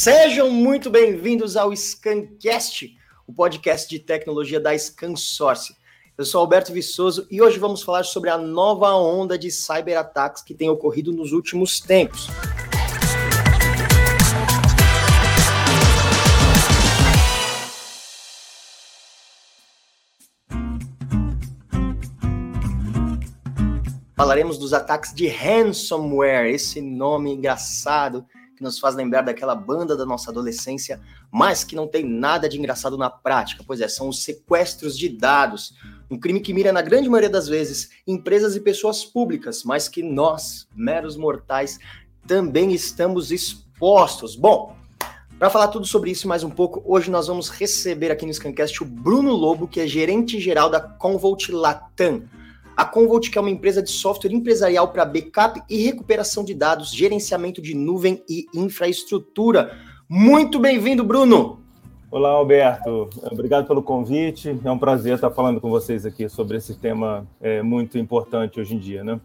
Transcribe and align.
Sejam 0.00 0.48
muito 0.48 0.90
bem-vindos 0.90 1.56
ao 1.56 1.74
Scancast, 1.74 2.96
o 3.26 3.32
podcast 3.32 3.90
de 3.90 3.98
tecnologia 3.98 4.60
da 4.60 4.78
ScanSource. 4.78 5.74
Eu 6.16 6.24
sou 6.24 6.40
Alberto 6.40 6.72
Viçoso 6.72 7.26
e 7.28 7.42
hoje 7.42 7.58
vamos 7.58 7.82
falar 7.82 8.04
sobre 8.04 8.30
a 8.30 8.38
nova 8.38 8.94
onda 8.94 9.36
de 9.36 9.50
cyberataques 9.50 10.44
que 10.44 10.54
tem 10.54 10.70
ocorrido 10.70 11.10
nos 11.10 11.32
últimos 11.32 11.80
tempos. 11.80 12.28
Falaremos 24.16 24.58
dos 24.58 24.72
ataques 24.72 25.12
de 25.12 25.26
ransomware, 25.26 26.54
esse 26.54 26.80
nome 26.80 27.32
engraçado 27.32 28.24
que 28.58 28.64
nos 28.64 28.78
faz 28.80 28.96
lembrar 28.96 29.22
daquela 29.22 29.54
banda 29.54 29.96
da 29.96 30.04
nossa 30.04 30.30
adolescência, 30.30 31.00
mas 31.30 31.62
que 31.62 31.76
não 31.76 31.86
tem 31.86 32.04
nada 32.04 32.48
de 32.48 32.58
engraçado 32.58 32.98
na 32.98 33.08
prática. 33.08 33.62
Pois 33.64 33.80
é, 33.80 33.86
são 33.86 34.08
os 34.08 34.24
sequestros 34.24 34.98
de 34.98 35.08
dados. 35.08 35.74
Um 36.10 36.18
crime 36.18 36.40
que 36.40 36.52
mira, 36.52 36.72
na 36.72 36.82
grande 36.82 37.08
maioria 37.08 37.30
das 37.30 37.46
vezes, 37.46 37.90
empresas 38.06 38.56
e 38.56 38.60
pessoas 38.60 39.04
públicas, 39.04 39.62
mas 39.62 39.88
que 39.88 40.02
nós, 40.02 40.66
meros 40.74 41.16
mortais, 41.16 41.78
também 42.26 42.72
estamos 42.72 43.30
expostos. 43.30 44.34
Bom, 44.34 44.76
para 45.38 45.50
falar 45.50 45.68
tudo 45.68 45.86
sobre 45.86 46.10
isso 46.10 46.26
mais 46.26 46.42
um 46.42 46.50
pouco, 46.50 46.82
hoje 46.84 47.12
nós 47.12 47.28
vamos 47.28 47.48
receber 47.48 48.10
aqui 48.10 48.26
no 48.26 48.34
Scancast 48.34 48.82
o 48.82 48.86
Bruno 48.86 49.32
Lobo, 49.32 49.68
que 49.68 49.80
é 49.80 49.86
gerente 49.86 50.40
geral 50.40 50.68
da 50.68 50.80
Convolt 50.80 51.48
Latam. 51.50 52.24
A 52.78 52.84
Convolt, 52.84 53.28
que 53.28 53.36
é 53.36 53.40
uma 53.40 53.50
empresa 53.50 53.82
de 53.82 53.90
software 53.90 54.32
empresarial 54.32 54.86
para 54.86 55.04
backup 55.04 55.60
e 55.68 55.82
recuperação 55.82 56.44
de 56.44 56.54
dados, 56.54 56.92
gerenciamento 56.92 57.60
de 57.60 57.74
nuvem 57.74 58.22
e 58.28 58.46
infraestrutura. 58.54 59.76
Muito 60.08 60.60
bem-vindo, 60.60 61.02
Bruno! 61.02 61.58
Olá, 62.08 62.30
Alberto. 62.30 63.10
Obrigado 63.32 63.66
pelo 63.66 63.82
convite. 63.82 64.56
É 64.62 64.70
um 64.70 64.78
prazer 64.78 65.16
estar 65.16 65.32
falando 65.32 65.60
com 65.60 65.68
vocês 65.68 66.06
aqui 66.06 66.28
sobre 66.28 66.56
esse 66.56 66.72
tema 66.76 67.26
é, 67.40 67.62
muito 67.62 67.98
importante 67.98 68.60
hoje 68.60 68.76
em 68.76 68.78
dia, 68.78 69.02
né? 69.02 69.20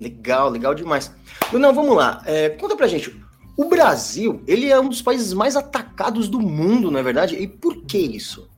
Legal, 0.00 0.48
legal 0.48 0.74
demais. 0.74 1.14
Bruno, 1.50 1.74
vamos 1.74 1.94
lá. 1.94 2.22
É, 2.24 2.48
conta 2.48 2.74
pra 2.74 2.88
gente. 2.88 3.14
O 3.54 3.66
Brasil, 3.66 4.42
ele 4.46 4.70
é 4.70 4.80
um 4.80 4.88
dos 4.88 5.02
países 5.02 5.34
mais 5.34 5.56
atacados 5.56 6.26
do 6.26 6.40
mundo, 6.40 6.90
não 6.90 6.98
é 6.98 7.02
verdade? 7.02 7.36
E 7.36 7.46
por 7.46 7.82
que 7.82 7.98
isso? 7.98 8.48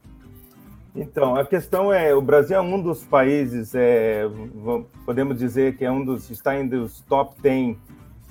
Então, 0.96 1.36
a 1.36 1.44
questão 1.44 1.92
é, 1.92 2.14
o 2.14 2.22
Brasil 2.22 2.56
é 2.56 2.60
um 2.60 2.80
dos 2.80 3.04
países, 3.04 3.74
é, 3.74 4.22
podemos 5.04 5.38
dizer 5.38 5.76
que 5.76 5.84
é 5.84 5.92
um 5.92 6.02
dos, 6.02 6.30
está 6.30 6.58
entre 6.58 6.78
os 6.78 7.02
top 7.02 7.38
10, 7.42 7.76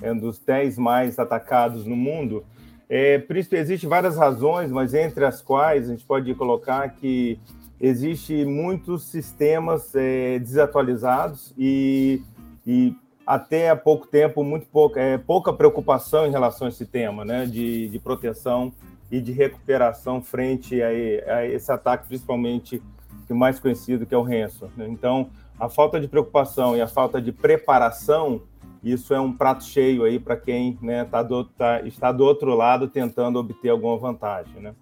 é 0.02 0.12
um 0.12 0.18
dos 0.18 0.40
10 0.40 0.76
mais 0.76 1.16
atacados 1.16 1.86
no 1.86 1.94
mundo. 1.94 2.44
É, 2.90 3.24
existem 3.52 3.88
várias 3.88 4.16
razões, 4.16 4.72
mas 4.72 4.94
entre 4.94 5.24
as 5.24 5.40
quais 5.40 5.88
a 5.88 5.92
gente 5.92 6.04
pode 6.04 6.34
colocar 6.34 6.88
que 6.88 7.38
existe 7.80 8.44
muitos 8.44 9.04
sistemas 9.04 9.94
é, 9.94 10.40
desatualizados 10.40 11.54
e, 11.56 12.20
e 12.66 12.92
até 13.24 13.70
há 13.70 13.76
pouco 13.76 14.08
tempo 14.08 14.42
muito 14.42 14.66
pouca, 14.66 15.00
é, 15.00 15.16
pouca 15.16 15.52
preocupação 15.52 16.26
em 16.26 16.30
relação 16.30 16.66
a 16.66 16.70
esse 16.70 16.84
tema, 16.84 17.24
né, 17.24 17.46
de, 17.46 17.88
de 17.88 17.98
proteção 18.00 18.72
e 19.10 19.20
de 19.20 19.32
recuperação 19.32 20.22
frente 20.22 20.80
a, 20.82 20.88
a 20.88 21.46
esse 21.46 21.70
ataque, 21.70 22.08
principalmente 22.08 22.82
o 23.28 23.34
mais 23.34 23.58
conhecido, 23.58 24.06
que 24.06 24.14
é 24.14 24.18
o 24.18 24.22
ransom. 24.22 24.68
Né? 24.76 24.86
Então, 24.88 25.30
a 25.58 25.68
falta 25.68 25.98
de 26.00 26.08
preocupação 26.08 26.76
e 26.76 26.80
a 26.80 26.86
falta 26.86 27.20
de 27.20 27.32
preparação, 27.32 28.42
isso 28.82 29.14
é 29.14 29.20
um 29.20 29.32
prato 29.32 29.64
cheio 29.64 30.04
aí 30.04 30.18
para 30.18 30.36
quem 30.36 30.78
né, 30.80 31.04
tá 31.04 31.22
do, 31.22 31.44
tá, 31.44 31.80
está 31.82 32.12
do 32.12 32.24
outro 32.24 32.54
lado 32.54 32.88
tentando 32.88 33.38
obter 33.38 33.70
alguma 33.70 33.96
vantagem, 33.96 34.60
né? 34.60 34.74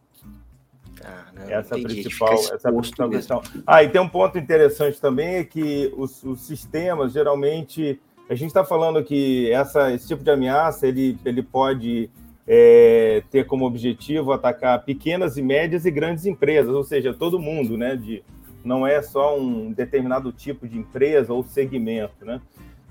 Caramba, 0.95 1.53
essa 1.53 1.77
é 1.77 1.81
a 1.81 1.83
principal, 1.83 2.33
essa 2.33 2.69
é 2.69 2.73
principal 2.73 3.11
questão. 3.11 3.43
Ah, 3.67 3.83
e 3.83 3.89
tem 3.89 4.01
um 4.01 4.09
ponto 4.09 4.39
interessante 4.39 5.01
também 5.01 5.37
é 5.37 5.45
que 5.45 5.93
os, 5.97 6.23
os 6.23 6.41
sistemas 6.41 7.13
geralmente 7.13 8.01
a 8.29 8.35
gente 8.35 8.49
está 8.49 8.65
falando 8.65 9.03
que 9.05 9.51
essa, 9.51 9.93
esse 9.93 10.09
tipo 10.09 10.25
de 10.25 10.31
ameaça 10.31 10.87
ele, 10.87 11.19
ele 11.25 11.43
pode 11.43 12.11
é, 12.47 13.23
ter 13.31 13.47
como 13.47 13.65
objetivo 13.65 14.33
atacar 14.33 14.85
pequenas 14.85 15.37
e 15.37 15.43
médias 15.43 15.85
e 15.85 15.91
grandes 15.91 16.27
empresas, 16.27 16.75
ou 16.75 16.85
seja, 16.85 17.15
todo 17.15 17.39
mundo, 17.39 17.77
né? 17.77 17.97
De, 17.97 18.23
não 18.65 18.87
é 18.87 19.03
só 19.03 19.39
um 19.39 19.73
determinado 19.73 20.33
tipo 20.33 20.67
de 20.69 20.79
empresa 20.79 21.33
ou 21.33 21.43
segmento, 21.43 22.25
né? 22.25 22.41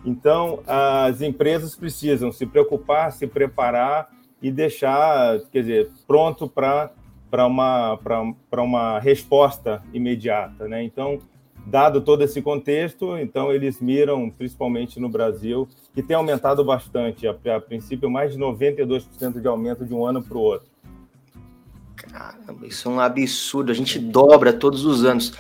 Então, 0.06 0.62
as 0.68 1.22
empresas 1.22 1.76
precisam 1.76 2.32
se 2.32 2.46
preocupar, 2.46 3.12
se 3.12 3.26
preparar 3.26 4.10
e 4.42 4.52
deixar, 4.52 5.40
quer 5.52 5.62
dizer, 5.62 5.90
pronto 6.06 6.50
para 6.50 6.92
uma, 7.48 7.98
uma 8.52 9.00
resposta 9.00 9.82
imediata, 9.94 10.68
né? 10.68 10.84
Então, 10.84 11.20
dado 11.66 12.02
todo 12.02 12.24
esse 12.24 12.42
contexto, 12.42 13.18
então 13.18 13.52
eles 13.52 13.80
miram 13.80 14.30
principalmente 14.30 15.00
no 15.00 15.10
Brasil, 15.10 15.68
que 15.94 16.04
tem 16.04 16.16
aumentado 16.16 16.64
bastante, 16.64 17.28
a, 17.28 17.36
a 17.56 17.60
princípio 17.60 18.10
mais 18.10 18.34
de 18.34 18.40
92% 18.40 19.42
de 19.42 19.48
aumento 19.48 19.86
de 19.86 19.94
um 19.94 20.06
ano 20.06 20.22
para 20.22 20.38
o 20.38 20.42
outro. 20.42 20.68
Caramba, 21.96 22.68
isso 22.68 22.90
é 22.90 22.92
um 22.92 23.00
absurdo, 23.00 23.72
a 23.72 23.76
gente 23.76 23.98
dobra 23.98 24.52
todos 24.52 24.86
os 24.86 25.06
anos. 25.06 25.34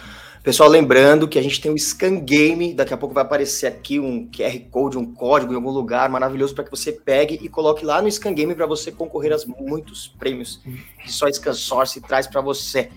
Pessoal, 0.44 0.68
lembrando 0.68 1.26
que 1.26 1.40
a 1.40 1.42
gente 1.42 1.62
tem 1.62 1.72
o 1.72 1.80
Scan 1.80 2.20
Game, 2.20 2.74
daqui 2.74 2.94
a 2.94 2.98
pouco 2.98 3.16
vai 3.16 3.24
aparecer 3.24 3.66
aqui 3.66 3.98
um 3.98 4.30
QR 4.30 4.60
Code, 4.70 4.98
um 4.98 5.14
código 5.14 5.54
em 5.54 5.56
algum 5.56 5.72
lugar 5.72 6.10
maravilhoso 6.10 6.54
para 6.54 6.66
que 6.66 6.72
você 6.72 6.92
pegue 6.92 7.40
e 7.42 7.48
coloque 7.48 7.86
lá 7.86 8.02
no 8.02 8.12
Scan 8.12 8.34
Game 8.34 8.54
para 8.54 8.66
você 8.66 8.92
concorrer 8.92 9.32
a 9.32 9.38
muitos 9.62 10.08
prêmios 10.08 10.62
que 11.02 11.10
só 11.12 11.32
Scan 11.32 11.54
Source 11.54 12.02
traz 12.02 12.28
para 12.28 12.42
você. 12.42 12.90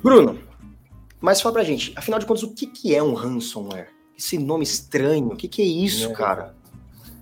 Bruno, 0.00 0.38
mas 1.20 1.40
fala 1.40 1.54
pra 1.54 1.64
gente, 1.64 1.92
afinal 1.96 2.18
de 2.18 2.26
contas, 2.26 2.42
o 2.42 2.54
que, 2.54 2.66
que 2.66 2.94
é 2.94 3.02
um 3.02 3.14
ransomware? 3.14 3.88
Esse 4.16 4.38
nome 4.38 4.64
estranho, 4.64 5.28
o 5.28 5.36
que, 5.36 5.48
que 5.48 5.62
é 5.62 5.64
isso, 5.64 6.10
é, 6.10 6.12
cara? 6.12 6.54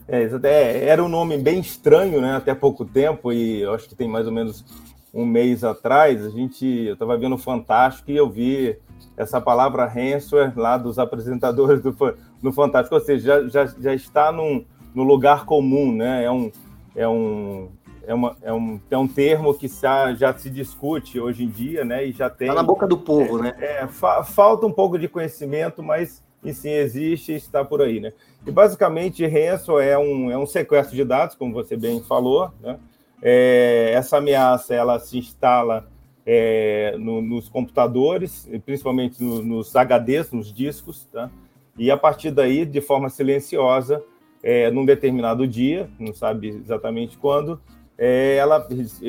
É, 0.07 0.23
é, 0.45 0.85
era 0.87 1.05
um 1.05 1.09
nome 1.09 1.37
bem 1.37 1.61
estranho, 1.61 2.21
né? 2.21 2.37
Até 2.37 2.55
pouco 2.55 2.85
tempo, 2.85 3.33
e 3.33 3.65
acho 3.67 3.89
que 3.89 3.95
tem 3.95 4.09
mais 4.09 4.27
ou 4.27 4.33
menos 4.33 4.65
um 5.13 5.25
mês 5.25 5.65
atrás, 5.65 6.25
a 6.25 6.31
gente, 6.31 6.67
eu 6.67 6.93
estava 6.93 7.17
vendo 7.17 7.35
o 7.35 7.39
Fantástico 7.39 8.11
e 8.11 8.17
eu 8.17 8.29
vi 8.29 8.79
essa 9.17 9.41
palavra 9.41 9.87
ransomware 9.87 10.57
lá 10.57 10.77
dos 10.77 10.99
apresentadores 10.99 11.83
do, 11.83 11.95
do 12.43 12.53
Fantástico, 12.53 12.95
ou 12.95 13.01
seja, 13.01 13.49
já, 13.49 13.67
já, 13.67 13.75
já 13.81 13.95
está 13.95 14.31
num, 14.31 14.65
no 14.95 15.03
lugar 15.03 15.45
comum, 15.45 15.93
né? 15.93 16.25
É 16.25 16.31
um, 16.31 16.53
é 16.95 17.09
um, 17.09 17.69
é, 18.09 18.15
uma, 18.15 18.37
é, 18.41 18.51
um, 18.51 18.81
é 18.91 18.97
um 18.97 19.07
termo 19.07 19.53
que 19.53 19.69
já, 19.69 20.35
se 20.37 20.49
discute 20.49 21.21
hoje 21.21 21.45
em 21.45 21.49
dia, 21.49 21.85
né? 21.85 22.07
E 22.07 22.13
já 22.13 22.31
tem. 22.31 22.49
Está 22.49 22.63
na 22.63 22.67
boca 22.67 22.87
do 22.87 22.97
povo, 22.97 23.39
é, 23.41 23.43
né? 23.43 23.55
É, 23.61 23.87
fa, 23.87 24.25
falta 24.25 24.67
um 24.67 24.73
pouco 24.73 24.99
de 24.99 25.07
conhecimento, 25.07 25.83
mas 25.83 26.25
sim 26.55 26.71
existe 26.71 27.33
e 27.33 27.37
está 27.37 27.63
por 27.63 27.83
aí, 27.83 28.01
né? 28.01 28.15
E 28.47 28.51
basicamente, 28.51 29.27
ransom 29.27 29.79
é 29.79 29.99
um, 29.99 30.31
é 30.31 30.39
um 30.39 30.47
sequestro 30.47 30.97
de 30.97 31.05
dados, 31.05 31.37
como 31.37 31.53
você 31.53 31.77
bem 31.77 32.01
falou, 32.01 32.51
né? 32.63 32.79
É, 33.21 33.93
essa 33.95 34.17
ameaça 34.17 34.75
ela 34.75 34.99
se 34.99 35.19
instala 35.19 35.87
é, 36.25 36.97
no, 36.99 37.21
nos 37.21 37.51
computadores, 37.51 38.49
principalmente 38.65 39.23
no, 39.23 39.43
nos 39.43 39.75
HDs, 39.75 40.33
nos 40.33 40.51
discos, 40.51 41.05
tá? 41.13 41.31
E 41.77 41.91
a 41.91 41.97
partir 41.97 42.31
daí, 42.31 42.65
de 42.65 42.81
forma 42.81 43.11
silenciosa, 43.11 44.03
é, 44.43 44.71
num 44.71 44.87
determinado 44.87 45.47
dia, 45.47 45.91
não 45.99 46.15
sabe 46.15 46.49
exatamente 46.49 47.19
quando, 47.19 47.61
é, 47.99 48.37
ela 48.37 48.65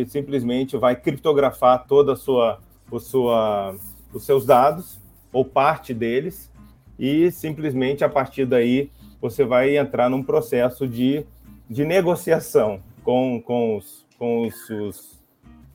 simplesmente 0.08 0.76
vai 0.76 0.96
criptografar 0.96 1.86
toda 1.88 2.14
a 2.14 2.16
sua, 2.16 2.60
o 2.90 3.00
sua, 3.00 3.76
os 4.12 4.26
seus 4.26 4.46
dados 4.46 5.00
ou 5.32 5.46
parte 5.46 5.94
deles 5.94 6.52
e 6.98 7.32
simplesmente 7.32 8.04
a 8.04 8.10
partir 8.10 8.46
daí 8.46 8.90
você 9.22 9.46
vai 9.46 9.78
entrar 9.78 10.10
num 10.10 10.24
processo 10.24 10.88
de, 10.88 11.24
de 11.70 11.86
negociação 11.86 12.82
com, 13.04 13.40
com 13.42 13.78
os, 13.78 14.06
com 14.18 14.48
os, 14.48 14.70
os, 14.70 15.22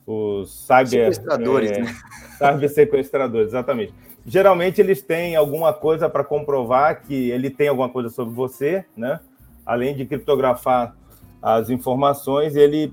os 0.05 0.65
cyber 0.65 1.13
sequestradores, 1.13 1.71
é, 1.71 1.79
né? 1.81 1.95
cyber 2.37 2.69
sequestradores, 2.69 3.47
exatamente. 3.47 3.93
Geralmente 4.25 4.81
eles 4.81 5.01
têm 5.01 5.35
alguma 5.35 5.71
coisa 5.71 6.09
para 6.09 6.23
comprovar 6.23 7.03
que 7.03 7.29
ele 7.29 7.49
tem 7.49 7.67
alguma 7.67 7.87
coisa 7.87 8.09
sobre 8.09 8.33
você, 8.33 8.83
né? 8.97 9.19
Além 9.63 9.95
de 9.95 10.05
criptografar 10.05 10.95
as 11.41 11.69
informações, 11.69 12.55
ele 12.55 12.91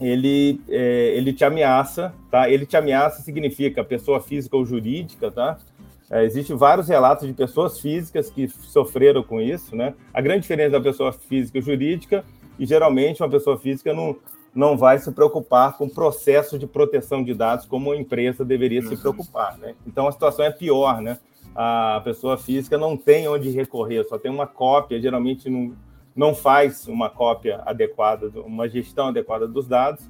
ele, 0.00 0.60
é, 0.68 1.14
ele 1.16 1.32
te 1.32 1.44
ameaça, 1.44 2.14
tá? 2.30 2.50
Ele 2.50 2.66
te 2.66 2.76
ameaça 2.76 3.22
significa 3.22 3.82
pessoa 3.82 4.20
física 4.20 4.56
ou 4.56 4.64
jurídica, 4.64 5.30
tá? 5.30 5.58
É, 6.10 6.24
Existem 6.24 6.56
vários 6.56 6.88
relatos 6.88 7.26
de 7.26 7.32
pessoas 7.32 7.80
físicas 7.80 8.30
que 8.30 8.46
sofreram 8.48 9.22
com 9.22 9.40
isso, 9.40 9.74
né? 9.74 9.94
A 10.12 10.20
grande 10.20 10.42
diferença 10.42 10.72
da 10.72 10.80
pessoa 10.80 11.12
física 11.12 11.58
e 11.58 11.62
jurídica, 11.62 12.24
e 12.58 12.66
geralmente 12.66 13.22
uma 13.22 13.28
pessoa 13.28 13.58
física 13.58 13.92
não, 13.92 14.16
não 14.54 14.76
vai 14.76 14.98
se 14.98 15.10
preocupar 15.12 15.76
com 15.76 15.86
o 15.86 15.90
processo 15.90 16.58
de 16.58 16.66
proteção 16.66 17.22
de 17.24 17.34
dados 17.34 17.66
como 17.66 17.92
a 17.92 17.96
empresa 17.96 18.44
deveria 18.44 18.82
uhum. 18.82 18.88
se 18.88 18.96
preocupar, 18.96 19.56
né? 19.58 19.74
Então 19.86 20.06
a 20.06 20.12
situação 20.12 20.44
é 20.44 20.50
pior, 20.50 21.00
né? 21.00 21.18
A 21.54 22.02
pessoa 22.04 22.36
física 22.36 22.76
não 22.76 22.98
tem 22.98 23.26
onde 23.28 23.48
recorrer, 23.48 24.04
só 24.04 24.18
tem 24.18 24.30
uma 24.30 24.46
cópia, 24.46 25.00
geralmente 25.00 25.48
não, 25.48 25.74
não 26.16 26.34
faz 26.34 26.88
uma 26.88 27.10
cópia 27.10 27.62
adequada, 27.66 28.28
uma 28.40 28.66
gestão 28.68 29.08
adequada 29.08 29.46
dos 29.46 29.68
dados, 29.68 30.08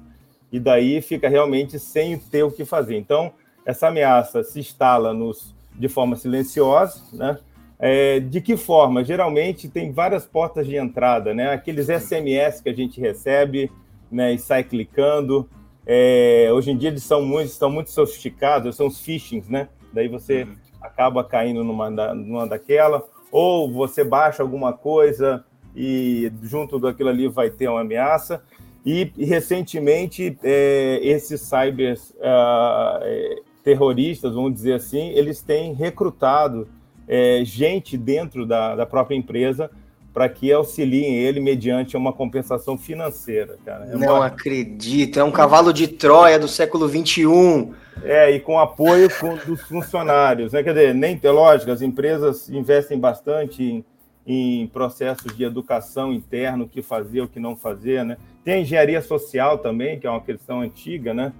e 0.49 0.59
daí 0.59 1.01
fica 1.01 1.27
realmente 1.27 1.77
sem 1.77 2.17
ter 2.17 2.43
o 2.43 2.51
que 2.51 2.63
fazer. 2.63 2.97
Então, 2.97 3.33
essa 3.65 3.89
ameaça 3.89 4.41
se 4.43 4.61
instala 4.61 5.13
nos, 5.13 5.53
de 5.75 5.89
forma 5.89 6.15
silenciosa, 6.15 7.01
né? 7.11 7.37
É, 7.79 8.19
de 8.19 8.41
que 8.41 8.57
forma? 8.57 9.03
Geralmente 9.03 9.69
tem 9.69 9.91
várias 9.91 10.25
portas 10.25 10.65
de 10.65 10.77
entrada, 10.77 11.33
né? 11.33 11.51
Aqueles 11.51 11.87
SMS 11.87 12.61
que 12.61 12.69
a 12.69 12.73
gente 12.73 12.99
recebe 12.99 13.69
né, 14.09 14.33
e 14.33 14.39
sai 14.39 14.63
clicando. 14.63 15.47
É, 15.85 16.49
hoje 16.51 16.71
em 16.71 16.77
dia 16.77 16.89
eles 16.89 17.03
são 17.03 17.21
muito, 17.21 17.47
estão 17.47 17.69
muito 17.69 17.91
sofisticados, 17.91 18.75
são 18.75 18.87
os 18.87 19.01
phishings, 19.01 19.47
né? 19.47 19.67
Daí 19.93 20.07
você 20.07 20.43
uhum. 20.43 20.55
acaba 20.81 21.23
caindo 21.23 21.63
numa, 21.63 21.89
numa 21.89 22.47
daquela, 22.47 23.05
ou 23.31 23.71
você 23.71 24.03
baixa 24.03 24.41
alguma 24.41 24.73
coisa 24.73 25.45
e 25.77 26.31
junto 26.41 26.79
daquilo 26.79 27.09
ali 27.09 27.27
vai 27.27 27.51
ter 27.51 27.69
uma 27.69 27.81
ameaça. 27.81 28.41
E, 28.83 29.11
recentemente, 29.15 30.35
é, 30.43 30.99
esses 31.03 31.41
cyber 31.41 31.99
uh, 32.15 33.43
terroristas, 33.63 34.33
vamos 34.33 34.53
dizer 34.53 34.73
assim, 34.73 35.09
eles 35.09 35.41
têm 35.41 35.73
recrutado 35.73 36.67
é, 37.07 37.41
gente 37.45 37.95
dentro 37.95 38.45
da, 38.45 38.75
da 38.75 38.85
própria 38.85 39.15
empresa 39.15 39.69
para 40.13 40.27
que 40.27 40.51
auxiliem 40.51 41.15
ele 41.15 41.39
mediante 41.39 41.95
uma 41.95 42.11
compensação 42.11 42.75
financeira. 42.75 43.55
Cara. 43.63 43.85
É 43.85 43.95
Não 43.95 44.15
uma... 44.15 44.25
acredito, 44.25 45.19
é 45.19 45.23
um 45.23 45.31
cavalo 45.31 45.71
de 45.71 45.87
Troia 45.87 46.39
do 46.39 46.47
século 46.47 46.89
XXI. 46.89 47.71
É, 48.03 48.31
e 48.31 48.39
com 48.39 48.59
apoio 48.59 49.09
com, 49.19 49.35
dos 49.35 49.61
funcionários. 49.63 50.53
Né? 50.53 50.63
Quer 50.63 50.73
dizer, 50.73 50.95
nem 50.95 51.19
é 51.21 51.31
lógico, 51.31 51.71
as 51.71 51.81
empresas 51.81 52.47
investem 52.47 52.97
bastante 52.97 53.63
em, 53.63 53.85
em 54.27 54.67
processos 54.67 55.35
de 55.37 55.45
educação 55.45 56.11
interno, 56.11 56.65
o 56.65 56.67
que 56.67 56.81
fazer, 56.81 57.21
o 57.21 57.29
que 57.29 57.39
não 57.39 57.55
fazer. 57.55 58.03
Né? 58.03 58.17
Tem 58.43 58.55
a 58.55 58.59
engenharia 58.59 59.01
social 59.01 59.57
também, 59.57 59.97
que 59.97 60.05
é 60.05 60.09
uma 60.09 60.19
questão 60.19 60.59
antiga, 60.59 61.13
né? 61.13 61.31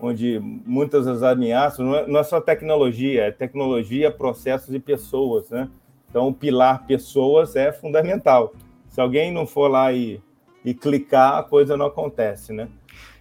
onde 0.00 0.40
muitas 0.40 1.04
das 1.04 1.22
ameaças 1.22 1.80
não 1.80 1.94
é, 1.94 2.06
não 2.06 2.18
é 2.18 2.22
só 2.22 2.40
tecnologia, 2.40 3.24
é 3.24 3.30
tecnologia, 3.30 4.10
processos 4.10 4.74
e 4.74 4.78
pessoas. 4.80 5.50
Né? 5.50 5.68
Então, 6.08 6.28
o 6.28 6.34
pilar 6.34 6.86
pessoas 6.86 7.54
é 7.54 7.70
fundamental. 7.70 8.54
Se 8.88 9.02
alguém 9.02 9.30
não 9.30 9.46
for 9.46 9.68
lá 9.68 9.92
e, 9.92 10.18
e 10.64 10.72
clicar, 10.72 11.36
a 11.36 11.42
coisa 11.42 11.76
não 11.76 11.86
acontece, 11.86 12.52
né? 12.54 12.68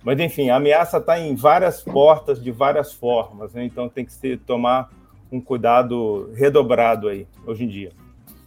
Mas, 0.01 0.17
enfim, 0.19 0.49
a 0.49 0.55
ameaça 0.55 0.97
está 0.97 1.19
em 1.19 1.35
várias 1.35 1.81
portas, 1.81 2.41
de 2.41 2.51
várias 2.51 2.93
formas, 2.93 3.53
né? 3.53 3.65
Então, 3.65 3.89
tem 3.89 4.05
que 4.05 4.13
se 4.13 4.37
tomar 4.37 4.89
um 5.31 5.39
cuidado 5.39 6.31
redobrado 6.33 7.09
aí, 7.09 7.27
hoje 7.45 7.65
em 7.65 7.67
dia. 7.67 7.91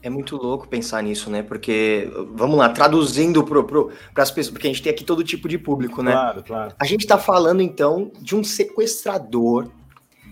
É 0.03 0.11
muito 0.11 0.37
louco 0.37 0.67
pensar 0.67 1.03
nisso, 1.03 1.31
né? 1.31 1.43
Porque, 1.43 2.11
vamos 2.35 2.57
lá, 2.59 2.69
traduzindo 2.69 3.45
para 3.45 4.23
as 4.23 4.31
pessoas, 4.31 4.53
porque 4.53 4.67
a 4.67 4.71
gente 4.71 4.83
tem 4.83 4.93
aqui 4.93 5.05
todo 5.05 5.23
tipo 5.23 5.49
de 5.49 5.57
público, 5.57 6.03
né? 6.03 6.13
Claro, 6.13 6.43
claro. 6.43 6.75
A 6.79 6.85
gente 6.85 7.03
está 7.03 7.17
falando, 7.17 7.63
então, 7.63 8.11
de 8.21 8.35
um 8.35 8.43
sequestrador, 8.43 9.69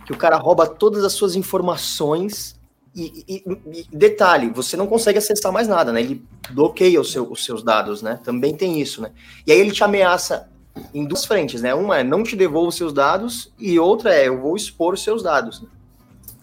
que 0.05 0.12
o 0.12 0.17
cara 0.17 0.37
rouba 0.37 0.67
todas 0.67 1.05
as 1.05 1.12
suas 1.12 1.37
informações 1.37 2.58
e, 2.94 3.25
e, 3.28 3.44
e, 3.72 3.96
detalhe, 3.96 4.50
você 4.50 4.76
não 4.76 4.87
consegue 4.87 5.19
acessar 5.19 5.52
mais 5.52 5.69
nada, 5.69 5.93
né? 5.93 6.00
Ele 6.00 6.25
bloqueia 6.50 7.02
seu, 7.05 7.31
os 7.31 7.44
seus 7.44 7.62
dados, 7.62 8.02
né? 8.02 8.19
Também 8.25 8.56
tem 8.56 8.81
isso, 8.81 9.00
né? 9.00 9.12
E 9.46 9.52
aí 9.52 9.61
ele 9.61 9.70
te 9.70 9.84
ameaça 9.84 10.50
em 10.93 11.05
duas 11.05 11.25
frentes, 11.25 11.62
né? 11.62 11.73
Uma 11.75 11.99
é 11.99 12.05
não 12.05 12.25
te 12.25 12.34
devolva 12.34 12.69
os 12.69 12.75
seus 12.75 12.93
dados 12.93 13.52
e 13.58 13.78
outra 13.78 14.12
é 14.12 14.26
eu 14.26 14.40
vou 14.40 14.56
expor 14.56 14.94
os 14.94 15.02
seus 15.02 15.23
dados. 15.23 15.62
Né? 15.62 15.69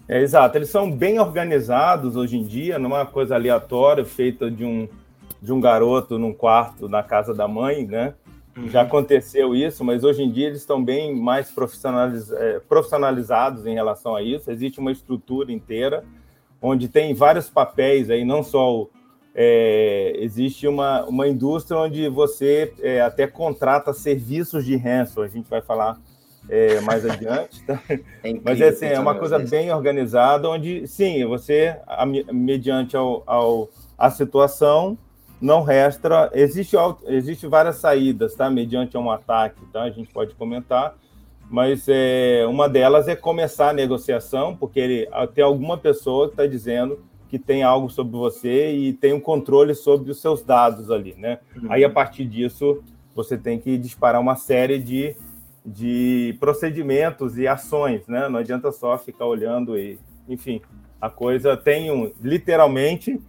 É, 0.07 0.21
exato, 0.21 0.57
eles 0.57 0.69
são 0.69 0.89
bem 0.89 1.19
organizados 1.19 2.15
hoje 2.15 2.37
em 2.37 2.43
dia, 2.43 2.79
não 2.79 2.91
é 2.95 2.99
uma 2.99 3.05
coisa 3.05 3.35
aleatória 3.35 4.05
feita 4.05 4.49
de 4.49 4.63
um, 4.63 4.87
de 5.41 5.51
um 5.51 5.59
garoto 5.59 6.17
num 6.17 6.33
quarto 6.33 6.87
na 6.87 7.03
casa 7.03 7.33
da 7.33 7.47
mãe, 7.47 7.85
né? 7.85 8.13
Uhum. 8.55 8.69
Já 8.69 8.83
aconteceu 8.83 9.53
isso, 9.53 9.83
mas 9.83 10.03
hoje 10.03 10.23
em 10.23 10.31
dia 10.31 10.47
eles 10.47 10.59
estão 10.59 10.83
bem 10.83 11.13
mais 11.13 11.51
profissionaliz, 11.51 12.31
é, 12.31 12.59
profissionalizados 12.59 13.65
em 13.65 13.73
relação 13.73 14.15
a 14.15 14.23
isso. 14.23 14.49
Existe 14.49 14.79
uma 14.79 14.91
estrutura 14.91 15.51
inteira 15.51 16.03
onde 16.61 16.87
tem 16.87 17.13
vários 17.13 17.49
papéis 17.49 18.09
aí, 18.09 18.23
não 18.23 18.41
só 18.41 18.73
o, 18.73 18.89
é, 19.35 20.13
existe 20.19 20.67
uma, 20.67 21.03
uma 21.05 21.27
indústria 21.27 21.77
onde 21.77 22.09
você 22.09 22.73
é, 22.79 23.01
até 23.01 23.27
contrata 23.27 23.93
serviços 23.93 24.65
de 24.65 24.75
ransom, 24.75 25.21
a 25.21 25.27
gente 25.27 25.49
vai 25.49 25.61
falar 25.61 25.99
é, 26.49 26.79
mais 26.81 27.05
adiante, 27.05 27.61
tá? 27.63 27.81
É 27.89 27.99
mas 28.43 28.61
é, 28.61 28.69
assim, 28.69 28.85
é 28.85 28.99
uma 28.99 29.15
coisa 29.15 29.39
bem 29.39 29.71
organizada, 29.71 30.49
onde 30.49 30.87
sim, 30.87 31.25
você, 31.25 31.77
mediante 32.31 32.95
ao, 32.95 33.23
ao, 33.25 33.69
a 33.97 34.09
situação, 34.09 34.97
não 35.39 35.61
resta, 35.61 36.31
existe, 36.33 36.75
existe 37.05 37.47
várias 37.47 37.77
saídas, 37.77 38.35
tá? 38.35 38.49
Mediante 38.49 38.97
um 38.97 39.11
ataque, 39.11 39.61
tá? 39.71 39.83
A 39.83 39.89
gente 39.89 40.11
pode 40.11 40.33
comentar, 40.35 40.95
mas 41.49 41.85
é, 41.87 42.45
uma 42.47 42.67
delas 42.67 43.07
é 43.07 43.15
começar 43.15 43.69
a 43.69 43.73
negociação, 43.73 44.55
porque 44.55 44.79
ele, 44.79 45.07
tem 45.33 45.43
alguma 45.43 45.77
pessoa 45.77 46.27
que 46.27 46.33
está 46.33 46.45
dizendo 46.45 46.99
que 47.29 47.37
tem 47.37 47.61
algo 47.61 47.89
sobre 47.89 48.17
você 48.17 48.71
e 48.71 48.93
tem 48.93 49.13
um 49.13 49.19
controle 49.19 49.75
sobre 49.75 50.09
os 50.09 50.21
seus 50.21 50.41
dados 50.41 50.89
ali, 50.89 51.13
né? 51.17 51.39
Uhum. 51.55 51.71
Aí, 51.71 51.83
a 51.83 51.89
partir 51.89 52.25
disso, 52.25 52.81
você 53.13 53.37
tem 53.37 53.59
que 53.59 53.77
disparar 53.77 54.21
uma 54.21 54.35
série 54.35 54.79
de, 54.79 55.15
de 55.67 56.37
procedimentos 56.39 57.37
e 57.37 57.45
ações, 57.45 58.07
né? 58.07 58.29
Não 58.29 58.39
adianta 58.39 58.71
só 58.71 58.97
ficar 58.97 59.25
olhando 59.25 59.77
e... 59.77 59.99
Enfim, 60.29 60.61
a 60.99 61.09
coisa 61.09 61.55
tem 61.55 61.91
um, 61.91 62.11
literalmente 62.21 63.19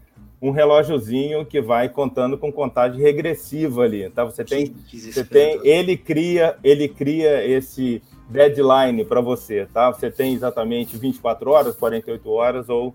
um 0.40 0.50
relógiozinho 0.50 1.44
que 1.44 1.60
vai 1.60 1.88
contando 1.88 2.38
com 2.38 2.52
contagem 2.52 3.00
regressiva 3.00 3.82
ali. 3.82 4.08
Tá? 4.08 4.24
Você 4.24 4.44
tem, 4.44 4.74
você 4.88 5.24
tem, 5.24 5.60
ele 5.64 5.96
cria, 5.96 6.56
ele 6.62 6.88
cria 6.88 7.44
esse 7.44 8.00
deadline 8.28 9.04
para 9.04 9.20
você, 9.20 9.66
tá? 9.72 9.90
Você 9.90 10.10
tem 10.10 10.34
exatamente 10.34 10.96
24 10.96 11.50
horas, 11.50 11.76
48 11.76 12.30
horas 12.30 12.68
ou 12.68 12.94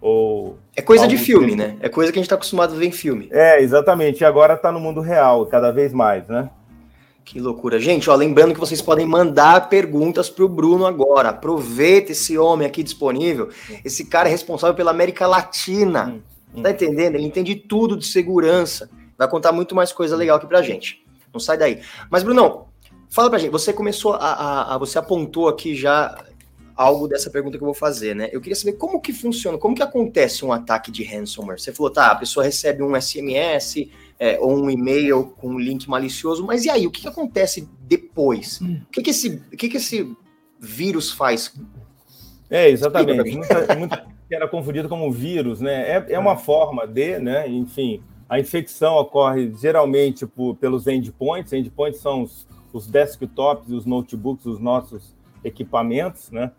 ou 0.00 0.58
é 0.76 0.82
coisa 0.82 1.06
de 1.06 1.16
filme, 1.16 1.50
tempo. 1.54 1.58
né? 1.58 1.76
É 1.80 1.88
coisa 1.88 2.10
que 2.10 2.18
a 2.18 2.20
gente 2.20 2.26
está 2.26 2.34
acostumado 2.34 2.74
a 2.74 2.76
ver 2.76 2.86
em 2.86 2.90
filme. 2.90 3.28
É, 3.30 3.62
exatamente. 3.62 4.22
E 4.22 4.24
agora 4.24 4.54
está 4.54 4.72
no 4.72 4.80
mundo 4.80 5.00
real, 5.00 5.46
cada 5.46 5.70
vez 5.70 5.92
mais, 5.92 6.26
né? 6.26 6.50
Que 7.24 7.40
loucura. 7.40 7.78
Gente, 7.78 8.10
ó, 8.10 8.14
lembrando 8.14 8.52
que 8.52 8.60
vocês 8.60 8.82
podem 8.82 9.06
mandar 9.06 9.68
perguntas 9.68 10.28
para 10.28 10.44
o 10.44 10.48
Bruno 10.48 10.86
agora. 10.86 11.30
Aproveita 11.30 12.12
esse 12.12 12.36
homem 12.36 12.66
aqui 12.66 12.82
disponível. 12.82 13.48
Esse 13.84 14.04
cara 14.04 14.28
é 14.28 14.30
responsável 14.30 14.74
pela 14.74 14.90
América 14.90 15.26
Latina. 15.26 16.20
Hum. 16.54 16.62
Tá 16.62 16.70
entendendo? 16.70 17.14
Ele 17.14 17.26
entende 17.26 17.54
tudo 17.54 17.96
de 17.96 18.06
segurança. 18.06 18.90
Vai 19.16 19.28
contar 19.28 19.52
muito 19.52 19.74
mais 19.74 19.92
coisa 19.92 20.16
legal 20.16 20.36
aqui 20.36 20.46
pra 20.46 20.62
gente. 20.62 21.04
Não 21.32 21.40
sai 21.40 21.56
daí. 21.56 21.80
Mas, 22.10 22.22
Brunão, 22.22 22.66
fala 23.08 23.30
pra 23.30 23.38
gente. 23.38 23.50
Você 23.50 23.72
começou 23.72 24.14
a, 24.14 24.18
a, 24.18 24.74
a, 24.74 24.78
Você 24.78 24.98
apontou 24.98 25.48
aqui 25.48 25.74
já 25.74 26.14
algo 26.74 27.06
dessa 27.06 27.30
pergunta 27.30 27.56
que 27.56 27.62
eu 27.62 27.66
vou 27.66 27.74
fazer, 27.74 28.14
né? 28.14 28.28
Eu 28.32 28.40
queria 28.40 28.56
saber 28.56 28.72
como 28.72 29.00
que 29.00 29.12
funciona, 29.12 29.58
como 29.58 29.74
que 29.74 29.82
acontece 29.82 30.44
um 30.44 30.52
ataque 30.52 30.90
de 30.90 31.04
ransomware. 31.04 31.60
Você 31.60 31.72
falou, 31.72 31.92
tá, 31.92 32.08
a 32.08 32.16
pessoa 32.16 32.44
recebe 32.44 32.82
um 32.82 33.00
SMS 33.00 33.88
é, 34.22 34.38
ou 34.38 34.56
um 34.56 34.70
e-mail 34.70 35.34
com 35.36 35.48
um 35.48 35.58
link 35.58 35.90
malicioso, 35.90 36.46
mas 36.46 36.64
e 36.64 36.70
aí? 36.70 36.86
O 36.86 36.92
que, 36.92 37.00
que 37.00 37.08
acontece 37.08 37.68
depois? 37.80 38.60
Hum. 38.62 38.80
O 38.86 38.92
que, 38.92 39.02
que, 39.02 39.10
esse, 39.10 39.42
o 39.52 39.56
que, 39.56 39.68
que 39.68 39.78
esse 39.78 40.16
vírus 40.60 41.10
faz? 41.10 41.52
É, 42.48 42.70
exatamente. 42.70 43.36
Muita, 43.36 43.74
muita, 43.74 44.06
era 44.30 44.46
confundido 44.46 44.88
como 44.88 45.10
vírus, 45.10 45.60
né? 45.60 45.90
É, 45.90 46.12
é 46.12 46.18
uma 46.20 46.34
é. 46.34 46.36
forma 46.36 46.86
de, 46.86 47.18
né? 47.18 47.48
Enfim, 47.48 48.00
a 48.28 48.38
infecção 48.38 48.94
ocorre 48.94 49.52
geralmente 49.60 50.24
por, 50.24 50.54
pelos 50.54 50.86
endpoints. 50.86 51.52
Endpoints 51.52 52.00
são 52.00 52.22
os, 52.22 52.46
os 52.72 52.86
desktops 52.86 53.70
e 53.70 53.74
os 53.74 53.84
notebooks, 53.84 54.46
os 54.46 54.60
nossos 54.60 55.16
equipamentos, 55.42 56.30
né? 56.30 56.52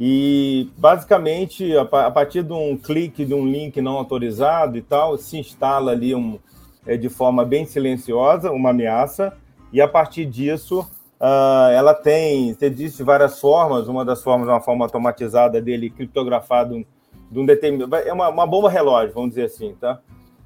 E 0.00 0.70
basicamente, 0.78 1.76
a, 1.76 1.82
a, 1.82 2.10
partir 2.10 2.42
de 2.42 2.54
um 2.54 2.74
clique 2.74 3.22
de 3.22 3.34
um 3.34 3.46
link 3.46 3.82
não 3.82 3.98
autorizado 3.98 4.78
e 4.78 4.80
tal, 4.80 5.18
se 5.18 5.36
instala 5.36 5.92
ali 5.92 6.14
um, 6.14 6.38
é, 6.86 6.96
de 6.96 7.08
forma 7.08 7.44
bem 7.44 7.64
silenciosa 7.64 8.50
uma 8.50 8.70
ameaça, 8.70 9.36
e 9.72 9.80
a 9.80 9.88
partir 9.88 10.26
disso 10.26 10.80
uh, 11.20 11.70
ela 11.74 11.94
tem, 11.94 12.56
existe 12.60 13.02
várias 13.02 13.40
formas, 13.40 13.88
uma 13.88 14.04
das 14.04 14.22
formas 14.22 14.48
é 14.48 14.52
uma 14.52 14.60
forma 14.60 14.84
automatizada 14.84 15.60
dele 15.60 15.88
criptografado 15.88 16.84
de 17.30 17.38
um 17.38 17.46
determinado. 17.46 17.96
É 17.96 18.12
uma, 18.12 18.28
uma 18.28 18.46
bomba 18.46 18.68
relógio, 18.68 19.14
vamos 19.14 19.30
dizer 19.30 19.44
assim, 19.44 19.74
tá? 19.80 20.00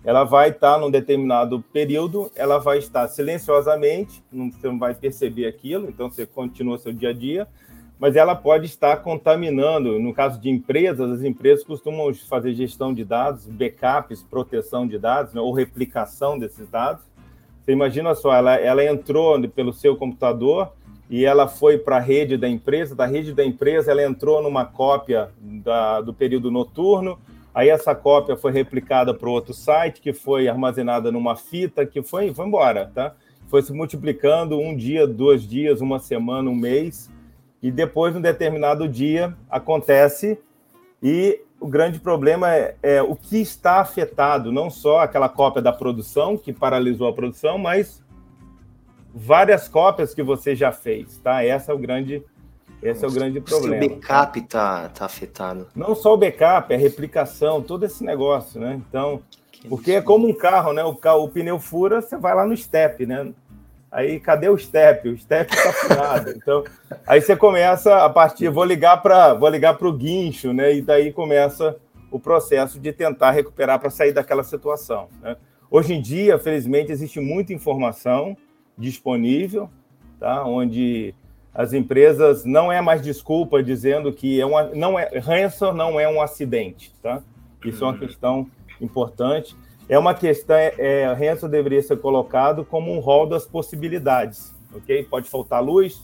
Ela 0.04 0.22
vai 0.22 0.50
estar 0.50 0.78
num 0.78 0.88
determinado 0.88 1.60
período, 1.72 2.30
ela 2.36 2.58
vai 2.58 2.78
estar 2.78 3.08
silenciosamente, 3.08 4.22
não, 4.30 4.52
você 4.52 4.68
não 4.68 4.78
vai 4.78 4.94
perceber 4.94 5.46
aquilo, 5.46 5.88
então 5.88 6.08
você 6.08 6.24
continua 6.24 6.78
seu 6.78 6.92
dia 6.92 7.08
a 7.08 7.12
dia, 7.12 7.48
mas 7.98 8.16
ela 8.16 8.34
pode 8.34 8.66
estar 8.66 8.96
contaminando. 8.98 9.98
No 9.98 10.12
caso 10.12 10.40
de 10.40 10.50
empresas, 10.50 11.10
as 11.10 11.22
empresas 11.22 11.64
costumam 11.64 12.12
fazer 12.14 12.54
gestão 12.54 12.92
de 12.92 13.04
dados, 13.04 13.46
backups, 13.46 14.22
proteção 14.22 14.86
de 14.86 14.98
dados, 14.98 15.32
né, 15.32 15.40
ou 15.40 15.52
replicação 15.52 16.38
desses 16.38 16.68
dados. 16.68 17.02
Você 17.64 17.72
imagina 17.72 18.14
só, 18.14 18.34
ela, 18.34 18.54
ela 18.54 18.84
entrou 18.84 19.40
pelo 19.48 19.72
seu 19.72 19.96
computador, 19.96 20.72
e 21.08 21.24
ela 21.24 21.46
foi 21.46 21.78
para 21.78 21.96
a 21.96 22.00
rede 22.00 22.36
da 22.36 22.48
empresa, 22.48 22.94
da 22.94 23.06
rede 23.06 23.32
da 23.32 23.44
empresa 23.44 23.92
ela 23.92 24.02
entrou 24.02 24.42
numa 24.42 24.64
cópia 24.64 25.30
da, 25.40 26.00
do 26.00 26.12
período 26.12 26.50
noturno, 26.50 27.18
aí 27.54 27.68
essa 27.68 27.94
cópia 27.94 28.36
foi 28.36 28.50
replicada 28.50 29.14
para 29.14 29.30
outro 29.30 29.54
site, 29.54 30.00
que 30.00 30.12
foi 30.12 30.48
armazenada 30.48 31.12
numa 31.12 31.36
fita, 31.36 31.86
que 31.86 32.02
foi, 32.02 32.34
foi 32.34 32.46
embora, 32.46 32.90
tá? 32.92 33.14
foi 33.48 33.62
se 33.62 33.72
multiplicando 33.72 34.58
um 34.58 34.76
dia, 34.76 35.06
dois 35.06 35.46
dias, 35.46 35.80
uma 35.80 35.98
semana, 36.00 36.50
um 36.50 36.54
mês, 36.54 37.08
e 37.66 37.70
depois, 37.72 38.14
num 38.14 38.20
determinado 38.20 38.88
dia, 38.88 39.34
acontece, 39.50 40.38
e 41.02 41.40
o 41.58 41.66
grande 41.66 41.98
problema 41.98 42.54
é, 42.54 42.76
é, 42.80 43.02
o 43.02 43.16
que 43.16 43.38
está 43.38 43.80
afetado, 43.80 44.52
não 44.52 44.70
só 44.70 45.00
aquela 45.00 45.28
cópia 45.28 45.60
da 45.60 45.72
produção, 45.72 46.38
que 46.38 46.52
paralisou 46.52 47.08
a 47.08 47.12
produção, 47.12 47.58
mas 47.58 48.00
várias 49.12 49.66
cópias 49.66 50.14
que 50.14 50.22
você 50.22 50.54
já 50.54 50.70
fez, 50.70 51.18
tá? 51.18 51.44
Essa 51.44 51.72
é 51.72 51.74
o 51.74 51.78
grande, 51.78 52.22
esse 52.80 53.04
é 53.04 53.08
o 53.08 53.10
grande 53.10 53.40
problema. 53.40 53.82
Se 53.82 53.88
o 53.88 53.96
backup 53.96 54.40
tá, 54.42 54.88
tá 54.90 55.04
afetado. 55.04 55.66
Não 55.74 55.96
só 55.96 56.14
o 56.14 56.16
backup, 56.16 56.72
a 56.72 56.78
replicação, 56.78 57.60
todo 57.60 57.84
esse 57.84 58.04
negócio, 58.04 58.60
né? 58.60 58.80
Então, 58.88 59.20
que 59.50 59.68
porque 59.68 59.90
é 59.90 60.00
como 60.00 60.28
um 60.28 60.32
carro, 60.32 60.72
né? 60.72 60.84
O, 60.84 60.94
carro, 60.94 61.24
o 61.24 61.28
pneu 61.28 61.58
fura, 61.58 62.00
você 62.00 62.16
vai 62.16 62.32
lá 62.32 62.46
no 62.46 62.56
step, 62.56 63.04
né? 63.06 63.32
Aí 63.96 64.20
cadê 64.20 64.46
o 64.50 64.58
step? 64.58 65.08
O 65.08 65.16
step 65.16 65.50
está 65.50 65.72
furado. 65.72 66.30
Então, 66.36 66.64
aí 67.06 67.18
você 67.18 67.34
começa 67.34 68.04
a 68.04 68.10
partir, 68.10 68.50
vou 68.50 68.62
ligar 68.62 68.98
para, 68.98 69.32
vou 69.32 69.48
ligar 69.48 69.72
para 69.78 69.88
o 69.88 69.92
guincho, 69.92 70.52
né? 70.52 70.74
E 70.74 70.82
daí 70.82 71.10
começa 71.14 71.74
o 72.10 72.20
processo 72.20 72.78
de 72.78 72.92
tentar 72.92 73.30
recuperar 73.30 73.80
para 73.80 73.88
sair 73.88 74.12
daquela 74.12 74.44
situação. 74.44 75.08
Né? 75.22 75.34
Hoje 75.70 75.94
em 75.94 76.02
dia, 76.02 76.38
felizmente, 76.38 76.92
existe 76.92 77.20
muita 77.20 77.54
informação 77.54 78.36
disponível, 78.76 79.70
tá? 80.20 80.44
Onde 80.44 81.14
as 81.54 81.72
empresas 81.72 82.44
não 82.44 82.70
é 82.70 82.82
mais 82.82 83.00
desculpa 83.00 83.62
dizendo 83.62 84.12
que 84.12 84.38
é 84.38 84.44
uma, 84.44 84.64
não 84.74 84.98
é 84.98 85.18
ransom 85.18 85.72
não 85.72 85.98
é 85.98 86.06
um 86.06 86.20
acidente, 86.20 86.92
tá? 87.02 87.22
Isso 87.64 87.82
é 87.82 87.86
uma 87.86 87.96
questão 87.96 88.46
importante. 88.78 89.56
É 89.88 89.98
uma 89.98 90.14
questão, 90.14 90.56
é, 90.56 90.74
é 90.78 91.12
ransom 91.12 91.48
deveria 91.48 91.82
ser 91.82 91.98
colocado 91.98 92.64
como 92.64 92.92
um 92.92 92.98
rol 92.98 93.26
das 93.26 93.46
possibilidades, 93.46 94.54
ok? 94.74 95.04
Pode 95.04 95.30
faltar 95.30 95.62
luz, 95.62 96.02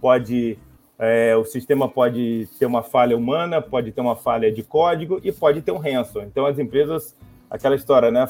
pode 0.00 0.58
é, 0.98 1.36
o 1.36 1.44
sistema 1.44 1.88
pode 1.88 2.48
ter 2.58 2.66
uma 2.66 2.82
falha 2.82 3.16
humana, 3.16 3.62
pode 3.62 3.92
ter 3.92 4.00
uma 4.00 4.16
falha 4.16 4.50
de 4.50 4.64
código 4.64 5.20
e 5.22 5.30
pode 5.30 5.62
ter 5.62 5.70
um 5.70 5.78
ransom. 5.78 6.22
Então 6.22 6.44
as 6.44 6.58
empresas, 6.58 7.14
aquela 7.48 7.76
história, 7.76 8.10
né? 8.10 8.26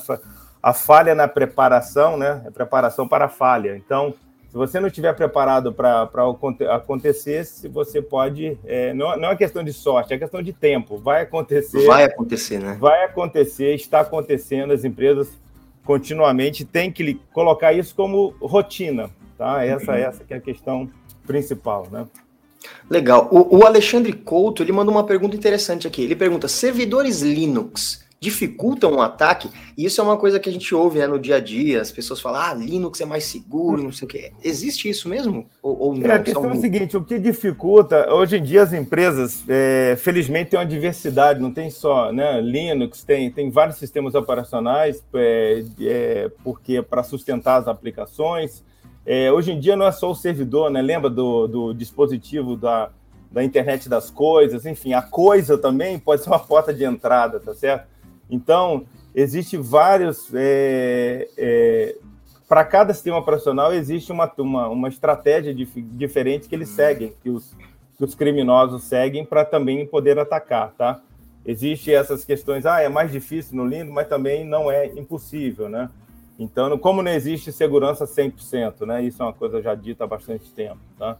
A 0.62 0.74
falha 0.74 1.14
na 1.14 1.26
preparação, 1.26 2.18
né? 2.18 2.42
É 2.44 2.50
preparação 2.50 3.08
para 3.08 3.24
a 3.24 3.28
falha. 3.28 3.76
Então 3.76 4.12
se 4.48 4.56
você 4.56 4.80
não 4.80 4.88
estiver 4.88 5.14
preparado 5.14 5.74
para 5.74 6.08
acontecer, 6.70 7.44
se 7.44 7.68
você 7.68 8.00
pode. 8.00 8.58
É, 8.64 8.94
não, 8.94 9.14
não 9.18 9.30
é 9.30 9.36
questão 9.36 9.62
de 9.62 9.74
sorte, 9.74 10.14
é 10.14 10.18
questão 10.18 10.42
de 10.42 10.54
tempo. 10.54 10.96
Vai 10.96 11.22
acontecer. 11.22 11.86
Vai 11.86 12.04
acontecer, 12.04 12.58
né? 12.58 12.76
Vai 12.80 13.04
acontecer, 13.04 13.74
está 13.74 14.00
acontecendo. 14.00 14.72
As 14.72 14.84
empresas 14.84 15.28
continuamente 15.84 16.64
têm 16.64 16.90
que 16.90 17.20
colocar 17.30 17.74
isso 17.74 17.94
como 17.94 18.34
rotina. 18.40 19.10
Tá? 19.36 19.64
Essa, 19.64 19.92
uhum. 19.92 19.98
essa 19.98 20.24
que 20.24 20.32
é 20.32 20.38
a 20.38 20.40
questão 20.40 20.90
principal, 21.26 21.86
né? 21.90 22.06
Legal. 22.88 23.28
O, 23.30 23.58
o 23.58 23.66
Alexandre 23.66 24.14
Couto 24.14 24.62
ele 24.62 24.72
manda 24.72 24.90
uma 24.90 25.04
pergunta 25.04 25.36
interessante 25.36 25.86
aqui. 25.86 26.02
Ele 26.02 26.16
pergunta: 26.16 26.48
servidores 26.48 27.20
Linux 27.20 28.07
dificultam 28.20 28.94
o 28.94 29.00
ataque, 29.00 29.48
e 29.76 29.84
isso 29.84 30.00
é 30.00 30.04
uma 30.04 30.16
coisa 30.16 30.40
que 30.40 30.48
a 30.48 30.52
gente 30.52 30.74
ouve 30.74 30.98
né, 30.98 31.06
no 31.06 31.18
dia 31.18 31.36
a 31.36 31.40
dia, 31.40 31.80
as 31.80 31.92
pessoas 31.92 32.20
falam, 32.20 32.40
ah, 32.40 32.54
Linux 32.54 33.00
é 33.00 33.04
mais 33.04 33.24
seguro, 33.24 33.82
não 33.82 33.92
sei 33.92 34.06
o 34.06 34.08
quê. 34.08 34.32
Existe 34.42 34.88
isso 34.88 35.08
mesmo? 35.08 35.46
Ou, 35.62 35.78
ou 35.78 35.94
não? 35.94 36.04
É, 36.04 36.14
a 36.14 36.18
questão 36.18 36.50
é 36.50 36.52
o 36.52 36.60
seguinte, 36.60 36.96
o 36.96 37.04
que 37.04 37.18
dificulta, 37.18 38.12
hoje 38.12 38.38
em 38.38 38.42
dia 38.42 38.62
as 38.62 38.72
empresas, 38.72 39.44
é, 39.48 39.96
felizmente, 39.98 40.50
tem 40.50 40.58
uma 40.58 40.66
diversidade, 40.66 41.40
não 41.40 41.52
tem 41.52 41.70
só 41.70 42.12
né, 42.12 42.40
Linux, 42.40 43.04
tem, 43.04 43.30
tem 43.30 43.50
vários 43.50 43.76
sistemas 43.76 44.14
operacionais, 44.16 45.04
é, 45.14 45.64
é, 45.80 46.30
porque 46.42 46.82
para 46.82 47.04
sustentar 47.04 47.60
as 47.60 47.68
aplicações, 47.68 48.64
é, 49.06 49.32
hoje 49.32 49.52
em 49.52 49.60
dia 49.60 49.74
não 49.74 49.86
é 49.86 49.92
só 49.92 50.10
o 50.10 50.14
servidor, 50.14 50.70
né? 50.70 50.82
Lembra 50.82 51.08
do, 51.08 51.46
do 51.46 51.72
dispositivo 51.72 52.56
da, 52.56 52.90
da 53.32 53.42
internet 53.42 53.88
das 53.88 54.10
coisas, 54.10 54.66
enfim, 54.66 54.92
a 54.92 55.00
coisa 55.00 55.56
também 55.56 55.98
pode 55.98 56.22
ser 56.22 56.28
uma 56.28 56.38
porta 56.38 56.74
de 56.74 56.84
entrada, 56.84 57.40
tá 57.40 57.54
certo? 57.54 57.86
Então, 58.30 58.84
existe 59.14 59.56
vários. 59.56 60.30
É, 60.34 61.28
é, 61.36 61.96
para 62.48 62.64
cada 62.64 62.94
sistema 62.94 63.18
operacional 63.18 63.72
existe 63.74 64.10
uma, 64.10 64.32
uma, 64.38 64.68
uma 64.68 64.88
estratégia 64.88 65.54
dif 65.54 65.82
diferente 65.82 66.48
que 66.48 66.54
eles 66.54 66.70
seguem, 66.70 67.12
que 67.22 67.28
os, 67.28 67.54
que 67.96 68.04
os 68.04 68.14
criminosos 68.14 68.84
seguem 68.84 69.24
para 69.24 69.44
também 69.44 69.86
poder 69.86 70.18
atacar, 70.18 70.72
tá? 70.72 71.00
Existe 71.44 71.92
essas 71.92 72.24
questões, 72.24 72.66
ah, 72.66 72.80
é 72.80 72.88
mais 72.88 73.12
difícil 73.12 73.56
no 73.56 73.66
Linux, 73.66 73.92
mas 73.92 74.08
também 74.08 74.44
não 74.44 74.70
é 74.70 74.86
impossível, 74.86 75.68
né? 75.68 75.90
Então, 76.38 76.78
como 76.78 77.02
não 77.02 77.10
existe 77.10 77.50
segurança 77.50 78.06
100%, 78.06 78.86
né? 78.86 79.02
Isso 79.02 79.20
é 79.22 79.26
uma 79.26 79.32
coisa 79.32 79.60
já 79.60 79.74
dita 79.74 80.04
há 80.04 80.06
bastante 80.06 80.50
tempo, 80.50 80.78
tá? 80.98 81.18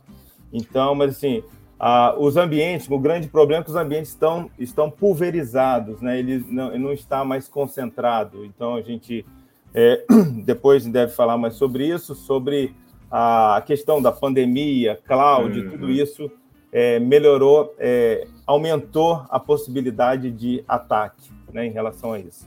Então, 0.52 0.94
mas 0.94 1.16
assim, 1.16 1.42
ah, 1.78 2.14
os 2.18 2.36
ambientes, 2.36 2.90
o 2.90 2.98
grande 2.98 3.28
problema 3.28 3.62
é 3.62 3.64
que 3.64 3.70
os 3.70 3.76
ambientes 3.76 4.10
estão, 4.10 4.50
estão 4.58 4.90
pulverizados, 4.90 6.00
né? 6.00 6.18
ele 6.18 6.44
não, 6.48 6.68
ele 6.68 6.78
não 6.78 6.92
está 6.92 7.24
mais 7.24 7.48
concentrado. 7.48 8.44
Então, 8.44 8.74
a 8.74 8.82
gente 8.82 9.24
é, 9.72 10.04
depois 10.44 10.84
deve 10.86 11.12
falar 11.12 11.38
mais 11.38 11.54
sobre 11.54 11.86
isso, 11.86 12.14
sobre 12.14 12.74
a 13.10 13.62
questão 13.64 14.02
da 14.02 14.12
pandemia, 14.12 14.98
cloud, 15.06 15.58
uhum. 15.58 15.70
tudo 15.70 15.90
isso 15.90 16.30
é, 16.72 16.98
melhorou, 16.98 17.74
é, 17.78 18.26
aumentou 18.46 19.24
a 19.30 19.40
possibilidade 19.40 20.30
de 20.30 20.62
ataque 20.68 21.30
né, 21.52 21.66
em 21.66 21.70
relação 21.70 22.12
a 22.12 22.18
isso. 22.18 22.46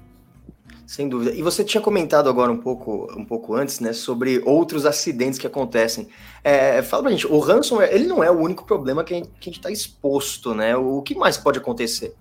Sem 0.92 1.08
dúvida. 1.08 1.32
E 1.32 1.42
você 1.42 1.64
tinha 1.64 1.80
comentado 1.80 2.28
agora 2.28 2.52
um 2.52 2.58
pouco, 2.58 3.10
um 3.18 3.24
pouco 3.24 3.56
antes, 3.56 3.80
né, 3.80 3.94
sobre 3.94 4.42
outros 4.44 4.86
acidentes 4.86 5.40
que 5.40 5.48
acontecem. 5.48 6.10
É, 6.44 6.82
fala 6.82 7.04
pra 7.04 7.12
gente, 7.14 7.26
o 7.26 7.40
ransomware, 7.40 7.96
ele 7.96 8.06
não 8.08 8.22
é 8.22 8.30
o 8.30 8.38
único 8.38 8.66
problema 8.66 9.02
que 9.02 9.14
a 9.14 9.18
gente 9.18 9.52
está 9.52 9.72
exposto, 9.72 10.54
né? 10.54 10.76
O 10.76 11.02
que 11.02 11.16
mais 11.16 11.38
pode 11.38 11.60
acontecer? 11.60 12.14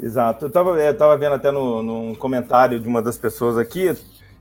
Exato. 0.00 0.46
Eu 0.46 0.48
estava 0.48 1.16
vendo 1.16 1.34
até 1.34 1.52
no, 1.52 1.80
num 1.80 2.12
comentário 2.16 2.80
de 2.80 2.88
uma 2.88 3.00
das 3.00 3.16
pessoas 3.16 3.56
aqui, 3.56 3.94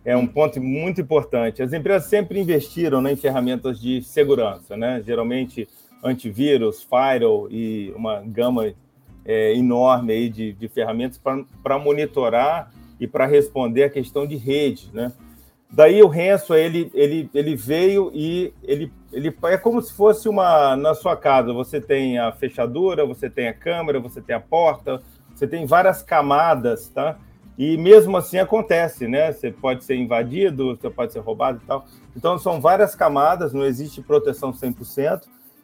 é 0.04 0.18
um 0.18 0.26
ponto 0.26 0.60
muito 0.60 1.00
importante. 1.00 1.62
As 1.62 1.72
empresas 1.72 2.10
sempre 2.10 2.40
investiram 2.40 3.00
né, 3.00 3.14
em 3.14 3.16
ferramentas 3.16 3.80
de 3.80 4.02
segurança, 4.02 4.76
né? 4.76 5.04
Geralmente 5.06 5.70
antivírus, 6.04 6.82
firewall 6.82 7.48
e 7.52 7.94
uma 7.96 8.22
gama 8.22 8.74
é, 9.24 9.54
enorme 9.54 10.14
aí 10.14 10.30
de, 10.32 10.52
de 10.52 10.68
ferramentas 10.68 11.22
para 11.62 11.78
monitorar 11.78 12.72
e 13.02 13.08
para 13.08 13.26
responder 13.26 13.84
a 13.84 13.90
questão 13.90 14.28
de 14.28 14.36
rede, 14.36 14.92
né? 14.94 15.12
Daí 15.72 16.04
o 16.04 16.08
Renzo 16.08 16.54
ele, 16.54 16.92
ele, 16.94 17.30
ele 17.34 17.56
veio 17.56 18.12
e 18.14 18.54
ele, 18.62 18.94
ele 19.12 19.36
é 19.44 19.58
como 19.58 19.82
se 19.82 19.92
fosse 19.92 20.30
uma 20.30 20.76
na 20.76 20.94
sua 20.94 21.18
casa. 21.18 21.52
Você 21.52 21.82
tem 21.82 22.20
a 22.20 22.32
fechadura, 22.32 23.06
você 23.06 23.28
tem 23.28 23.48
a 23.48 23.54
câmera, 23.54 24.00
você 24.00 24.22
tem 24.22 24.36
a 24.36 24.40
porta, 24.40 25.02
você 25.34 25.48
tem 25.48 25.66
várias 25.66 26.04
camadas, 26.04 26.90
tá? 26.90 27.18
E 27.58 27.76
mesmo 27.78 28.18
assim 28.18 28.38
acontece, 28.38 29.08
né? 29.08 29.32
Você 29.32 29.50
pode 29.50 29.84
ser 29.84 29.96
invadido, 29.96 30.76
você 30.76 30.90
pode 30.90 31.12
ser 31.12 31.20
roubado 31.20 31.60
e 31.64 31.66
tal. 31.66 31.86
Então 32.16 32.38
são 32.38 32.62
várias 32.62 32.94
camadas, 32.94 33.52
não 33.52 33.66
existe 33.66 34.02
proteção 34.02 34.54
100%. 34.54 35.24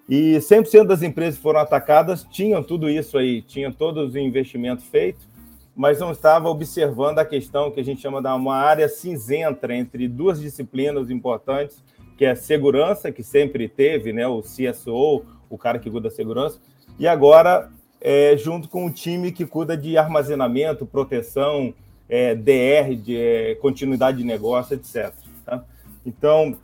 E 0.10 0.38
100% 0.38 0.86
das 0.86 1.04
empresas 1.04 1.36
que 1.36 1.44
foram 1.44 1.60
atacadas 1.60 2.24
tinham 2.32 2.64
tudo 2.64 2.90
isso 2.90 3.18
aí, 3.18 3.44
tinham 3.44 3.72
todos 3.72 4.16
o 4.16 4.18
investimento 4.18 4.82
feito 4.82 5.37
mas 5.78 6.00
não 6.00 6.12
estava 6.12 6.50
observando 6.50 7.20
a 7.20 7.26
questão 7.26 7.70
que 7.70 7.80
a 7.80 7.84
gente 7.84 8.02
chama 8.02 8.20
de 8.20 8.28
uma 8.28 8.56
área 8.56 8.90
cinzenta 8.90 9.72
entre 9.72 10.08
duas 10.08 10.42
disciplinas 10.42 11.12
importantes, 11.12 11.84
que 12.18 12.26
é 12.26 12.32
a 12.32 12.36
segurança, 12.36 13.12
que 13.12 13.22
sempre 13.22 13.70
teve, 13.70 14.12
né, 14.12 14.28
o 14.28 14.42
CSO, 14.42 15.24
o 15.48 15.58
cara 15.58 15.78
que 15.78 15.88
cuida 15.88 16.10
da 16.10 16.16
segurança, 16.16 16.60
e 16.98 17.08
agora 17.08 17.70
é, 18.02 18.36
junto 18.36 18.68
com 18.70 18.88
o 18.88 18.92
time 18.92 19.32
que 19.32 19.46
cuida 19.46 19.78
de 19.78 20.00
armazenamento, 20.00 20.84
proteção, 20.84 21.72
é, 22.10 22.34
DR, 22.34 22.96
de 22.96 23.16
é, 23.16 23.56
continuidade 23.56 24.18
de 24.18 24.24
negócio, 24.24 24.74
etc. 24.74 25.14
Tá? 25.46 25.64
Então, 26.04 26.58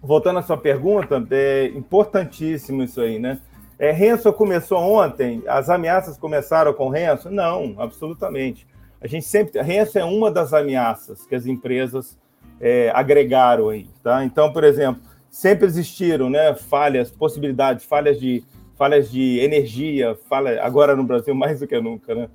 voltando 0.00 0.38
à 0.38 0.42
sua 0.42 0.56
pergunta, 0.56 1.26
é 1.32 1.66
importantíssimo 1.66 2.84
isso 2.84 3.00
aí, 3.00 3.18
né? 3.18 3.40
É, 3.78 3.90
Renzo 3.90 4.32
começou 4.32 4.78
ontem, 4.78 5.42
as 5.46 5.68
ameaças 5.68 6.16
começaram 6.16 6.72
com 6.72 6.88
Renzo? 6.88 7.30
Não, 7.30 7.74
absolutamente. 7.78 8.66
A 9.00 9.06
gente 9.06 9.26
sempre. 9.26 9.60
Renzo 9.60 9.98
é 9.98 10.04
uma 10.04 10.30
das 10.30 10.52
ameaças 10.52 11.26
que 11.26 11.34
as 11.34 11.46
empresas 11.46 12.16
é, 12.60 12.90
agregaram 12.94 13.68
aí. 13.68 13.88
Tá? 14.02 14.24
Então, 14.24 14.52
por 14.52 14.64
exemplo, 14.64 15.02
sempre 15.28 15.66
existiram 15.66 16.30
né, 16.30 16.54
falhas, 16.54 17.10
possibilidades, 17.10 17.84
falhas 17.84 18.18
de, 18.20 18.44
falhas 18.76 19.10
de 19.10 19.40
energia, 19.40 20.16
falha, 20.28 20.62
agora 20.62 20.94
no 20.94 21.04
Brasil 21.04 21.34
mais 21.36 21.60
do 21.60 21.66
que 21.66 21.78
nunca, 21.80 22.14
né? 22.14 22.28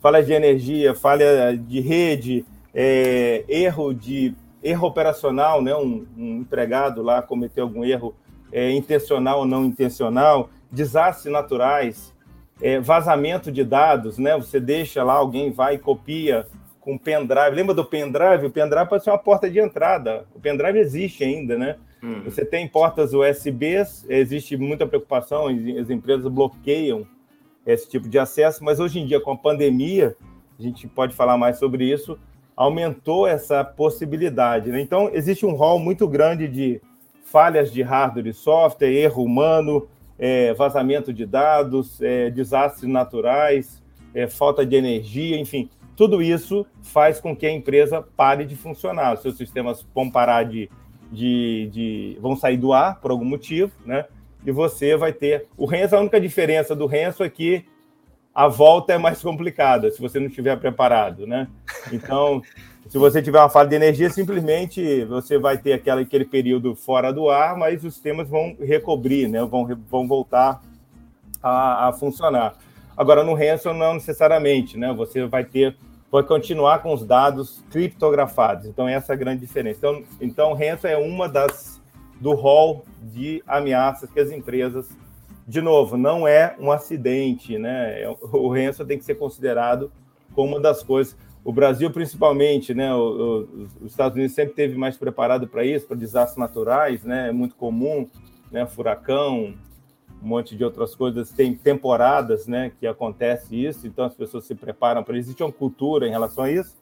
Falhas 0.00 0.26
de 0.26 0.32
energia, 0.32 0.94
falha 0.94 1.56
de 1.56 1.80
rede, 1.80 2.44
é, 2.74 3.44
erro 3.48 3.92
de 3.92 4.34
erro 4.62 4.86
operacional, 4.86 5.60
né? 5.60 5.74
Um, 5.74 6.06
um 6.16 6.40
empregado 6.40 7.02
lá 7.02 7.20
cometeu 7.20 7.64
algum 7.64 7.84
erro 7.84 8.14
é, 8.52 8.70
intencional 8.70 9.40
ou 9.40 9.46
não 9.46 9.64
intencional 9.64 10.48
desastres 10.74 11.32
naturais, 11.32 12.12
é, 12.60 12.78
vazamento 12.78 13.50
de 13.50 13.64
dados, 13.64 14.18
né? 14.18 14.36
Você 14.36 14.60
deixa 14.60 15.02
lá, 15.02 15.14
alguém 15.14 15.50
vai 15.50 15.74
e 15.74 15.78
copia 15.78 16.46
com 16.80 16.98
pendrive. 16.98 17.56
Lembra 17.56 17.74
do 17.74 17.84
pendrive? 17.84 18.46
O 18.46 18.50
pendrive 18.50 18.88
pode 18.88 19.04
ser 19.04 19.10
uma 19.10 19.18
porta 19.18 19.50
de 19.50 19.58
entrada. 19.58 20.26
O 20.34 20.40
pendrive 20.40 20.78
existe 20.78 21.24
ainda, 21.24 21.56
né? 21.56 21.76
Uhum. 22.02 22.22
Você 22.24 22.44
tem 22.44 22.68
portas 22.68 23.14
USBs, 23.14 24.04
existe 24.08 24.56
muita 24.56 24.86
preocupação, 24.86 25.46
as 25.48 25.88
empresas 25.88 26.30
bloqueiam 26.30 27.06
esse 27.66 27.88
tipo 27.88 28.08
de 28.08 28.18
acesso, 28.18 28.62
mas 28.62 28.78
hoje 28.78 29.00
em 29.00 29.06
dia, 29.06 29.18
com 29.18 29.32
a 29.32 29.36
pandemia, 29.36 30.14
a 30.58 30.62
gente 30.62 30.86
pode 30.86 31.14
falar 31.14 31.38
mais 31.38 31.58
sobre 31.58 31.90
isso, 31.90 32.18
aumentou 32.54 33.26
essa 33.26 33.64
possibilidade. 33.64 34.70
Né? 34.70 34.80
Então, 34.80 35.10
existe 35.14 35.46
um 35.46 35.54
rol 35.54 35.78
muito 35.78 36.06
grande 36.06 36.46
de 36.46 36.80
falhas 37.24 37.72
de 37.72 37.82
hardware 37.82 38.26
e 38.26 38.34
software, 38.34 38.92
erro 38.92 39.24
humano, 39.24 39.88
é, 40.18 40.52
vazamento 40.54 41.12
de 41.12 41.26
dados, 41.26 42.00
é, 42.00 42.30
desastres 42.30 42.90
naturais, 42.90 43.82
é, 44.14 44.28
falta 44.28 44.64
de 44.64 44.76
energia, 44.76 45.38
enfim, 45.38 45.68
tudo 45.96 46.22
isso 46.22 46.66
faz 46.82 47.20
com 47.20 47.34
que 47.36 47.46
a 47.46 47.52
empresa 47.52 48.02
pare 48.02 48.44
de 48.44 48.56
funcionar. 48.56 49.14
Os 49.14 49.22
seus 49.22 49.36
sistemas 49.36 49.86
vão 49.94 50.10
parar 50.10 50.44
de, 50.44 50.68
de, 51.10 51.68
de 51.72 52.18
vão 52.20 52.36
sair 52.36 52.56
do 52.56 52.72
ar 52.72 53.00
por 53.00 53.10
algum 53.10 53.24
motivo, 53.24 53.72
né? 53.84 54.04
E 54.44 54.50
você 54.50 54.96
vai 54.96 55.12
ter 55.12 55.46
o 55.56 55.66
Renzo. 55.66 55.96
A 55.96 56.00
única 56.00 56.20
diferença 56.20 56.74
do 56.74 56.86
Renzo 56.86 57.22
é 57.22 57.30
que 57.30 57.64
a 58.34 58.48
volta 58.48 58.92
é 58.92 58.98
mais 58.98 59.22
complicada 59.22 59.90
se 59.90 60.00
você 60.00 60.18
não 60.18 60.26
estiver 60.26 60.58
preparado, 60.58 61.26
né? 61.26 61.48
Então, 61.92 62.42
se 62.88 62.98
você 62.98 63.22
tiver 63.22 63.38
uma 63.38 63.48
falha 63.48 63.68
de 63.68 63.74
energia, 63.74 64.10
simplesmente 64.10 65.04
você 65.04 65.38
vai 65.38 65.58
ter 65.58 65.72
aquela, 65.72 66.02
aquele 66.02 66.24
período 66.24 66.74
fora 66.74 67.12
do 67.12 67.30
ar, 67.30 67.56
mas 67.56 67.82
os 67.84 67.94
sistemas 67.94 68.28
vão 68.28 68.56
recobrir, 68.60 69.28
né? 69.28 69.42
Vão, 69.44 69.66
vão 69.90 70.06
voltar 70.06 70.60
a, 71.42 71.88
a 71.88 71.92
funcionar. 71.92 72.54
Agora, 72.96 73.24
no 73.24 73.34
ransom, 73.34 73.72
não 73.72 73.94
necessariamente, 73.94 74.78
né? 74.78 74.92
Você 74.92 75.26
vai 75.26 75.44
ter, 75.44 75.76
vai 76.10 76.22
continuar 76.22 76.80
com 76.80 76.92
os 76.92 77.04
dados 77.04 77.64
criptografados. 77.70 78.66
Então, 78.66 78.86
essa 78.86 79.12
é 79.12 79.14
a 79.14 79.18
grande 79.18 79.40
diferença. 79.40 79.78
Então, 79.78 80.04
então 80.20 80.52
ransom 80.52 80.88
é 80.88 80.96
uma 80.96 81.28
das 81.28 81.82
do 82.20 82.32
rol 82.32 82.84
de 83.02 83.42
ameaças 83.46 84.08
que 84.10 84.20
as 84.20 84.30
empresas, 84.30 84.88
de 85.46 85.60
novo, 85.60 85.96
não 85.96 86.26
é 86.26 86.54
um 86.58 86.70
acidente, 86.70 87.58
né? 87.58 88.02
É, 88.02 88.16
o 88.32 88.48
ransom 88.48 88.84
tem 88.84 88.98
que 88.98 89.04
ser 89.04 89.16
considerado 89.16 89.90
como 90.34 90.54
uma 90.54 90.60
das 90.60 90.82
coisas. 90.82 91.16
O 91.44 91.52
Brasil, 91.52 91.90
principalmente, 91.90 92.72
né? 92.72 92.94
O, 92.94 92.98
o, 92.98 93.66
os 93.82 93.90
Estados 93.92 94.16
Unidos 94.16 94.34
sempre 94.34 94.54
teve 94.54 94.76
mais 94.78 94.96
preparado 94.96 95.46
para 95.46 95.64
isso, 95.64 95.86
para 95.86 95.96
desastres 95.96 96.38
naturais, 96.38 97.04
né? 97.04 97.28
É 97.28 97.32
muito 97.32 97.54
comum, 97.54 98.08
né? 98.50 98.66
Furacão, 98.66 99.54
um 100.22 100.26
monte 100.26 100.56
de 100.56 100.64
outras 100.64 100.94
coisas. 100.94 101.30
Tem 101.30 101.54
temporadas 101.54 102.46
né, 102.46 102.72
que 102.80 102.86
acontece 102.86 103.54
isso, 103.54 103.86
então 103.86 104.06
as 104.06 104.14
pessoas 104.14 104.46
se 104.46 104.54
preparam 104.54 105.04
para 105.04 105.18
isso. 105.18 105.26
Existe 105.28 105.42
uma 105.42 105.52
cultura 105.52 106.08
em 106.08 106.10
relação 106.10 106.44
a 106.44 106.50
isso. 106.50 106.74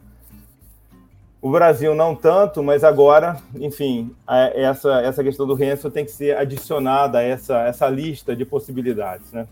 O 1.41 1.51
Brasil 1.51 1.93
não 1.93 2.15
tanto, 2.15 2.63
mas 2.63 2.85
agora, 2.85 3.37
enfim, 3.57 4.15
essa, 4.55 5.01
essa 5.01 5.25
questão 5.25 5.45
do 5.45 5.55
ransom 5.55 5.91
tem 5.91 6.05
que 6.05 6.13
ser 6.13 6.37
adicionada 6.37 7.19
a 7.19 7.23
essa, 7.23 7.65
essa 7.65 7.89
lista 7.89 8.37
de 8.37 8.45
possibilidades, 8.45 9.33
né? 9.33 9.49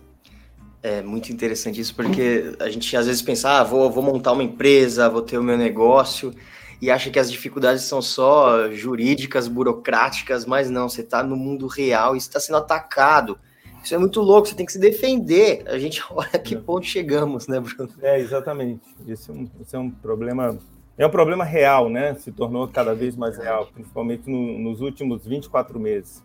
É 0.82 1.02
muito 1.02 1.30
interessante 1.30 1.80
isso, 1.80 1.94
porque 1.94 2.54
a 2.58 2.70
gente 2.70 2.96
às 2.96 3.06
vezes 3.06 3.20
pensa, 3.20 3.60
ah, 3.60 3.64
vou, 3.64 3.90
vou 3.90 4.02
montar 4.02 4.32
uma 4.32 4.42
empresa, 4.42 5.10
vou 5.10 5.20
ter 5.20 5.36
o 5.36 5.42
meu 5.42 5.58
negócio, 5.58 6.34
e 6.80 6.90
acha 6.90 7.10
que 7.10 7.18
as 7.18 7.30
dificuldades 7.30 7.82
são 7.82 8.00
só 8.00 8.70
jurídicas, 8.72 9.46
burocráticas, 9.46 10.46
mas 10.46 10.70
não, 10.70 10.88
você 10.88 11.02
está 11.02 11.22
no 11.22 11.36
mundo 11.36 11.66
real 11.66 12.14
e 12.14 12.18
está 12.18 12.40
sendo 12.40 12.56
atacado 12.56 13.38
isso 13.82 13.94
é 13.94 13.98
muito 13.98 14.20
louco, 14.20 14.46
você 14.46 14.54
tem 14.54 14.66
que 14.66 14.72
se 14.72 14.78
defender. 14.78 15.64
A 15.66 15.78
gente 15.78 16.02
olha 16.10 16.38
que 16.38 16.56
ponto 16.56 16.86
chegamos, 16.86 17.46
né, 17.46 17.60
Bruno? 17.60 17.90
É, 18.02 18.20
exatamente. 18.20 18.82
Isso 19.06 19.32
é 19.32 19.34
um, 19.34 19.50
é 19.72 19.78
um 19.78 19.90
problema. 19.90 20.58
É 20.98 21.06
um 21.06 21.10
problema 21.10 21.44
real, 21.44 21.88
né? 21.88 22.14
Se 22.14 22.30
tornou 22.30 22.68
cada 22.68 22.94
vez 22.94 23.16
mais 23.16 23.38
real, 23.38 23.68
principalmente 23.72 24.28
no, 24.28 24.58
nos 24.58 24.80
últimos 24.82 25.26
24 25.26 25.80
meses. 25.80 26.22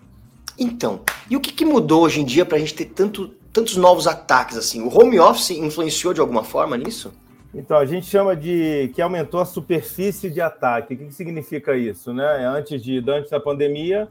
Então, 0.60 1.01
e 1.30 1.36
o 1.36 1.39
que, 1.39 1.53
que 1.53 1.65
mudou 1.65 2.03
hoje 2.03 2.21
em 2.21 2.25
dia 2.25 2.45
para 2.45 2.58
a 2.58 2.60
gente 2.60 2.73
ter 2.73 2.86
tanto, 2.86 3.34
tantos 3.56 3.78
novos 3.78 4.06
ataques 4.06 4.58
assim? 4.58 4.82
O 4.82 4.89
home 4.94 5.18
office 5.18 5.52
influenciou 5.52 6.13
de 6.13 6.20
alguma 6.20 6.44
forma 6.44 6.76
nisso? 6.76 7.13
Então, 7.54 7.78
a 7.78 7.86
gente 7.86 8.06
chama 8.06 8.36
de 8.36 8.91
que 8.94 9.02
aumentou 9.02 9.39
a 9.39 9.46
superfície 9.46 10.30
de 10.30 10.41
ataque. 10.41 10.94
O 10.94 10.98
que, 10.98 11.06
que 11.06 11.13
significa 11.13 11.78
isso? 11.78 12.13
Né? 12.13 12.46
Antes, 12.46 12.84
de, 12.84 13.02
antes 13.10 13.32
da 13.32 13.39
pandemia, 13.39 14.10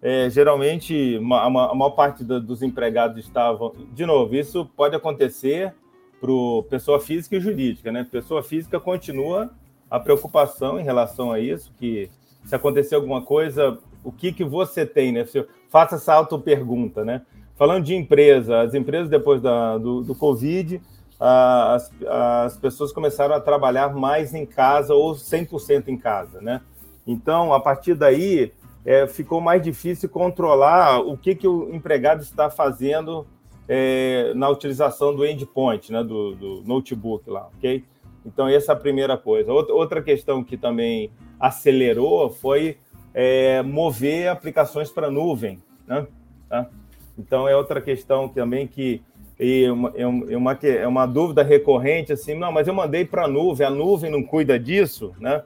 é, 0.00 0.30
geralmente 0.30 1.18
uma, 1.18 1.42
a 1.42 1.50
maior 1.50 1.90
parte 1.90 2.22
do, 2.22 2.40
dos 2.40 2.62
empregados 2.62 3.18
estavam. 3.18 3.72
De 3.92 4.06
novo, 4.06 4.36
isso 4.36 4.64
pode 4.76 4.94
acontecer 4.94 5.74
para 6.20 6.30
pessoa 6.70 7.00
física 7.00 7.34
e 7.34 7.40
jurídica, 7.40 7.90
né? 7.90 8.06
Pessoa 8.08 8.44
física 8.44 8.78
continua 8.78 9.50
a 9.90 9.98
preocupação 9.98 10.78
em 10.78 10.84
relação 10.84 11.32
a 11.32 11.40
isso, 11.40 11.72
que 11.78 12.08
se 12.44 12.54
acontecer 12.54 12.94
alguma 12.94 13.22
coisa, 13.22 13.76
o 14.04 14.12
que, 14.12 14.32
que 14.32 14.44
você 14.44 14.86
tem, 14.86 15.10
né? 15.10 15.26
Faça 15.68 15.96
essa 15.96 16.14
auto-pergunta, 16.14 17.04
né? 17.04 17.22
Falando 17.56 17.84
de 17.84 17.94
empresa, 17.94 18.62
as 18.62 18.74
empresas 18.74 19.08
depois 19.08 19.40
da, 19.40 19.78
do, 19.78 20.02
do 20.02 20.14
Covid, 20.14 20.80
as, 21.20 21.90
as 22.08 22.56
pessoas 22.56 22.92
começaram 22.92 23.34
a 23.34 23.40
trabalhar 23.40 23.94
mais 23.94 24.34
em 24.34 24.44
casa 24.44 24.94
ou 24.94 25.14
100% 25.14 25.88
em 25.88 25.96
casa, 25.96 26.40
né? 26.40 26.60
Então, 27.06 27.52
a 27.52 27.60
partir 27.60 27.94
daí, 27.94 28.52
é, 28.84 29.06
ficou 29.06 29.40
mais 29.40 29.62
difícil 29.62 30.08
controlar 30.08 30.98
o 31.00 31.16
que, 31.16 31.34
que 31.34 31.46
o 31.46 31.74
empregado 31.74 32.22
está 32.22 32.50
fazendo 32.50 33.26
é, 33.68 34.32
na 34.34 34.48
utilização 34.48 35.14
do 35.14 35.24
endpoint, 35.24 35.92
né, 35.92 36.02
do, 36.02 36.34
do, 36.34 36.62
notebook 36.64 37.28
lá, 37.30 37.48
ok? 37.56 37.84
Então, 38.26 38.48
essa 38.48 38.72
é 38.72 38.74
a 38.74 38.78
primeira 38.78 39.16
coisa. 39.16 39.52
Outra 39.52 40.02
questão 40.02 40.42
que 40.42 40.56
também 40.56 41.10
acelerou 41.38 42.30
foi 42.30 42.78
é, 43.12 43.62
mover 43.62 44.28
aplicações 44.28 44.90
para 44.90 45.10
nuvem, 45.10 45.62
né? 45.86 46.06
Tá? 46.48 46.68
Então, 47.18 47.48
é 47.48 47.56
outra 47.56 47.80
questão 47.80 48.28
também 48.28 48.66
que 48.66 49.02
e 49.38 49.68
uma, 49.68 49.92
é, 49.96 50.06
uma, 50.06 50.52
é 50.62 50.86
uma 50.86 51.06
dúvida 51.06 51.42
recorrente, 51.42 52.12
assim, 52.12 52.34
não, 52.34 52.52
mas 52.52 52.68
eu 52.68 52.74
mandei 52.74 53.04
para 53.04 53.24
a 53.24 53.28
nuvem, 53.28 53.66
a 53.66 53.70
nuvem 53.70 54.08
não 54.08 54.22
cuida 54.22 54.58
disso, 54.58 55.12
né? 55.18 55.42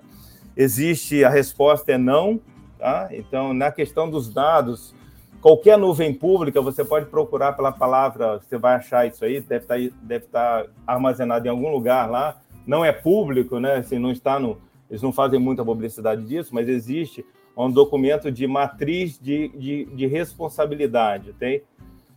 Existe, 0.54 1.24
a 1.24 1.31
resposta 1.31 1.92
é 1.92 1.96
não, 1.96 2.38
Tá? 2.78 3.09
Então, 3.11 3.52
na 3.52 3.72
questão 3.72 4.09
dos 4.09 4.33
dados, 4.33 4.94
qualquer 5.42 5.76
nuvem 5.76 6.14
pública, 6.14 6.62
você 6.62 6.85
pode 6.85 7.07
procurar 7.07 7.52
pela 7.54 7.72
palavra, 7.72 8.38
você 8.38 8.57
vai 8.57 8.76
achar 8.76 9.07
isso 9.07 9.24
aí, 9.24 9.40
deve 9.40 9.64
estar, 9.64 9.74
tá 9.74 9.96
deve 10.00 10.24
estar 10.26 10.64
tá 10.64 10.70
armazenado 10.87 11.46
em 11.46 11.50
algum 11.50 11.70
lugar 11.70 12.09
lá. 12.09 12.40
Não 12.64 12.85
é 12.85 12.92
público, 12.92 13.59
né? 13.59 13.76
Assim, 13.76 13.98
não 13.98 14.12
está 14.12 14.38
no. 14.38 14.59
Eles 14.88 15.02
não 15.02 15.12
fazem 15.12 15.40
muita 15.40 15.64
publicidade 15.64 16.24
disso, 16.24 16.54
mas 16.54 16.68
existe 16.68 17.26
um 17.66 17.71
documento 17.71 18.31
de 18.31 18.47
matriz 18.47 19.18
de, 19.18 19.49
de, 19.49 19.85
de 19.87 20.07
responsabilidade, 20.07 21.33
tem? 21.35 21.62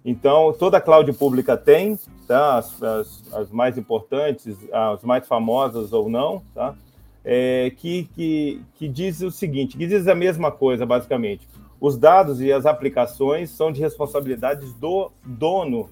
Então, 0.03 0.51
toda 0.53 0.77
a 0.77 0.81
cloud 0.81 1.11
pública 1.13 1.55
tem, 1.55 1.97
tá? 2.27 2.57
As, 2.57 2.81
as, 2.81 3.33
as 3.33 3.51
mais 3.51 3.77
importantes, 3.77 4.57
as 4.71 5.03
mais 5.03 5.27
famosas 5.27 5.93
ou 5.93 6.09
não, 6.09 6.41
tá? 6.53 6.75
é, 7.23 7.71
que, 7.77 8.05
que, 8.15 8.61
que 8.75 8.87
diz 8.87 9.21
o 9.21 9.31
seguinte, 9.31 9.77
que 9.77 9.85
diz 9.85 10.07
a 10.07 10.15
mesma 10.15 10.51
coisa, 10.51 10.85
basicamente. 10.85 11.47
Os 11.79 11.97
dados 11.97 12.41
e 12.41 12.51
as 12.51 12.65
aplicações 12.65 13.49
são 13.49 13.71
de 13.71 13.79
responsabilidade 13.79 14.71
do 14.73 15.11
dono 15.25 15.89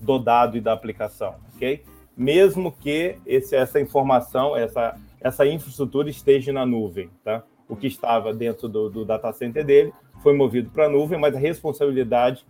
do 0.00 0.18
dado 0.18 0.56
e 0.56 0.60
da 0.60 0.72
aplicação, 0.72 1.34
ok? 1.54 1.82
Mesmo 2.16 2.72
que 2.72 3.16
esse, 3.26 3.54
essa 3.54 3.80
informação, 3.80 4.56
essa, 4.56 4.96
essa 5.20 5.46
infraestrutura 5.46 6.08
esteja 6.08 6.52
na 6.52 6.64
nuvem, 6.64 7.10
tá? 7.24 7.42
O 7.68 7.76
que 7.76 7.86
estava 7.86 8.32
dentro 8.32 8.68
do, 8.68 8.88
do 8.88 9.04
data 9.04 9.32
center 9.32 9.64
dele 9.64 9.92
foi 10.22 10.34
movido 10.34 10.70
para 10.70 10.86
a 10.86 10.88
nuvem, 10.88 11.18
mas 11.18 11.34
a 11.34 11.38
responsabilidade 11.38 12.44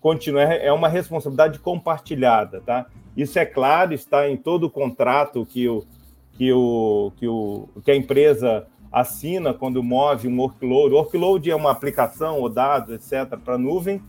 continua, 0.00 0.42
é 0.42 0.72
uma 0.72 0.88
responsabilidade 0.88 1.58
compartilhada, 1.58 2.60
tá? 2.60 2.86
Isso 3.16 3.38
é 3.38 3.44
claro, 3.44 3.92
está 3.92 4.28
em 4.28 4.36
todo 4.36 4.64
o 4.64 4.70
contrato 4.70 5.44
que 5.44 5.68
o, 5.68 5.84
que, 6.32 6.52
o, 6.52 7.12
que, 7.16 7.28
o, 7.28 7.68
que 7.84 7.90
a 7.90 7.96
empresa 7.96 8.66
assina 8.90 9.52
quando 9.52 9.82
move 9.82 10.26
um 10.26 10.38
workload. 10.40 10.94
O 10.94 10.98
workload 10.98 11.50
é 11.50 11.54
uma 11.54 11.70
aplicação 11.70 12.38
ou 12.40 12.48
dados, 12.48 12.94
etc., 12.94 13.38
para 13.38 13.54
a 13.54 13.58
nuvem, 13.58 14.00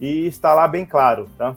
e 0.00 0.26
está 0.26 0.54
lá 0.54 0.66
bem 0.66 0.84
claro, 0.84 1.28
tá? 1.36 1.54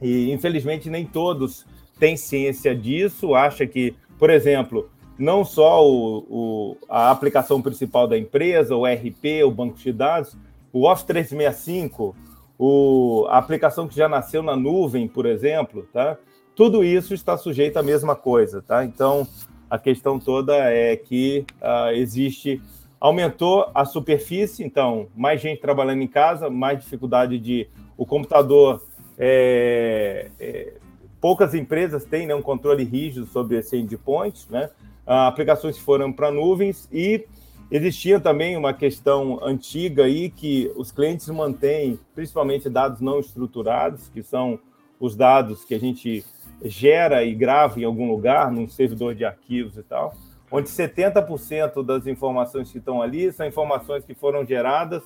E 0.00 0.30
infelizmente 0.30 0.88
nem 0.90 1.04
todos 1.04 1.66
têm 1.98 2.16
ciência 2.16 2.74
disso, 2.74 3.34
acha 3.34 3.66
que, 3.66 3.94
por 4.18 4.30
exemplo, 4.30 4.88
não 5.18 5.44
só 5.44 5.84
o, 5.84 6.18
o, 6.28 6.76
a 6.88 7.10
aplicação 7.10 7.60
principal 7.60 8.06
da 8.06 8.16
empresa, 8.16 8.76
o 8.76 8.86
RP, 8.86 9.44
o 9.44 9.50
banco 9.50 9.76
de 9.76 9.92
dados, 9.92 10.36
o 10.72 10.88
Office 10.88 11.04
365, 11.04 12.14
o, 12.58 13.26
a 13.28 13.38
aplicação 13.38 13.88
que 13.88 13.96
já 13.96 14.08
nasceu 14.08 14.42
na 14.42 14.56
nuvem, 14.56 15.08
por 15.08 15.26
exemplo, 15.26 15.86
tá? 15.92 16.16
tudo 16.58 16.82
isso 16.82 17.14
está 17.14 17.36
sujeito 17.36 17.76
à 17.76 17.84
mesma 17.84 18.16
coisa, 18.16 18.60
tá? 18.60 18.84
Então, 18.84 19.24
a 19.70 19.78
questão 19.78 20.18
toda 20.18 20.56
é 20.56 20.96
que 20.96 21.46
uh, 21.62 21.92
existe, 21.92 22.60
aumentou 22.98 23.70
a 23.72 23.84
superfície, 23.84 24.64
então, 24.64 25.06
mais 25.14 25.40
gente 25.40 25.60
trabalhando 25.60 26.02
em 26.02 26.08
casa, 26.08 26.50
mais 26.50 26.80
dificuldade 26.80 27.38
de 27.38 27.68
o 27.96 28.04
computador. 28.04 28.84
É, 29.16 30.32
é, 30.40 30.72
poucas 31.20 31.54
empresas 31.54 32.04
têm 32.04 32.26
né, 32.26 32.34
um 32.34 32.42
controle 32.42 32.82
rígido 32.82 33.26
sobre 33.26 33.56
esse 33.56 33.76
endpoint, 33.76 34.50
né? 34.50 34.68
Aplicações 35.08 35.78
foram 35.78 36.12
para 36.12 36.30
nuvens 36.30 36.88
e 36.92 37.24
existia 37.70 38.20
também 38.20 38.56
uma 38.56 38.74
questão 38.74 39.38
antiga 39.42 40.04
aí 40.04 40.28
que 40.28 40.70
os 40.76 40.92
clientes 40.92 41.26
mantêm, 41.28 41.98
principalmente 42.14 42.68
dados 42.68 43.00
não 43.00 43.18
estruturados, 43.18 44.08
que 44.08 44.22
são 44.22 44.58
os 45.00 45.16
dados 45.16 45.64
que 45.64 45.74
a 45.74 45.80
gente 45.80 46.24
gera 46.62 47.24
e 47.24 47.34
grava 47.34 47.80
em 47.80 47.84
algum 47.84 48.10
lugar, 48.10 48.50
num 48.50 48.68
servidor 48.68 49.14
de 49.14 49.24
arquivos 49.24 49.76
e 49.76 49.82
tal, 49.82 50.14
onde 50.50 50.68
70% 50.68 51.84
das 51.84 52.06
informações 52.06 52.70
que 52.70 52.78
estão 52.78 53.00
ali 53.00 53.32
são 53.32 53.46
informações 53.46 54.04
que 54.04 54.14
foram 54.14 54.44
geradas 54.44 55.02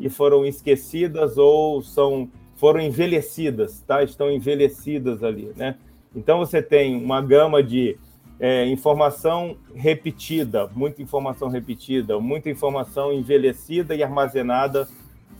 e 0.00 0.08
foram 0.08 0.44
esquecidas 0.44 1.38
ou 1.38 1.82
são 1.82 2.28
foram 2.56 2.80
envelhecidas, 2.80 3.80
tá? 3.86 4.02
Estão 4.02 4.32
envelhecidas 4.32 5.22
ali, 5.22 5.52
né? 5.56 5.76
Então 6.14 6.38
você 6.38 6.62
tem 6.62 6.96
uma 6.96 7.20
gama 7.20 7.62
de 7.62 7.98
é, 8.38 8.66
informação 8.66 9.56
repetida, 9.74 10.68
muita 10.74 11.00
informação 11.02 11.48
repetida, 11.48 12.18
muita 12.20 12.50
informação 12.50 13.12
envelhecida 13.12 13.94
e 13.94 14.02
armazenada 14.02 14.88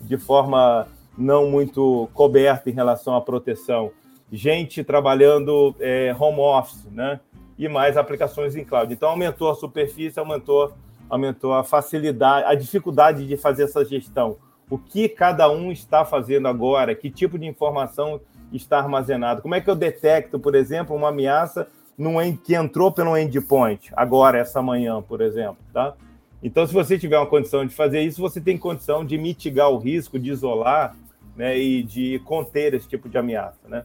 de 0.00 0.16
forma 0.16 0.86
não 1.16 1.50
muito 1.50 2.08
coberta 2.14 2.70
em 2.70 2.72
relação 2.72 3.14
à 3.14 3.20
proteção. 3.20 3.90
Gente 4.32 4.82
trabalhando 4.82 5.74
é, 5.78 6.14
home 6.18 6.40
office, 6.40 6.84
né? 6.90 7.20
E 7.58 7.68
mais 7.68 7.96
aplicações 7.96 8.54
em 8.56 8.64
cloud. 8.64 8.92
Então 8.92 9.10
aumentou 9.10 9.50
a 9.50 9.54
superfície, 9.54 10.18
aumentou, 10.18 10.72
aumentou 11.08 11.54
a 11.54 11.64
facilidade, 11.64 12.46
a 12.46 12.54
dificuldade 12.54 13.26
de 13.26 13.36
fazer 13.36 13.64
essa 13.64 13.84
gestão. 13.84 14.36
O 14.68 14.76
que 14.76 15.08
cada 15.08 15.48
um 15.50 15.70
está 15.70 16.04
fazendo 16.04 16.48
agora? 16.48 16.94
Que 16.94 17.08
tipo 17.08 17.38
de 17.38 17.46
informação 17.46 18.20
está 18.52 18.78
armazenado? 18.78 19.40
Como 19.40 19.54
é 19.54 19.60
que 19.60 19.70
eu 19.70 19.76
detecto, 19.76 20.38
por 20.38 20.54
exemplo, 20.54 20.94
uma 20.94 21.08
ameaça 21.08 21.68
num, 21.96 22.36
que 22.36 22.54
entrou 22.54 22.92
pelo 22.92 23.16
endpoint, 23.16 23.90
agora, 23.94 24.38
essa 24.38 24.60
manhã, 24.60 25.00
por 25.02 25.20
exemplo, 25.20 25.58
tá? 25.72 25.94
Então, 26.42 26.66
se 26.66 26.72
você 26.72 26.98
tiver 26.98 27.18
uma 27.18 27.26
condição 27.26 27.64
de 27.64 27.74
fazer 27.74 28.02
isso, 28.02 28.20
você 28.20 28.40
tem 28.40 28.58
condição 28.58 29.04
de 29.04 29.16
mitigar 29.16 29.70
o 29.70 29.78
risco, 29.78 30.18
de 30.18 30.30
isolar 30.30 30.94
né, 31.34 31.58
e 31.58 31.82
de 31.82 32.20
conter 32.24 32.74
esse 32.74 32.86
tipo 32.88 33.08
de 33.08 33.16
ameaça, 33.16 33.66
né? 33.68 33.84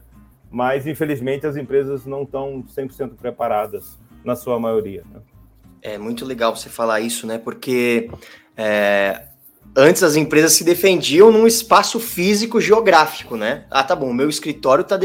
Mas, 0.50 0.86
infelizmente, 0.86 1.46
as 1.46 1.56
empresas 1.56 2.04
não 2.04 2.22
estão 2.22 2.62
100% 2.62 3.14
preparadas, 3.16 3.98
na 4.24 4.36
sua 4.36 4.58
maioria. 4.58 5.04
Né? 5.12 5.20
É 5.80 5.98
muito 5.98 6.24
legal 6.24 6.54
você 6.54 6.68
falar 6.68 7.00
isso, 7.00 7.26
né? 7.26 7.38
Porque 7.38 8.10
é, 8.56 9.26
antes 9.76 10.02
as 10.02 10.16
empresas 10.16 10.52
se 10.52 10.64
defendiam 10.64 11.30
num 11.30 11.46
espaço 11.46 11.98
físico 11.98 12.60
geográfico, 12.60 13.36
né? 13.36 13.66
Ah, 13.70 13.82
tá 13.82 13.96
bom, 13.96 14.12
meu 14.12 14.28
escritório 14.28 14.84
tá, 14.84 14.98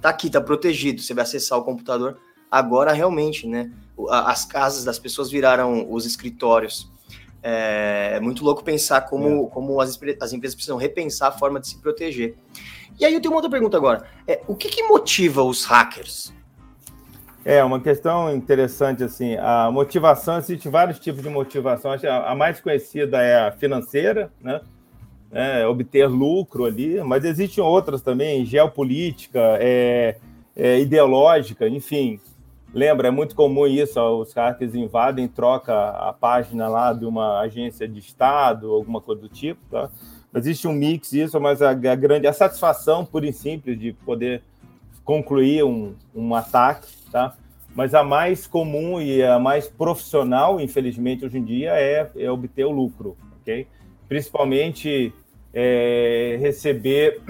tá 0.00 0.08
aqui, 0.08 0.30
tá 0.30 0.40
protegido. 0.40 1.00
Você 1.00 1.14
vai 1.14 1.22
acessar 1.22 1.58
o 1.58 1.64
computador 1.64 2.18
agora 2.52 2.92
realmente, 2.92 3.46
né? 3.46 3.72
As 4.10 4.44
casas 4.44 4.84
das 4.84 4.98
pessoas 4.98 5.30
viraram 5.30 5.90
os 5.90 6.04
escritórios. 6.04 6.90
É, 7.42 8.12
é 8.16 8.20
muito 8.20 8.44
louco 8.44 8.62
pensar 8.62 9.00
como, 9.02 9.46
é. 9.46 9.50
como 9.50 9.80
as, 9.80 9.98
as 10.20 10.32
empresas 10.34 10.54
precisam 10.54 10.76
repensar 10.76 11.28
a 11.28 11.32
forma 11.32 11.58
de 11.58 11.68
se 11.68 11.78
proteger. 11.78 12.36
E 13.00 13.06
aí 13.06 13.14
eu 13.14 13.20
tenho 13.22 13.32
uma 13.32 13.38
outra 13.38 13.50
pergunta 13.50 13.74
agora. 13.76 14.04
É, 14.28 14.42
o 14.46 14.54
que, 14.54 14.68
que 14.68 14.82
motiva 14.82 15.42
os 15.42 15.64
hackers? 15.64 16.30
É, 17.44 17.64
uma 17.64 17.80
questão 17.80 18.32
interessante, 18.32 19.02
assim, 19.02 19.34
a 19.36 19.70
motivação, 19.72 20.38
existe 20.38 20.68
vários 20.68 21.00
tipos 21.00 21.22
de 21.22 21.28
motivação, 21.28 21.90
a 21.92 22.34
mais 22.36 22.60
conhecida 22.60 23.20
é 23.20 23.48
a 23.48 23.50
financeira, 23.50 24.30
né, 24.40 24.60
é, 25.32 25.66
obter 25.66 26.06
lucro 26.06 26.64
ali, 26.64 27.02
mas 27.02 27.24
existem 27.24 27.64
outras 27.64 28.00
também, 28.00 28.44
geopolítica, 28.44 29.40
é, 29.58 30.18
é, 30.54 30.78
ideológica, 30.78 31.66
enfim, 31.66 32.20
Lembra, 32.74 33.08
é 33.08 33.10
muito 33.10 33.34
comum 33.34 33.66
isso, 33.66 34.00
os 34.00 34.32
hackers 34.32 34.74
invadem, 34.74 35.28
troca 35.28 35.90
a 35.90 36.12
página 36.12 36.68
lá 36.68 36.94
de 36.94 37.04
uma 37.04 37.40
agência 37.40 37.86
de 37.86 37.98
Estado, 37.98 38.72
alguma 38.72 39.00
coisa 39.00 39.20
do 39.20 39.28
tipo, 39.28 39.60
tá? 39.70 39.90
Existe 40.34 40.66
um 40.66 40.72
mix 40.72 41.12
isso, 41.12 41.38
mas 41.38 41.60
a, 41.60 41.70
a 41.70 41.74
grande 41.74 42.26
a 42.26 42.32
satisfação 42.32 43.04
pura 43.04 43.26
e 43.26 43.32
simples 43.32 43.78
de 43.78 43.92
poder 43.92 44.42
concluir 45.04 45.62
um, 45.62 45.94
um 46.14 46.34
ataque, 46.34 46.88
tá? 47.10 47.36
Mas 47.74 47.94
a 47.94 48.02
mais 48.02 48.46
comum 48.46 49.00
e 49.00 49.22
a 49.22 49.38
mais 49.38 49.68
profissional, 49.68 50.58
infelizmente, 50.58 51.26
hoje 51.26 51.36
em 51.38 51.44
dia, 51.44 51.72
é, 51.72 52.10
é 52.16 52.30
obter 52.30 52.64
o 52.64 52.70
lucro, 52.70 53.18
ok? 53.40 53.66
Principalmente 54.08 55.12
é, 55.52 56.38
receber... 56.40 57.20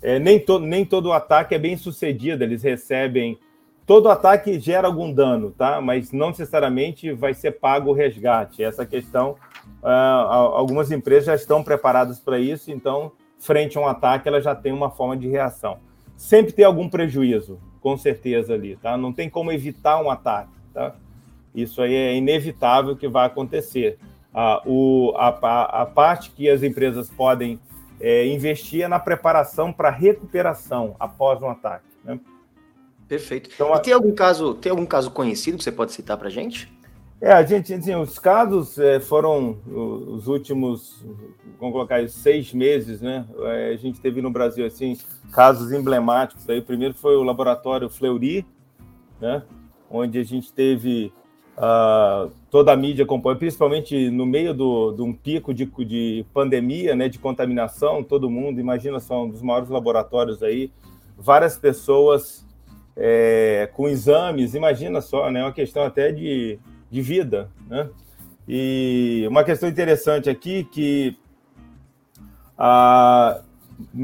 É, 0.00 0.20
nem, 0.20 0.38
to, 0.38 0.60
nem 0.60 0.84
todo 0.84 1.12
ataque 1.12 1.56
é 1.56 1.58
bem 1.58 1.76
sucedido, 1.76 2.44
eles 2.44 2.62
recebem 2.62 3.36
todo 3.88 4.10
ataque 4.10 4.60
gera 4.60 4.86
algum 4.86 5.10
dano, 5.10 5.50
tá? 5.50 5.80
Mas 5.80 6.12
não 6.12 6.28
necessariamente 6.28 7.10
vai 7.10 7.32
ser 7.32 7.52
pago 7.52 7.90
o 7.90 7.94
resgate. 7.94 8.62
Essa 8.62 8.84
questão, 8.84 9.34
uh, 9.82 9.88
algumas 9.88 10.92
empresas 10.92 11.24
já 11.24 11.34
estão 11.34 11.64
preparadas 11.64 12.20
para 12.20 12.38
isso, 12.38 12.70
então, 12.70 13.10
frente 13.38 13.78
a 13.78 13.80
um 13.80 13.86
ataque, 13.88 14.28
ela 14.28 14.42
já 14.42 14.54
tem 14.54 14.72
uma 14.72 14.90
forma 14.90 15.16
de 15.16 15.26
reação. 15.26 15.78
Sempre 16.18 16.52
tem 16.52 16.66
algum 16.66 16.86
prejuízo, 16.86 17.58
com 17.80 17.96
certeza 17.96 18.52
ali, 18.52 18.76
tá? 18.76 18.94
Não 18.98 19.10
tem 19.10 19.30
como 19.30 19.50
evitar 19.50 20.02
um 20.02 20.10
ataque, 20.10 20.52
tá? 20.74 20.94
Isso 21.54 21.80
aí 21.80 21.94
é 21.94 22.14
inevitável 22.14 22.94
que 22.94 23.08
vai 23.08 23.26
acontecer. 23.26 23.98
Uh, 24.34 24.70
o, 24.70 25.14
a, 25.16 25.28
a, 25.28 25.82
a, 25.82 25.86
parte 25.86 26.30
que 26.32 26.50
as 26.50 26.62
empresas 26.62 27.08
podem 27.08 27.58
é, 27.98 28.26
investir 28.26 28.82
é 28.82 28.88
na 28.88 28.98
preparação 28.98 29.72
para 29.72 29.88
recuperação 29.88 30.94
após 31.00 31.40
um 31.40 31.48
ataque. 31.48 31.86
Né? 32.04 32.20
Perfeito. 33.08 33.50
Então, 33.54 33.74
e 33.74 33.80
tem 33.80 33.94
algum 33.94 34.12
caso, 34.12 34.54
tem 34.54 34.70
algum 34.70 34.84
caso 34.84 35.10
conhecido 35.10 35.56
que 35.56 35.64
você 35.64 35.72
pode 35.72 35.92
citar 35.92 36.18
para 36.18 36.28
gente? 36.28 36.70
É, 37.20 37.32
a 37.32 37.42
gente, 37.42 37.72
assim, 37.72 37.96
os 37.96 38.18
casos 38.18 38.78
é, 38.78 39.00
foram 39.00 39.58
os 39.66 40.28
últimos, 40.28 41.04
vamos 41.58 41.72
colocar 41.72 41.96
aí, 41.96 42.08
seis 42.08 42.52
meses, 42.52 43.00
né? 43.00 43.26
É, 43.40 43.72
a 43.72 43.76
gente 43.76 43.98
teve 44.00 44.22
no 44.22 44.30
Brasil, 44.30 44.64
assim, 44.64 44.96
casos 45.32 45.72
emblemáticos. 45.72 46.48
Aí, 46.48 46.58
o 46.58 46.62
primeiro 46.62 46.94
foi 46.94 47.16
o 47.16 47.24
laboratório 47.24 47.88
Fleury, 47.88 48.46
né? 49.20 49.42
Onde 49.90 50.18
a 50.18 50.22
gente 50.22 50.52
teve 50.52 51.12
uh, 51.56 52.30
toda 52.50 52.72
a 52.72 52.76
mídia 52.76 53.04
acompanhando, 53.04 53.40
principalmente 53.40 54.10
no 54.10 54.24
meio 54.24 54.54
do, 54.54 54.92
de 54.92 55.02
um 55.02 55.12
pico 55.12 55.52
de, 55.52 55.64
de 55.64 56.24
pandemia, 56.32 56.94
né? 56.94 57.08
De 57.08 57.18
contaminação, 57.18 58.04
todo 58.04 58.30
mundo, 58.30 58.60
imagina, 58.60 59.00
são 59.00 59.24
um 59.24 59.30
dos 59.30 59.42
maiores 59.42 59.70
laboratórios 59.70 60.40
aí, 60.40 60.70
várias 61.16 61.58
pessoas 61.58 62.46
é, 63.00 63.70
com 63.72 63.88
exames, 63.88 64.54
imagina 64.54 65.00
só, 65.00 65.30
né? 65.30 65.42
Uma 65.42 65.52
questão 65.52 65.84
até 65.84 66.10
de, 66.10 66.58
de 66.90 67.00
vida, 67.00 67.48
né? 67.68 67.88
E 68.46 69.24
uma 69.28 69.44
questão 69.44 69.68
interessante 69.68 70.28
aqui 70.28 70.64
que 70.64 71.16
a, 72.58 73.40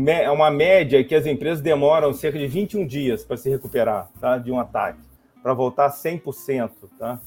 é 0.06 0.30
uma 0.30 0.50
média 0.50 1.02
que 1.02 1.14
as 1.14 1.26
empresas 1.26 1.60
demoram 1.60 2.12
cerca 2.12 2.38
de 2.38 2.46
21 2.46 2.86
dias 2.86 3.24
para 3.24 3.36
se 3.36 3.50
recuperar 3.50 4.08
tá, 4.20 4.38
de 4.38 4.52
um 4.52 4.60
ataque, 4.60 5.00
para 5.42 5.52
voltar 5.52 5.90
100% 5.90 6.70
tá, 6.96 7.20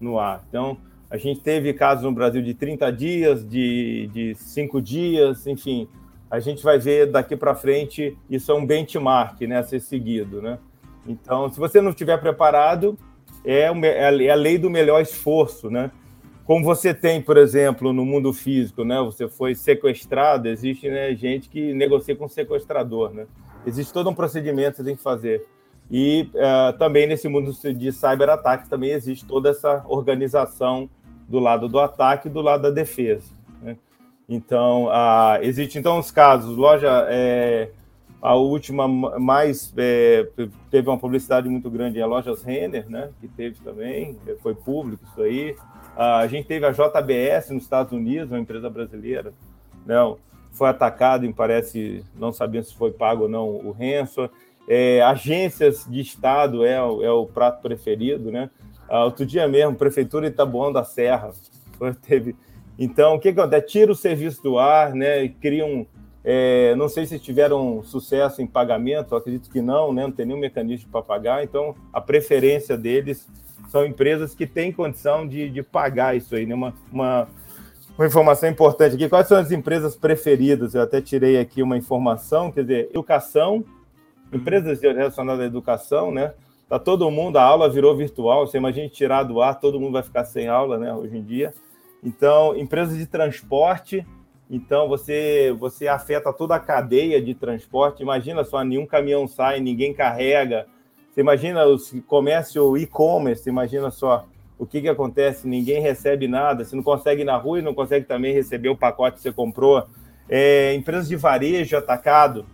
no 0.00 0.18
ar. 0.18 0.44
Então, 0.48 0.76
a 1.08 1.16
gente 1.16 1.40
teve 1.40 1.72
casos 1.74 2.02
no 2.02 2.10
Brasil 2.10 2.42
de 2.42 2.54
30 2.54 2.90
dias, 2.90 3.48
de, 3.48 4.10
de 4.12 4.34
5 4.34 4.82
dias, 4.82 5.46
enfim. 5.46 5.86
A 6.28 6.40
gente 6.40 6.64
vai 6.64 6.78
ver 6.78 7.06
daqui 7.06 7.36
para 7.36 7.54
frente, 7.54 8.18
isso 8.28 8.50
é 8.50 8.54
um 8.54 8.66
benchmark 8.66 9.40
né, 9.42 9.58
a 9.58 9.62
ser 9.62 9.78
seguido, 9.78 10.42
né? 10.42 10.58
Então, 11.06 11.50
se 11.50 11.58
você 11.58 11.80
não 11.80 11.90
estiver 11.90 12.18
preparado, 12.18 12.98
é, 13.44 13.62
é, 13.62 14.24
é 14.24 14.30
a 14.30 14.34
lei 14.34 14.56
do 14.58 14.70
melhor 14.70 15.00
esforço, 15.00 15.70
né? 15.70 15.90
Como 16.44 16.64
você 16.64 16.92
tem, 16.92 17.22
por 17.22 17.36
exemplo, 17.36 17.92
no 17.92 18.04
mundo 18.04 18.32
físico, 18.32 18.84
né? 18.84 19.00
Você 19.02 19.28
foi 19.28 19.54
sequestrado, 19.54 20.48
existe 20.48 20.88
né, 20.88 21.14
gente 21.14 21.48
que 21.48 21.72
negocia 21.72 22.14
com 22.14 22.28
sequestrador, 22.28 23.12
né? 23.12 23.26
Existe 23.66 23.92
todo 23.92 24.10
um 24.10 24.14
procedimento 24.14 24.72
que 24.72 24.76
você 24.78 24.84
tem 24.84 24.96
que 24.96 25.02
fazer. 25.02 25.46
E 25.90 26.28
uh, 26.34 26.76
também 26.78 27.06
nesse 27.06 27.28
mundo 27.28 27.52
de 27.52 27.92
cyberataques 27.92 28.68
também 28.68 28.90
existe 28.90 29.24
toda 29.26 29.50
essa 29.50 29.84
organização 29.86 30.88
do 31.28 31.38
lado 31.38 31.68
do 31.68 31.78
ataque 31.78 32.28
e 32.28 32.30
do 32.30 32.40
lado 32.40 32.62
da 32.62 32.70
defesa. 32.70 33.32
Né? 33.62 33.76
Então, 34.28 34.86
uh, 34.86 35.42
existe 35.42 35.78
então 35.78 35.98
os 35.98 36.10
casos, 36.10 36.56
loja 36.56 37.06
a 38.24 38.34
última 38.36 38.88
mais 38.88 39.70
é, 39.76 40.26
teve 40.70 40.88
uma 40.88 40.98
publicidade 40.98 41.46
muito 41.46 41.70
grande 41.70 42.00
a 42.00 42.06
Lojas 42.06 42.42
Renner, 42.42 42.88
né? 42.88 43.10
Que 43.20 43.28
teve 43.28 43.56
também, 43.62 44.16
foi 44.42 44.54
público 44.54 45.04
isso 45.04 45.20
aí. 45.20 45.54
A 45.94 46.26
gente 46.26 46.46
teve 46.48 46.64
a 46.64 46.70
JBS 46.70 47.50
nos 47.50 47.64
Estados 47.64 47.92
Unidos, 47.92 48.30
uma 48.30 48.40
empresa 48.40 48.70
brasileira, 48.70 49.34
não 49.84 50.12
né? 50.12 50.16
foi 50.52 50.70
atacado, 50.70 51.30
parece, 51.34 52.02
não 52.18 52.32
sabendo 52.32 52.64
se 52.64 52.74
foi 52.74 52.92
pago 52.92 53.24
ou 53.24 53.28
não 53.28 53.46
o 53.46 53.72
ransom. 53.72 54.30
É, 54.66 55.02
agências 55.02 55.84
de 55.86 56.00
Estado 56.00 56.64
é, 56.64 56.76
é 56.76 57.10
o 57.10 57.26
prato 57.26 57.60
preferido, 57.60 58.32
né? 58.32 58.48
Ah, 58.88 59.04
outro 59.04 59.26
dia 59.26 59.46
mesmo, 59.46 59.76
Prefeitura 59.76 60.28
de 60.28 60.32
Itabuão 60.32 60.72
da 60.72 60.82
Serra, 60.82 61.30
teve. 62.00 62.34
Então, 62.78 63.16
o 63.16 63.20
que 63.20 63.28
acontece? 63.28 63.66
Tira 63.66 63.92
o 63.92 63.94
serviço 63.94 64.42
do 64.42 64.58
ar, 64.58 64.94
né? 64.94 65.28
Cria 65.28 65.66
um, 65.66 65.84
é, 66.24 66.74
não 66.76 66.88
sei 66.88 67.04
se 67.04 67.18
tiveram 67.18 67.82
sucesso 67.82 68.40
em 68.40 68.46
pagamento, 68.46 69.14
acredito 69.14 69.50
que 69.50 69.60
não, 69.60 69.92
né? 69.92 70.04
não 70.04 70.12
tem 70.12 70.24
nenhum 70.24 70.40
mecanismo 70.40 70.90
para 70.90 71.02
pagar, 71.02 71.44
então 71.44 71.74
a 71.92 72.00
preferência 72.00 72.78
deles 72.78 73.28
são 73.68 73.84
empresas 73.84 74.34
que 74.34 74.46
têm 74.46 74.72
condição 74.72 75.26
de, 75.26 75.50
de 75.50 75.62
pagar 75.62 76.16
isso 76.16 76.34
aí, 76.34 76.46
né? 76.46 76.54
Uma, 76.54 76.72
uma, 76.90 77.28
uma 77.98 78.06
informação 78.06 78.48
importante 78.48 78.94
aqui. 78.94 79.08
Quais 79.08 79.26
são 79.26 79.36
as 79.36 79.50
empresas 79.50 79.96
preferidas? 79.96 80.74
Eu 80.74 80.82
até 80.82 81.00
tirei 81.00 81.38
aqui 81.38 81.62
uma 81.62 81.76
informação, 81.76 82.50
quer 82.50 82.62
dizer, 82.62 82.88
educação, 82.90 83.64
empresas 84.32 84.80
relacionadas 84.80 85.42
à 85.42 85.46
educação, 85.46 86.10
né? 86.10 86.32
Tá 86.68 86.78
todo 86.78 87.10
mundo, 87.10 87.36
a 87.36 87.42
aula 87.42 87.68
virou 87.68 87.96
virtual. 87.96 88.46
Você 88.46 88.56
imagina 88.56 88.88
tirar 88.88 89.24
do 89.24 89.42
ar, 89.42 89.60
todo 89.60 89.78
mundo 89.78 89.92
vai 89.92 90.02
ficar 90.02 90.24
sem 90.24 90.48
aula, 90.48 90.78
né? 90.78 90.94
Hoje 90.94 91.18
em 91.18 91.22
dia. 91.22 91.52
Então, 92.02 92.56
empresas 92.56 92.96
de 92.96 93.06
transporte, 93.06 94.06
então 94.50 94.88
você 94.88 95.54
você 95.58 95.88
afeta 95.88 96.32
toda 96.32 96.54
a 96.54 96.60
cadeia 96.60 97.20
de 97.20 97.34
transporte. 97.34 98.02
Imagina 98.02 98.44
só, 98.44 98.62
nenhum 98.62 98.86
caminhão 98.86 99.26
sai, 99.26 99.60
ninguém 99.60 99.92
carrega. 99.92 100.66
Você 101.10 101.20
imagina 101.20 101.66
o 101.66 101.78
comércio 102.06 102.76
e-commerce, 102.76 103.48
imagina 103.48 103.90
só 103.90 104.26
o 104.58 104.66
que, 104.66 104.80
que 104.80 104.88
acontece, 104.88 105.48
ninguém 105.48 105.80
recebe 105.80 106.28
nada, 106.28 106.64
você 106.64 106.76
não 106.76 106.82
consegue 106.82 107.22
ir 107.22 107.24
na 107.24 107.36
rua 107.36 107.58
e 107.58 107.62
não 107.62 107.74
consegue 107.74 108.06
também 108.06 108.32
receber 108.32 108.68
o 108.68 108.76
pacote 108.76 109.16
que 109.16 109.22
você 109.22 109.32
comprou. 109.32 109.86
É, 110.28 110.74
empresas 110.74 111.08
de 111.08 111.16
varejo 111.16 111.76
atacado, 111.76 112.46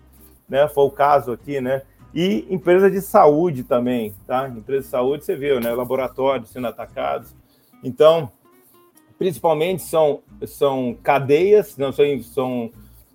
né? 0.49 0.67
Foi 0.69 0.85
o 0.85 0.91
caso 0.91 1.33
aqui, 1.33 1.61
né? 1.61 1.83
E 2.13 2.47
empresa 2.51 2.91
de 2.91 3.01
saúde 3.01 3.63
também, 3.63 4.13
tá? 4.27 4.49
Empresa 4.49 4.83
de 4.83 4.89
saúde, 4.89 5.25
você 5.25 5.37
viu, 5.37 5.61
né? 5.61 5.73
Laboratórios 5.73 6.51
sendo 6.51 6.67
atacados. 6.67 7.33
Então, 7.85 8.31
principalmente 9.21 9.83
são, 9.83 10.23
são 10.47 10.97
cadeias, 11.03 11.77
não 11.77 11.93
são, 11.93 12.23
são, 12.23 12.71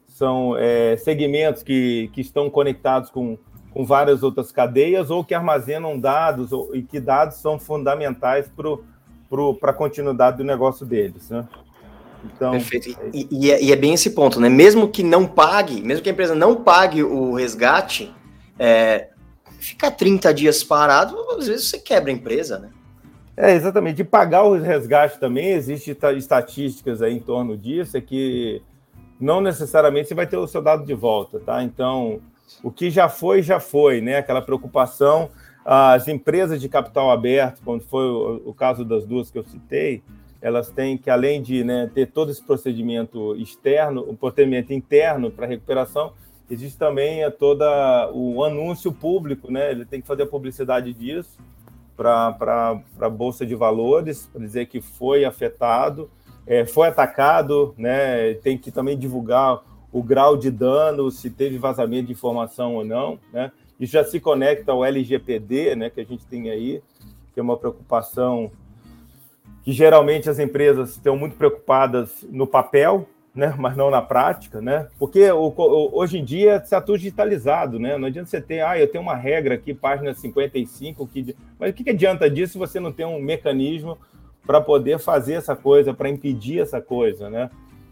são 0.08 0.56
é, 0.56 0.96
segmentos 0.98 1.64
que, 1.64 2.12
que 2.14 2.22
estão 2.22 2.48
conectados 2.48 3.10
com, 3.10 3.40
com 3.72 3.84
várias 3.84 4.22
outras 4.22 4.52
cadeias 4.52 5.10
ou 5.10 5.24
que 5.24 5.34
armazenam 5.34 6.00
dados 6.00 6.52
ou, 6.52 6.76
e 6.76 6.84
que 6.84 7.00
dados 7.00 7.38
são 7.38 7.58
fundamentais 7.58 8.48
para 9.60 9.72
a 9.72 9.74
continuidade 9.74 10.38
do 10.38 10.44
negócio 10.44 10.86
deles, 10.86 11.32
né? 11.32 11.48
Então, 12.24 12.52
Perfeito. 12.52 12.96
E, 13.12 13.28
e, 13.32 13.52
é, 13.52 13.64
e, 13.64 13.72
é, 13.72 13.76
bem 13.76 13.96
esse 13.96 14.12
ponto, 14.12 14.40
né? 14.40 14.48
Mesmo 14.48 14.88
que 14.88 15.02
não 15.02 15.26
pague, 15.26 15.82
mesmo 15.82 16.04
que 16.04 16.10
a 16.10 16.12
empresa 16.12 16.36
não 16.36 16.56
pague 16.56 17.02
o 17.02 17.34
resgate, 17.34 18.14
é, 18.60 19.10
ficar 19.58 19.90
30 19.90 20.32
dias 20.36 20.64
parado, 20.64 21.18
às 21.32 21.48
vezes 21.48 21.68
você 21.68 21.80
quebra 21.80 22.12
a 22.12 22.14
empresa, 22.14 22.60
né? 22.60 22.70
É, 23.38 23.54
exatamente. 23.54 24.02
E 24.02 24.06
pagar 24.06 24.44
o 24.44 24.58
resgate 24.58 25.20
também, 25.20 25.50
existe 25.50 25.96
estatísticas 26.16 27.02
aí 27.02 27.14
em 27.14 27.20
torno 27.20 27.58
disso, 27.58 27.98
é 27.98 28.02
que 28.02 28.62
não 29.20 29.42
necessariamente 29.42 30.08
você 30.08 30.16
vai 30.16 30.28
ter 30.28 30.38
o 30.38 30.48
seu 30.48 30.62
dado 30.62 30.86
de 30.86 30.94
volta, 30.94 31.40
tá? 31.40 31.62
Então, 31.64 32.22
o 32.64 32.72
que 32.72 32.90
já 32.90 33.10
foi, 33.10 33.42
já 33.42 33.60
foi, 33.60 34.00
né? 34.00 34.18
Aquela 34.18 34.42
preocupação, 34.42 35.30
as 35.66 36.08
empresas 36.08 36.62
de 36.62 36.70
capital 36.70 37.12
aberto, 37.12 37.62
quando 37.64 37.82
foi 37.82 38.08
o, 38.08 38.54
caso 38.54 38.86
das 38.86 39.06
duas 39.06 39.30
que 39.30 39.38
eu 39.38 39.44
citei, 39.44 40.02
elas 40.42 40.70
têm 40.70 40.98
que, 40.98 41.10
além 41.10 41.42
de 41.42 41.64
né, 41.64 41.90
ter 41.94 42.08
todo 42.08 42.32
esse 42.32 42.42
procedimento 42.42 43.36
externo, 43.36 44.02
o 44.08 44.16
procedimento 44.16 44.72
interno 44.72 45.32
para 45.32 45.48
recuperação, 45.48 46.14
existe 46.50 46.78
também 46.78 47.20
todo 47.32 47.64
o 48.14 48.44
anúncio 48.44 48.94
público, 48.94 49.52
né? 49.52 49.72
Ele 49.72 49.84
tem 49.84 50.00
que 50.00 50.08
fazer 50.08 50.24
a 50.24 50.28
publicidade 50.28 50.94
disso 50.94 51.38
para 51.96 52.82
a 53.00 53.10
Bolsa 53.10 53.46
de 53.46 53.56
Valores, 53.56 54.28
para 54.32 54.42
dizer 54.42 54.66
que 54.68 54.82
foi 54.82 55.26
afetado, 55.26 56.10
é, 56.46 56.66
foi 56.66 56.88
atacado, 56.88 57.74
né? 57.78 58.34
tem 58.36 58.58
que 58.58 58.72
também 58.72 58.98
divulgar 58.98 59.62
o 59.92 60.04
grau 60.04 60.36
de 60.36 60.52
dano, 60.52 61.10
se 61.10 61.30
teve 61.30 61.58
vazamento 61.58 62.08
de 62.08 62.14
informação 62.14 62.76
ou 62.76 62.84
não. 62.84 63.18
Né? 63.32 63.52
Isso 63.80 63.94
já 63.94 64.04
se 64.04 64.20
conecta 64.20 64.72
ao 64.72 64.84
LGPD, 64.84 65.76
né, 65.76 65.90
que 65.90 66.02
a 66.02 66.06
gente 66.06 66.26
tem 66.26 66.50
aí, 66.50 66.82
que 67.34 67.40
é 67.40 67.44
uma 67.44 67.58
preocupação 67.58 68.52
que 69.64 69.72
geralmente 69.72 70.30
as 70.30 70.38
empresas 70.38 70.92
estão 70.92 71.18
muito 71.18 71.36
preocupadas 71.36 72.24
no 72.30 72.46
papel, 72.46 73.08
né, 73.36 73.54
mas 73.58 73.76
não 73.76 73.92
na 73.92 74.02
prática, 74.02 74.62
né? 74.62 74.88
Porque 74.98 75.30
hoje 75.32 76.20
em 76.20 76.24
dia 76.24 76.56
está 76.56 76.80
tudo 76.80 76.98
digitalizado, 76.98 77.78
né? 77.78 77.98
Não 77.98 78.08
adianta 78.08 78.30
você 78.30 78.40
ter, 78.40 78.62
ah, 78.62 78.80
eu 78.80 78.88
tenho 78.88 79.04
uma 79.04 79.16
regra 79.16 79.56
aqui, 79.56 79.74
página 79.74 80.14
55, 80.14 81.06
que... 81.06 81.36
mas 81.60 81.72
o 81.72 81.74
que, 81.74 81.84
que 81.84 81.90
adianta 81.90 82.30
disso 82.30 82.54
se 82.54 82.58
você 82.58 82.80
não 82.80 82.94
tem 82.94 83.06
um 83.06 83.22
mecanismo 83.22 83.98
para 84.48 84.62
poder 84.62 85.00
fazer 85.00 85.34
essa 85.34 85.56
coisa, 85.56 85.94
para 85.94 86.08
impedir 86.08 86.62
essa 86.62 86.80
coisa, 86.80 87.30
né? 87.30 87.50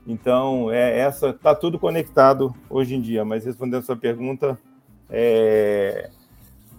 Então, 0.07 0.71
é 0.71 0.99
essa 0.99 1.29
está 1.29 1.53
tudo 1.53 1.77
conectado 1.77 2.53
hoje 2.69 2.95
em 2.95 3.01
dia, 3.01 3.25
mas 3.25 3.45
respondendo 3.45 3.81
a 3.81 3.85
sua 3.85 3.97
pergunta, 3.97 4.57
é, 5.09 6.09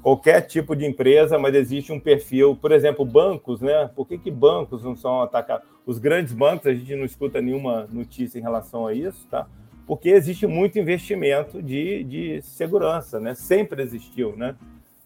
qualquer 0.05 0.43
tipo 0.43 0.77
de 0.77 0.85
empresa, 0.85 1.39
mas 1.39 1.55
existe 1.55 1.91
um 1.91 1.99
perfil, 1.99 2.55
por 2.55 2.73
exemplo, 2.73 3.07
bancos, 3.07 3.63
né? 3.63 3.89
Por 3.97 4.07
que, 4.07 4.19
que 4.19 4.31
bancos 4.31 4.85
não 4.85 4.95
são 4.95 5.23
atacados? 5.23 5.67
Os 5.87 5.99
grandes 5.99 6.35
bancos, 6.35 6.67
a 6.67 6.75
gente 6.75 6.95
não 6.95 7.07
escuta 7.07 7.41
nenhuma 7.41 7.89
notícia 7.91 8.39
em 8.39 8.43
relação 8.43 8.87
a 8.87 8.93
isso, 8.93 9.27
tá? 9.31 9.47
Porque 9.87 10.11
existe 10.11 10.47
muito 10.47 10.79
investimento 10.79 11.63
de, 11.63 12.05
de 12.05 12.43
segurança, 12.43 13.19
né? 13.19 13.35
Sempre 13.35 13.83
existiu, 13.83 14.37
né? 14.37 14.55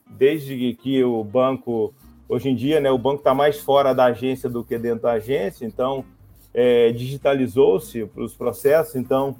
Desde 0.04 0.74
que 0.74 1.04
o 1.04 1.22
banco, 1.22 1.94
hoje 2.28 2.48
em 2.48 2.56
dia, 2.56 2.80
né? 2.80 2.90
O 2.90 2.98
banco 2.98 3.18
está 3.18 3.32
mais 3.32 3.60
fora 3.60 3.94
da 3.94 4.06
agência 4.06 4.50
do 4.50 4.64
que 4.64 4.76
dentro 4.76 5.02
da 5.02 5.12
agência, 5.12 5.64
então 5.64 6.04
é, 6.52 6.90
digitalizou-se 6.90 8.10
os 8.16 8.34
processos, 8.34 8.96
então 8.96 9.36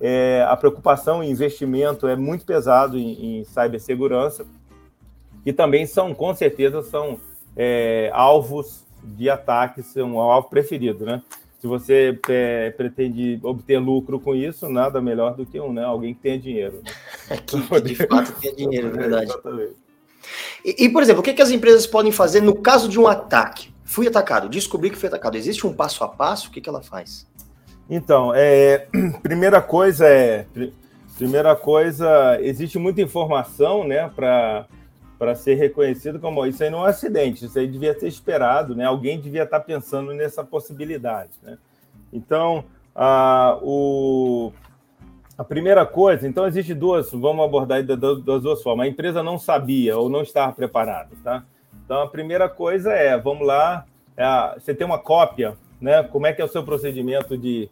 é, 0.00 0.42
a 0.48 0.56
preocupação 0.56 1.22
em 1.22 1.30
investimento 1.30 2.08
é 2.08 2.16
muito 2.16 2.46
pesado 2.46 2.98
em, 2.98 3.40
em 3.40 3.44
cibersegurança 3.44 4.46
que 5.44 5.52
também 5.52 5.86
são, 5.86 6.14
com 6.14 6.34
certeza, 6.34 6.82
são 6.82 7.18
é, 7.56 8.10
alvos 8.12 8.84
de 9.02 9.28
ataque, 9.28 9.82
são 9.82 10.14
um 10.14 10.20
alvo 10.20 10.48
preferido, 10.48 11.04
né? 11.04 11.22
Se 11.58 11.66
você 11.66 12.18
é, 12.28 12.70
pretende 12.70 13.38
obter 13.42 13.78
lucro 13.78 14.18
com 14.18 14.34
isso, 14.34 14.68
nada 14.68 15.00
melhor 15.00 15.34
do 15.34 15.46
que 15.46 15.60
um, 15.60 15.72
né? 15.72 15.84
Alguém 15.84 16.14
que 16.14 16.20
tenha 16.20 16.38
dinheiro. 16.38 16.82
Né? 16.82 17.36
que, 17.46 17.60
que, 17.60 17.80
de 17.80 17.94
fato 17.94 18.32
tenha 18.40 18.54
dinheiro, 18.54 18.88
é 18.88 18.90
verdade. 18.90 19.32
E, 20.64 20.84
e, 20.84 20.88
por 20.88 21.02
exemplo, 21.02 21.20
o 21.20 21.24
que, 21.24 21.32
que 21.32 21.42
as 21.42 21.50
empresas 21.50 21.86
podem 21.86 22.10
fazer 22.10 22.40
no 22.40 22.54
caso 22.54 22.88
de 22.88 22.98
um 22.98 23.06
ataque? 23.06 23.72
Fui 23.84 24.08
atacado, 24.08 24.48
descobri 24.48 24.90
que 24.90 24.96
fui 24.96 25.08
atacado. 25.08 25.36
Existe 25.36 25.66
um 25.66 25.72
passo 25.72 26.02
a 26.02 26.08
passo? 26.08 26.48
O 26.48 26.50
que, 26.50 26.60
que 26.60 26.68
ela 26.68 26.82
faz? 26.82 27.26
Então, 27.88 28.32
é, 28.34 28.86
primeira 29.22 29.60
coisa 29.60 30.06
é, 30.06 30.46
primeira 31.16 31.54
coisa, 31.54 32.38
existe 32.40 32.78
muita 32.78 33.00
informação, 33.00 33.86
né, 33.86 34.10
para 34.14 34.66
para 35.22 35.36
ser 35.36 35.54
reconhecido 35.54 36.18
como 36.18 36.44
isso 36.44 36.64
aí 36.64 36.68
não 36.68 36.80
é 36.80 36.82
um 36.82 36.86
acidente, 36.86 37.44
isso 37.44 37.56
aí 37.56 37.68
devia 37.68 37.96
ser 37.96 38.08
esperado, 38.08 38.74
né? 38.74 38.84
Alguém 38.84 39.20
devia 39.20 39.44
estar 39.44 39.60
pensando 39.60 40.12
nessa 40.12 40.42
possibilidade, 40.42 41.30
né? 41.44 41.58
Então, 42.12 42.64
a, 42.92 43.56
o, 43.62 44.52
a 45.38 45.44
primeira 45.44 45.86
coisa, 45.86 46.26
então 46.26 46.44
existe 46.44 46.74
duas, 46.74 47.12
vamos 47.12 47.44
abordar 47.44 47.84
das, 47.84 48.00
das 48.00 48.42
duas 48.42 48.60
formas. 48.64 48.84
A 48.84 48.88
empresa 48.88 49.22
não 49.22 49.38
sabia 49.38 49.96
ou 49.96 50.08
não 50.08 50.22
estava 50.22 50.52
preparada, 50.52 51.10
tá? 51.22 51.44
Então 51.84 52.02
a 52.02 52.08
primeira 52.08 52.48
coisa 52.48 52.90
é, 52.92 53.16
vamos 53.16 53.46
lá, 53.46 53.84
é, 54.16 54.58
você 54.58 54.74
tem 54.74 54.84
uma 54.84 54.98
cópia, 54.98 55.56
né? 55.80 56.02
Como 56.02 56.26
é 56.26 56.32
que 56.32 56.42
é 56.42 56.44
o 56.44 56.48
seu 56.48 56.64
procedimento 56.64 57.38
de 57.38 57.70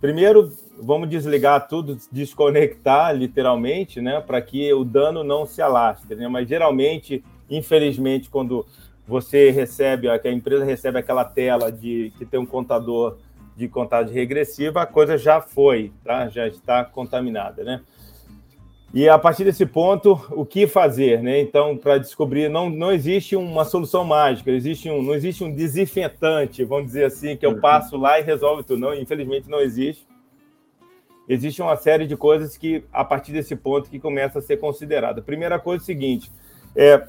Primeiro, 0.00 0.52
vamos 0.78 1.08
desligar 1.08 1.68
tudo, 1.68 1.98
desconectar 2.12 3.14
literalmente, 3.14 4.00
né, 4.00 4.20
para 4.20 4.40
que 4.42 4.72
o 4.72 4.84
dano 4.84 5.24
não 5.24 5.46
se 5.46 5.62
alastre. 5.62 6.14
Né? 6.14 6.28
Mas 6.28 6.48
geralmente, 6.48 7.24
infelizmente, 7.48 8.28
quando 8.28 8.66
você 9.06 9.50
recebe, 9.50 10.08
a 10.08 10.20
empresa 10.26 10.64
recebe 10.64 10.98
aquela 10.98 11.24
tela 11.24 11.70
de 11.70 12.12
que 12.18 12.24
tem 12.26 12.40
um 12.40 12.46
contador 12.46 13.16
de 13.56 13.68
contagem 13.68 14.12
regressiva, 14.12 14.82
a 14.82 14.86
coisa 14.86 15.16
já 15.16 15.40
foi, 15.40 15.90
tá? 16.04 16.28
Já 16.28 16.46
está 16.46 16.84
contaminada, 16.84 17.64
né? 17.64 17.80
E 18.94 19.08
a 19.08 19.18
partir 19.18 19.44
desse 19.44 19.66
ponto, 19.66 20.20
o 20.30 20.46
que 20.46 20.66
fazer, 20.66 21.22
né? 21.22 21.40
Então, 21.40 21.76
para 21.76 21.98
descobrir, 21.98 22.48
não, 22.48 22.70
não 22.70 22.92
existe 22.92 23.36
uma 23.36 23.64
solução 23.64 24.04
mágica, 24.04 24.50
existe 24.50 24.88
um, 24.88 25.02
não 25.02 25.14
existe 25.14 25.44
um 25.44 25.52
desinfetante, 25.52 26.64
vamos 26.64 26.86
dizer 26.86 27.04
assim, 27.04 27.36
que 27.36 27.44
eu 27.44 27.50
uhum. 27.50 27.60
passo 27.60 27.96
lá 27.96 28.18
e 28.18 28.22
resolve 28.22 28.62
tudo. 28.62 28.80
Não, 28.80 28.94
infelizmente 28.94 29.50
não 29.50 29.60
existe 29.60 30.06
existe 31.28 31.60
uma 31.60 31.76
série 31.76 32.06
de 32.06 32.16
coisas 32.16 32.56
que, 32.56 32.84
a 32.92 33.04
partir 33.04 33.32
desse 33.32 33.56
ponto, 33.56 33.90
que 33.90 33.98
começa 33.98 34.38
a 34.38 34.42
ser 34.42 34.58
considerada. 34.58 35.20
Primeira 35.20 35.58
coisa 35.58 35.82
é 35.82 35.84
o 35.84 35.86
seguinte, 35.86 36.30
é 36.74 37.06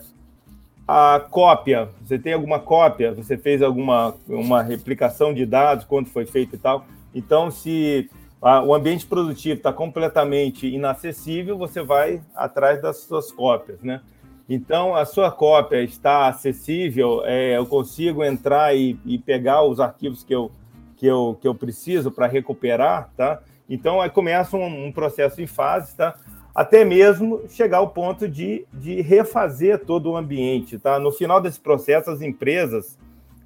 a 0.87 1.19
cópia, 1.29 1.89
você 2.01 2.17
tem 2.17 2.33
alguma 2.33 2.59
cópia, 2.59 3.13
você 3.13 3.37
fez 3.37 3.61
alguma 3.61 4.15
uma 4.27 4.61
replicação 4.61 5.33
de 5.33 5.45
dados, 5.45 5.85
quando 5.85 6.07
foi 6.07 6.25
feito 6.25 6.55
e 6.55 6.59
tal. 6.59 6.85
Então, 7.13 7.51
se 7.51 8.09
a, 8.41 8.61
o 8.61 8.73
ambiente 8.73 9.05
produtivo 9.05 9.57
está 9.57 9.73
completamente 9.73 10.67
inacessível, 10.67 11.57
você 11.57 11.81
vai 11.81 12.21
atrás 12.35 12.81
das 12.81 12.97
suas 12.97 13.31
cópias, 13.31 13.81
né? 13.81 14.01
Então, 14.49 14.95
a 14.95 15.03
sua 15.05 15.29
cópia 15.29 15.83
está 15.83 16.27
acessível, 16.27 17.21
é, 17.25 17.57
eu 17.57 17.65
consigo 17.65 18.23
entrar 18.23 18.73
e, 18.75 18.97
e, 19.05 19.17
pegar 19.17 19.63
os 19.63 19.79
arquivos 19.79 20.23
que 20.23 20.33
eu, 20.33 20.51
que 20.95 21.05
eu, 21.05 21.37
que 21.41 21.47
eu 21.47 21.53
preciso 21.53 22.09
para 22.11 22.27
recuperar, 22.27 23.09
tá? 23.17 23.41
Então, 23.69 23.99
aí 23.99 24.09
começa 24.09 24.55
um, 24.55 24.85
um, 24.85 24.91
processo 24.91 25.41
em 25.41 25.47
fase, 25.47 25.97
tá? 25.97 26.15
até 26.57 26.83
mesmo 26.83 27.43
chegar 27.49 27.77
ao 27.77 27.89
ponto 27.89 28.27
de, 28.27 28.65
de 28.73 28.99
refazer 28.99 29.85
todo 29.85 30.09
o 30.09 30.17
ambiente. 30.17 30.79
Tá? 30.79 30.97
No 30.97 31.11
final 31.11 31.39
desse 31.39 31.59
processo, 31.59 32.09
as 32.09 32.19
empresas, 32.19 32.97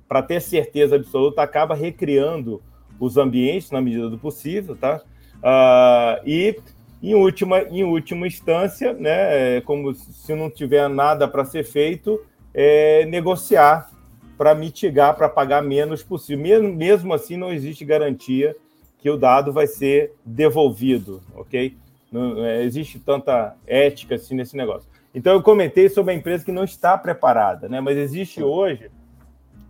para 0.08 0.22
ter 0.22 0.40
certeza 0.40 0.96
absoluta, 0.96 1.42
acabam 1.42 1.78
recriando 1.78 2.62
os 3.02 3.18
ambientes 3.18 3.72
na 3.72 3.82
medida 3.82 4.10
do 4.10 4.18
possível, 4.18 4.78
tá? 4.78 5.02
Uh, 5.38 6.22
e 6.24 6.56
em 7.02 7.16
última, 7.16 7.62
em 7.62 7.84
última 7.84 8.28
instância, 8.28 8.94
né, 8.94 9.58
é 9.58 9.62
como 9.62 9.94
se 9.96 10.36
não 10.36 10.52
tiver 10.52 10.88
nada 10.88 11.28
para 11.28 11.44
ser 11.44 11.64
feito, 11.64 12.22
é 12.54 13.06
negociar 13.08 13.90
para 14.38 14.54
mitigar, 14.54 15.16
para 15.16 15.28
pagar 15.28 15.64
menos 15.64 16.04
possível. 16.04 16.44
Mesmo, 16.44 16.74
mesmo 16.76 17.14
assim, 17.14 17.38
não 17.38 17.52
existe 17.52 17.84
garantia 17.84 18.56
que 19.00 19.10
o 19.10 19.18
dado 19.18 19.52
vai 19.52 19.66
ser 19.66 20.14
devolvido, 20.24 21.24
ok? 21.36 21.76
Não 22.12 22.46
é, 22.46 22.64
existe 22.64 23.00
tanta 23.00 23.56
ética 23.66 24.16
assim 24.16 24.36
nesse 24.36 24.56
negócio. 24.56 24.88
Então, 25.14 25.34
eu 25.34 25.42
comentei 25.42 25.90
sobre 25.90 26.14
a 26.14 26.16
empresa 26.16 26.46
que 26.46 26.52
não 26.52 26.64
está 26.64 26.96
preparada, 26.98 27.68
né? 27.68 27.82
mas 27.82 27.98
existe 27.98 28.44
hoje, 28.44 28.92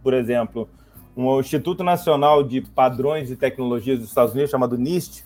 por 0.03 0.13
exemplo, 0.13 0.69
um 1.15 1.39
Instituto 1.39 1.83
Nacional 1.83 2.43
de 2.43 2.61
Padrões 2.61 3.29
e 3.29 3.35
Tecnologias 3.35 3.99
dos 3.99 4.09
Estados 4.09 4.33
Unidos, 4.33 4.51
chamado 4.51 4.77
NIST, 4.77 5.25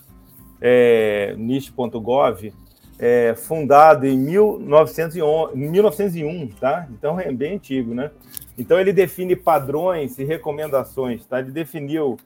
é, 0.60 1.36
NIST.gov, 1.38 2.54
é, 2.98 3.36
fundado 3.36 4.06
em 4.06 4.18
1911, 4.18 5.56
1901, 5.56 6.48
tá? 6.60 6.88
Então 6.92 7.20
é 7.20 7.32
bem 7.32 7.56
antigo, 7.56 7.94
né? 7.94 8.12
Então 8.58 8.80
ele 8.80 8.94
define 8.94 9.36
padrões 9.36 10.18
e 10.18 10.24
recomendações, 10.24 11.26
tá? 11.26 11.40
Ele 11.40 11.52
definiu 11.52 12.18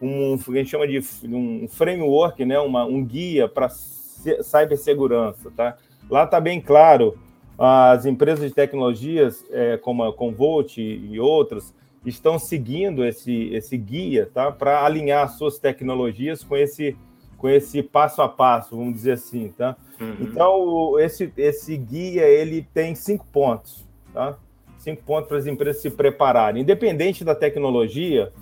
um, 0.00 0.36
que 0.36 0.50
a 0.52 0.54
gente 0.56 0.70
chama 0.70 0.86
de 0.86 1.02
um 1.24 1.66
framework, 1.68 2.44
né? 2.44 2.58
Uma, 2.58 2.84
um 2.84 3.04
guia 3.04 3.48
para 3.48 3.68
cibersegurança, 3.68 5.50
tá? 5.56 5.76
Lá 6.10 6.24
está 6.24 6.40
bem 6.40 6.60
claro, 6.60 7.18
as 7.58 8.06
empresas 8.06 8.48
de 8.48 8.54
tecnologias, 8.54 9.44
é, 9.50 9.76
como 9.78 10.04
a 10.04 10.12
Convolt 10.12 10.78
e 10.78 11.18
outras, 11.18 11.74
estão 12.04 12.38
seguindo 12.38 13.04
esse, 13.04 13.50
esse 13.52 13.76
guia, 13.76 14.28
tá? 14.32 14.50
Para 14.50 14.84
alinhar 14.84 15.28
suas 15.28 15.58
tecnologias 15.58 16.42
com 16.42 16.56
esse, 16.56 16.96
com 17.36 17.48
esse 17.48 17.82
passo 17.82 18.22
a 18.22 18.28
passo, 18.28 18.76
vamos 18.76 18.94
dizer 18.94 19.12
assim, 19.12 19.48
tá? 19.48 19.76
Uhum. 20.00 20.16
Então, 20.20 20.98
esse, 20.98 21.32
esse 21.36 21.76
guia, 21.76 22.26
ele 22.26 22.66
tem 22.72 22.94
cinco 22.94 23.26
pontos, 23.26 23.84
tá? 24.12 24.36
Cinco 24.78 25.02
pontos 25.02 25.28
para 25.28 25.38
as 25.38 25.46
empresas 25.46 25.82
se 25.82 25.90
prepararem. 25.90 26.62
Independente 26.62 27.24
da 27.24 27.34
tecnologia, 27.34 28.32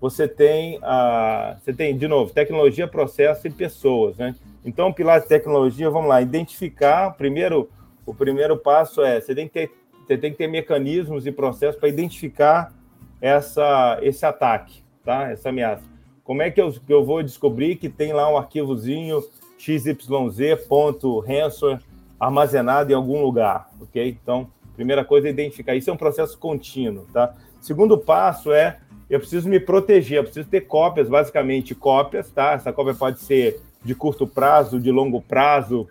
você 0.00 0.28
tem, 0.28 0.78
a, 0.82 1.56
você 1.60 1.72
tem, 1.72 1.96
de 1.96 2.06
novo, 2.06 2.32
tecnologia, 2.32 2.86
processo 2.86 3.46
e 3.46 3.50
pessoas, 3.50 4.16
né? 4.18 4.34
Então, 4.64 4.92
pilar 4.92 5.20
de 5.20 5.28
tecnologia, 5.28 5.88
vamos 5.88 6.08
lá, 6.08 6.20
identificar, 6.20 7.12
primeiro, 7.12 7.70
o 8.04 8.14
primeiro 8.14 8.56
passo 8.56 9.02
é, 9.02 9.20
você 9.20 9.34
tem 9.34 9.48
que 9.48 9.54
ter, 9.54 9.70
você 10.06 10.18
tem 10.18 10.30
que 10.30 10.38
ter 10.38 10.46
mecanismos 10.46 11.26
e 11.26 11.32
processos 11.32 11.80
para 11.80 11.88
identificar 11.88 12.72
essa, 13.20 13.98
esse 14.02 14.24
ataque, 14.24 14.82
tá? 15.04 15.30
Essa 15.30 15.50
ameaça. 15.50 15.84
Como 16.24 16.42
é 16.42 16.50
que 16.50 16.60
eu, 16.60 16.74
eu 16.88 17.04
vou 17.04 17.22
descobrir 17.22 17.76
que 17.76 17.88
tem 17.88 18.12
lá 18.12 18.28
um 18.30 18.36
arquivozinho 18.36 19.22
xyz.ransomware 19.58 21.80
armazenado 22.18 22.90
em 22.90 22.94
algum 22.94 23.22
lugar, 23.22 23.70
ok? 23.80 24.18
Então, 24.22 24.48
primeira 24.74 25.04
coisa 25.04 25.28
é 25.28 25.30
identificar. 25.30 25.74
Isso 25.74 25.90
é 25.90 25.92
um 25.92 25.96
processo 25.96 26.38
contínuo, 26.38 27.06
tá? 27.12 27.34
Segundo 27.60 27.98
passo 27.98 28.52
é 28.52 28.78
eu 29.08 29.20
preciso 29.20 29.48
me 29.48 29.60
proteger, 29.60 30.18
eu 30.18 30.24
preciso 30.24 30.48
ter 30.48 30.62
cópias, 30.62 31.08
basicamente 31.08 31.74
cópias, 31.74 32.30
tá? 32.30 32.52
Essa 32.52 32.72
cópia 32.72 32.94
pode 32.94 33.20
ser 33.20 33.60
de 33.84 33.94
curto 33.94 34.26
prazo, 34.26 34.80
de 34.80 34.90
longo 34.90 35.22
prazo, 35.22 35.88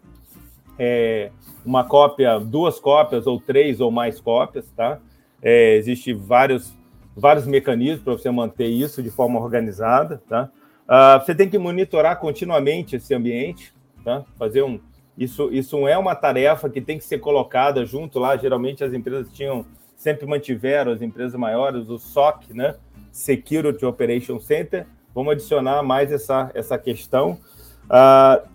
é, 0.77 1.31
uma 1.65 1.85
cópia, 1.85 2.39
duas 2.39 2.79
cópias 2.79 3.25
ou 3.25 3.39
três 3.39 3.79
ou 3.79 3.89
mais 3.89 4.19
cópias, 4.19 4.69
tá? 4.75 4.99
É, 5.41 5.77
Existem 5.77 6.13
vários, 6.13 6.75
vários 7.15 7.47
mecanismos 7.47 8.03
para 8.03 8.13
você 8.13 8.29
manter 8.29 8.67
isso 8.67 9.01
de 9.01 9.09
forma 9.09 9.39
organizada, 9.39 10.21
tá? 10.27 10.49
Uh, 10.85 11.23
você 11.23 11.33
tem 11.33 11.49
que 11.49 11.57
monitorar 11.57 12.19
continuamente 12.19 12.95
esse 12.95 13.13
ambiente, 13.13 13.73
tá? 14.03 14.23
Fazer 14.37 14.61
um, 14.61 14.79
isso, 15.17 15.49
isso 15.51 15.87
é 15.87 15.97
uma 15.97 16.13
tarefa 16.13 16.69
que 16.69 16.81
tem 16.81 16.97
que 16.97 17.03
ser 17.03 17.19
colocada 17.19 17.85
junto 17.85 18.19
lá. 18.19 18.35
Geralmente 18.35 18.83
as 18.83 18.93
empresas 18.93 19.31
tinham 19.31 19.65
sempre 19.95 20.27
mantiveram 20.27 20.91
as 20.91 21.01
empresas 21.01 21.39
maiores 21.39 21.89
o 21.89 21.97
SOC, 21.97 22.53
né? 22.53 22.75
Security 23.11 23.85
Operation 23.85 24.39
Center. 24.39 24.85
Vamos 25.13 25.31
adicionar 25.31 25.81
mais 25.81 26.11
essa, 26.11 26.51
essa 26.53 26.77
questão. 26.77 27.39
Uh, 27.85 28.47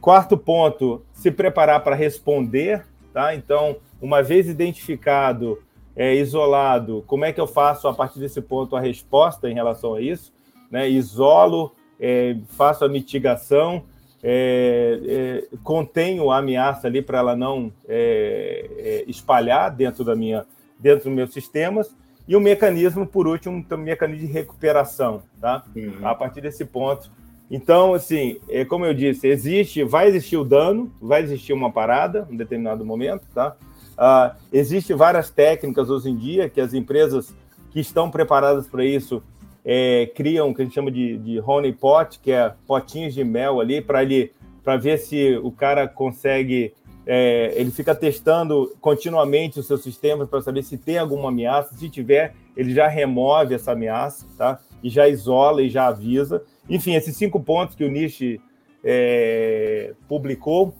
quarto 0.00 0.36
ponto, 0.36 1.02
se 1.12 1.30
preparar 1.30 1.84
para 1.84 1.94
responder, 1.94 2.84
tá? 3.12 3.34
Então, 3.34 3.76
uma 4.00 4.22
vez 4.22 4.48
identificado, 4.48 5.62
é, 5.94 6.14
isolado, 6.14 7.04
como 7.06 7.24
é 7.24 7.32
que 7.32 7.40
eu 7.40 7.46
faço 7.46 7.86
a 7.86 7.94
partir 7.94 8.18
desse 8.18 8.40
ponto 8.40 8.74
a 8.74 8.80
resposta 8.80 9.48
em 9.48 9.54
relação 9.54 9.94
a 9.94 10.00
isso? 10.00 10.32
Né? 10.70 10.88
Isolo, 10.88 11.72
é, 12.00 12.36
faço 12.48 12.84
a 12.84 12.88
mitigação, 12.88 13.84
é, 14.22 15.00
é, 15.06 15.56
contenho 15.62 16.30
a 16.30 16.38
ameaça 16.38 16.86
ali 16.86 17.02
para 17.02 17.18
ela 17.18 17.36
não 17.36 17.72
é, 17.88 18.70
é, 18.78 19.04
espalhar 19.08 19.70
dentro 19.70 20.04
da 20.04 20.14
minha, 20.14 20.46
dentro 20.78 21.04
dos 21.04 21.12
meus 21.12 21.32
sistemas 21.32 21.94
e 22.26 22.36
o 22.36 22.40
mecanismo, 22.40 23.06
por 23.06 23.26
último, 23.26 23.64
um 23.70 23.76
mecanismo 23.76 24.26
de 24.26 24.32
recuperação, 24.32 25.22
tá? 25.40 25.64
Uhum. 25.74 26.06
A 26.06 26.14
partir 26.14 26.40
desse 26.40 26.64
ponto, 26.64 27.10
então, 27.50 27.92
assim, 27.92 28.38
é, 28.48 28.64
como 28.64 28.86
eu 28.86 28.94
disse, 28.94 29.26
existe, 29.26 29.84
vai 29.84 30.08
existir 30.08 30.36
o 30.36 30.44
dano, 30.44 30.90
vai 31.00 31.22
existir 31.22 31.52
uma 31.52 31.70
parada 31.70 32.26
em 32.30 32.34
um 32.34 32.36
determinado 32.36 32.84
momento, 32.84 33.26
tá? 33.34 33.56
Uh, 33.92 34.34
existe 34.52 34.94
várias 34.94 35.30
técnicas 35.30 35.90
hoje 35.90 36.10
em 36.10 36.16
dia 36.16 36.48
que 36.48 36.60
as 36.60 36.74
empresas 36.74 37.34
que 37.70 37.80
estão 37.80 38.10
preparadas 38.10 38.66
para 38.66 38.84
isso 38.84 39.22
é, 39.64 40.10
criam 40.14 40.50
o 40.50 40.54
que 40.54 40.62
a 40.62 40.64
gente 40.64 40.74
chama 40.74 40.90
de, 40.90 41.16
de 41.18 41.40
honey 41.40 41.72
pot, 41.72 42.18
que 42.18 42.32
é 42.32 42.52
potinhos 42.66 43.14
de 43.14 43.22
mel 43.22 43.60
ali 43.60 43.80
para 43.80 44.02
ele 44.02 44.32
para 44.62 44.76
ver 44.76 44.98
se 44.98 45.36
o 45.42 45.50
cara 45.50 45.88
consegue 45.88 46.72
é, 47.04 47.52
ele 47.56 47.70
fica 47.70 47.94
testando 47.94 48.76
continuamente 48.80 49.58
os 49.58 49.66
seus 49.66 49.82
sistemas 49.82 50.28
para 50.28 50.40
saber 50.40 50.62
se 50.62 50.78
tem 50.78 50.98
alguma 50.98 51.30
ameaça. 51.30 51.74
Se 51.74 51.88
tiver, 51.88 52.34
ele 52.56 52.72
já 52.72 52.86
remove 52.86 53.54
essa 53.54 53.72
ameaça, 53.72 54.26
tá? 54.38 54.60
E 54.82 54.88
já 54.88 55.08
isola 55.08 55.62
e 55.62 55.68
já 55.68 55.88
avisa. 55.88 56.42
Enfim, 56.68 56.94
esses 56.94 57.16
cinco 57.16 57.40
pontos 57.40 57.74
que 57.74 57.84
o 57.84 57.90
Nishi 57.90 58.40
é, 58.84 59.94
publicou. 60.08 60.74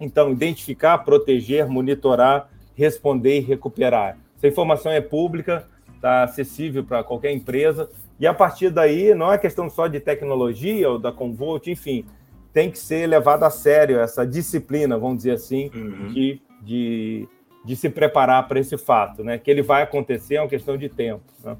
Então, 0.00 0.32
identificar, 0.32 0.98
proteger, 0.98 1.66
monitorar, 1.66 2.48
responder 2.74 3.38
e 3.38 3.40
recuperar. 3.40 4.18
Essa 4.36 4.48
informação 4.48 4.92
é 4.92 5.00
pública, 5.00 5.66
está 5.94 6.24
acessível 6.24 6.84
para 6.84 7.02
qualquer 7.02 7.32
empresa. 7.32 7.88
E 8.18 8.26
a 8.26 8.34
partir 8.34 8.70
daí, 8.70 9.14
não 9.14 9.32
é 9.32 9.38
questão 9.38 9.70
só 9.70 9.86
de 9.86 10.00
tecnologia 10.00 10.90
ou 10.90 10.98
da 10.98 11.10
Convolt, 11.10 11.66
enfim, 11.66 12.04
tem 12.52 12.70
que 12.70 12.78
ser 12.78 13.06
levada 13.06 13.46
a 13.46 13.50
sério 13.50 13.98
essa 13.98 14.26
disciplina, 14.26 14.98
vamos 14.98 15.18
dizer 15.18 15.32
assim, 15.32 15.70
uhum. 15.74 16.08
de, 16.08 16.40
de, 16.62 17.28
de, 17.64 17.76
se 17.76 17.88
preparar 17.88 18.46
para 18.46 18.60
esse 18.60 18.76
fato, 18.78 19.24
né? 19.24 19.38
Que 19.38 19.50
ele 19.50 19.62
vai 19.62 19.82
acontecer, 19.82 20.36
é 20.36 20.40
uma 20.40 20.48
questão 20.48 20.76
de 20.76 20.88
tempo. 20.88 21.24
Né? 21.42 21.56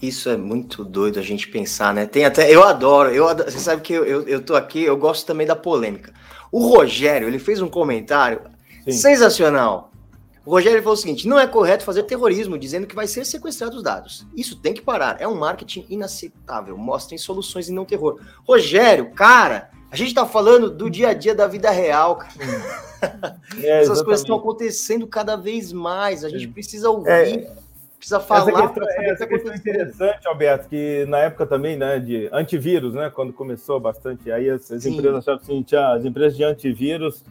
Isso 0.00 0.28
é 0.28 0.36
muito 0.36 0.84
doido 0.84 1.18
a 1.18 1.22
gente 1.22 1.48
pensar, 1.48 1.94
né? 1.94 2.06
Tem 2.06 2.24
até. 2.24 2.50
Eu 2.54 2.62
adoro, 2.62 3.10
eu 3.10 3.28
adoro, 3.28 3.50
você 3.50 3.58
sabe 3.58 3.82
que 3.82 3.92
eu, 3.92 4.04
eu, 4.04 4.22
eu 4.28 4.42
tô 4.42 4.54
aqui, 4.54 4.82
eu 4.82 4.96
gosto 4.96 5.26
também 5.26 5.46
da 5.46 5.56
polêmica. 5.56 6.12
O 6.52 6.68
Rogério, 6.68 7.28
ele 7.28 7.38
fez 7.38 7.60
um 7.60 7.68
comentário 7.68 8.42
Sim. 8.84 8.92
sensacional. 8.92 9.90
O 10.44 10.50
Rogério 10.50 10.80
falou 10.80 10.94
o 10.94 10.96
seguinte: 10.96 11.26
não 11.26 11.38
é 11.38 11.46
correto 11.46 11.84
fazer 11.84 12.04
terrorismo 12.04 12.58
dizendo 12.58 12.86
que 12.86 12.94
vai 12.94 13.06
ser 13.06 13.24
sequestrado 13.24 13.76
os 13.76 13.82
dados. 13.82 14.26
Isso 14.36 14.56
tem 14.56 14.72
que 14.74 14.82
parar. 14.82 15.20
É 15.20 15.26
um 15.26 15.34
marketing 15.34 15.86
inaceitável. 15.88 16.76
Mostrem 16.76 17.18
soluções 17.18 17.68
e 17.68 17.72
não 17.72 17.84
terror. 17.84 18.20
Rogério, 18.46 19.10
cara, 19.10 19.70
a 19.90 19.96
gente 19.96 20.14
tá 20.14 20.26
falando 20.26 20.70
do 20.70 20.90
dia 20.90 21.08
a 21.08 21.14
dia 21.14 21.34
da 21.34 21.46
vida 21.46 21.70
real, 21.70 22.16
cara. 22.16 22.86
É, 23.62 23.82
Essas 23.82 24.00
coisas 24.00 24.22
estão 24.22 24.36
acontecendo 24.36 25.06
cada 25.06 25.36
vez 25.36 25.70
mais. 25.70 26.24
A 26.24 26.30
gente 26.30 26.48
precisa 26.48 26.90
ouvir. 26.90 27.10
É 27.10 27.52
precisa 27.96 28.20
falar. 28.20 28.50
Essa 28.50 28.62
questão, 28.62 28.88
é, 28.88 29.10
essa 29.10 29.26
questão 29.26 29.52
é 29.52 29.56
interessante, 29.56 30.28
Alberto, 30.28 30.68
que 30.68 31.04
na 31.06 31.18
época 31.18 31.46
também, 31.46 31.76
né, 31.76 31.98
de 31.98 32.28
antivírus, 32.32 32.94
né, 32.94 33.10
quando 33.14 33.32
começou 33.32 33.78
bastante, 33.80 34.30
aí 34.30 34.48
as, 34.50 34.70
as 34.70 34.84
empresas 34.86 35.16
achavam 35.26 35.40
assim, 35.42 35.64
as 35.76 36.04
empresas 36.04 36.36
de 36.36 36.44
antivírus 36.44 37.24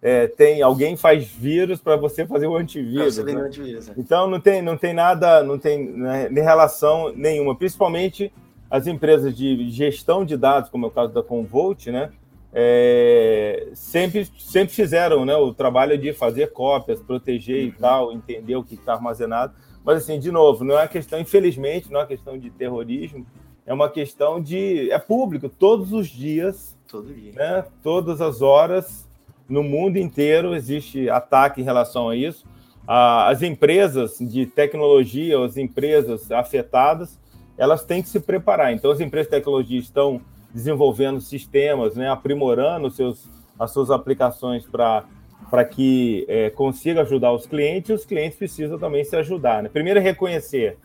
é, 0.00 0.28
tem 0.28 0.62
alguém 0.62 0.96
faz 0.96 1.26
vírus 1.26 1.80
para 1.80 1.96
você 1.96 2.24
fazer 2.26 2.46
o 2.46 2.56
antivírus. 2.56 3.18
Né? 3.18 3.32
antivírus 3.32 3.88
é. 3.88 3.94
Então 3.96 4.28
não 4.28 4.40
tem, 4.40 4.62
não 4.62 4.76
tem 4.76 4.94
nada, 4.94 5.42
não 5.42 5.58
tem 5.58 5.88
né, 5.88 6.28
relação 6.28 7.12
nenhuma, 7.14 7.56
principalmente 7.56 8.32
as 8.70 8.86
empresas 8.86 9.36
de 9.36 9.68
gestão 9.70 10.24
de 10.24 10.36
dados, 10.36 10.70
como 10.70 10.84
é 10.86 10.88
o 10.88 10.92
caso 10.92 11.12
da 11.12 11.22
Convolt, 11.22 11.86
né? 11.86 12.10
É, 12.52 13.68
sempre, 13.74 14.26
sempre 14.38 14.74
fizeram 14.74 15.24
né, 15.24 15.36
o 15.36 15.52
trabalho 15.52 15.98
de 15.98 16.12
fazer 16.12 16.50
cópias, 16.52 17.00
proteger 17.00 17.62
uhum. 17.62 17.68
e 17.68 17.72
tal, 17.72 18.12
entender 18.12 18.56
o 18.56 18.64
que 18.64 18.74
está 18.74 18.94
armazenado. 18.94 19.52
Mas, 19.88 20.02
assim, 20.02 20.20
de 20.20 20.30
novo, 20.30 20.64
não 20.64 20.74
é 20.78 20.82
uma 20.82 20.88
questão, 20.88 21.18
infelizmente, 21.18 21.90
não 21.90 22.00
é 22.00 22.02
uma 22.02 22.06
questão 22.06 22.36
de 22.36 22.50
terrorismo, 22.50 23.26
é 23.64 23.72
uma 23.72 23.88
questão 23.88 24.38
de. 24.38 24.90
É 24.90 24.98
público, 24.98 25.48
todos 25.48 25.94
os 25.94 26.08
dias, 26.08 26.76
Todo 26.86 27.10
dia. 27.10 27.32
Né, 27.32 27.64
todas 27.82 28.20
as 28.20 28.42
horas, 28.42 29.08
no 29.48 29.62
mundo 29.62 29.96
inteiro 29.96 30.54
existe 30.54 31.08
ataque 31.08 31.62
em 31.62 31.64
relação 31.64 32.10
a 32.10 32.16
isso. 32.16 32.46
As 32.86 33.40
empresas 33.40 34.18
de 34.18 34.44
tecnologia, 34.44 35.42
as 35.42 35.56
empresas 35.56 36.30
afetadas, 36.30 37.18
elas 37.56 37.82
têm 37.82 38.02
que 38.02 38.10
se 38.10 38.20
preparar. 38.20 38.74
Então, 38.74 38.90
as 38.90 39.00
empresas 39.00 39.30
de 39.30 39.38
tecnologia 39.38 39.78
estão 39.78 40.20
desenvolvendo 40.52 41.18
sistemas, 41.18 41.96
né, 41.96 42.10
aprimorando 42.10 42.90
seus, 42.90 43.26
as 43.58 43.70
suas 43.70 43.90
aplicações 43.90 44.66
para 44.66 45.06
para 45.50 45.64
que 45.64 46.24
é, 46.28 46.50
consiga 46.50 47.02
ajudar 47.02 47.32
os 47.32 47.46
clientes, 47.46 47.90
e 47.90 47.92
os 47.92 48.04
clientes 48.04 48.38
precisam 48.38 48.78
também 48.78 49.04
se 49.04 49.16
ajudar. 49.16 49.62
Né? 49.62 49.68
Primeiro, 49.68 50.00
reconhecer. 50.00 50.76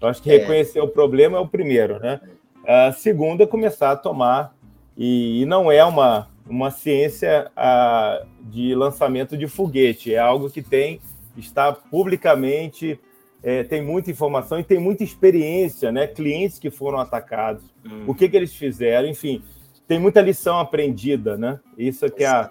Eu 0.00 0.08
acho 0.08 0.22
que 0.22 0.30
é. 0.30 0.38
reconhecer 0.38 0.80
o 0.80 0.88
problema 0.88 1.38
é 1.38 1.40
o 1.40 1.46
primeiro, 1.46 1.98
né? 1.98 2.20
A 2.66 2.92
segunda 2.92 3.44
é 3.44 3.46
começar 3.46 3.90
a 3.90 3.96
tomar, 3.96 4.54
e, 4.96 5.42
e 5.42 5.46
não 5.46 5.70
é 5.70 5.84
uma, 5.84 6.28
uma 6.48 6.70
ciência 6.70 7.50
a, 7.56 8.22
de 8.42 8.74
lançamento 8.74 9.36
de 9.36 9.46
foguete, 9.46 10.14
é 10.14 10.18
algo 10.18 10.50
que 10.50 10.62
tem, 10.62 11.00
está 11.36 11.72
publicamente, 11.72 12.98
é, 13.42 13.62
tem 13.62 13.82
muita 13.82 14.10
informação 14.10 14.58
e 14.58 14.64
tem 14.64 14.78
muita 14.78 15.04
experiência, 15.04 15.92
né? 15.92 16.06
Clientes 16.06 16.58
que 16.58 16.70
foram 16.70 16.98
atacados, 16.98 17.62
hum. 17.84 18.04
o 18.06 18.14
que, 18.14 18.28
que 18.28 18.36
eles 18.36 18.54
fizeram, 18.54 19.08
enfim, 19.08 19.42
tem 19.86 19.98
muita 19.98 20.20
lição 20.20 20.58
aprendida, 20.58 21.36
né? 21.36 21.60
Isso 21.76 22.04
é 22.04 22.10
que 22.10 22.24
é 22.24 22.28
a, 22.28 22.50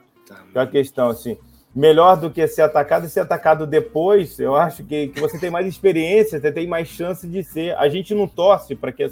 que 0.51 0.57
é 0.57 0.61
a 0.61 0.67
questão, 0.67 1.09
assim 1.09 1.37
melhor 1.75 2.17
do 2.17 2.31
que 2.31 2.47
ser 2.47 2.63
atacado 2.63 3.05
e 3.05 3.09
ser 3.09 3.21
atacado 3.21 3.67
depois, 3.67 4.39
eu 4.39 4.55
acho 4.55 4.83
que, 4.83 5.09
que 5.09 5.19
você 5.19 5.37
tem 5.37 5.49
mais 5.49 5.67
experiência, 5.67 6.39
você 6.39 6.51
tem 6.51 6.67
mais 6.67 6.87
chance 6.87 7.27
de 7.27 7.43
ser. 7.43 7.75
A 7.77 7.87
gente 7.87 8.13
não 8.15 8.27
torce 8.27 8.75
para 8.75 8.91
que, 8.91 9.07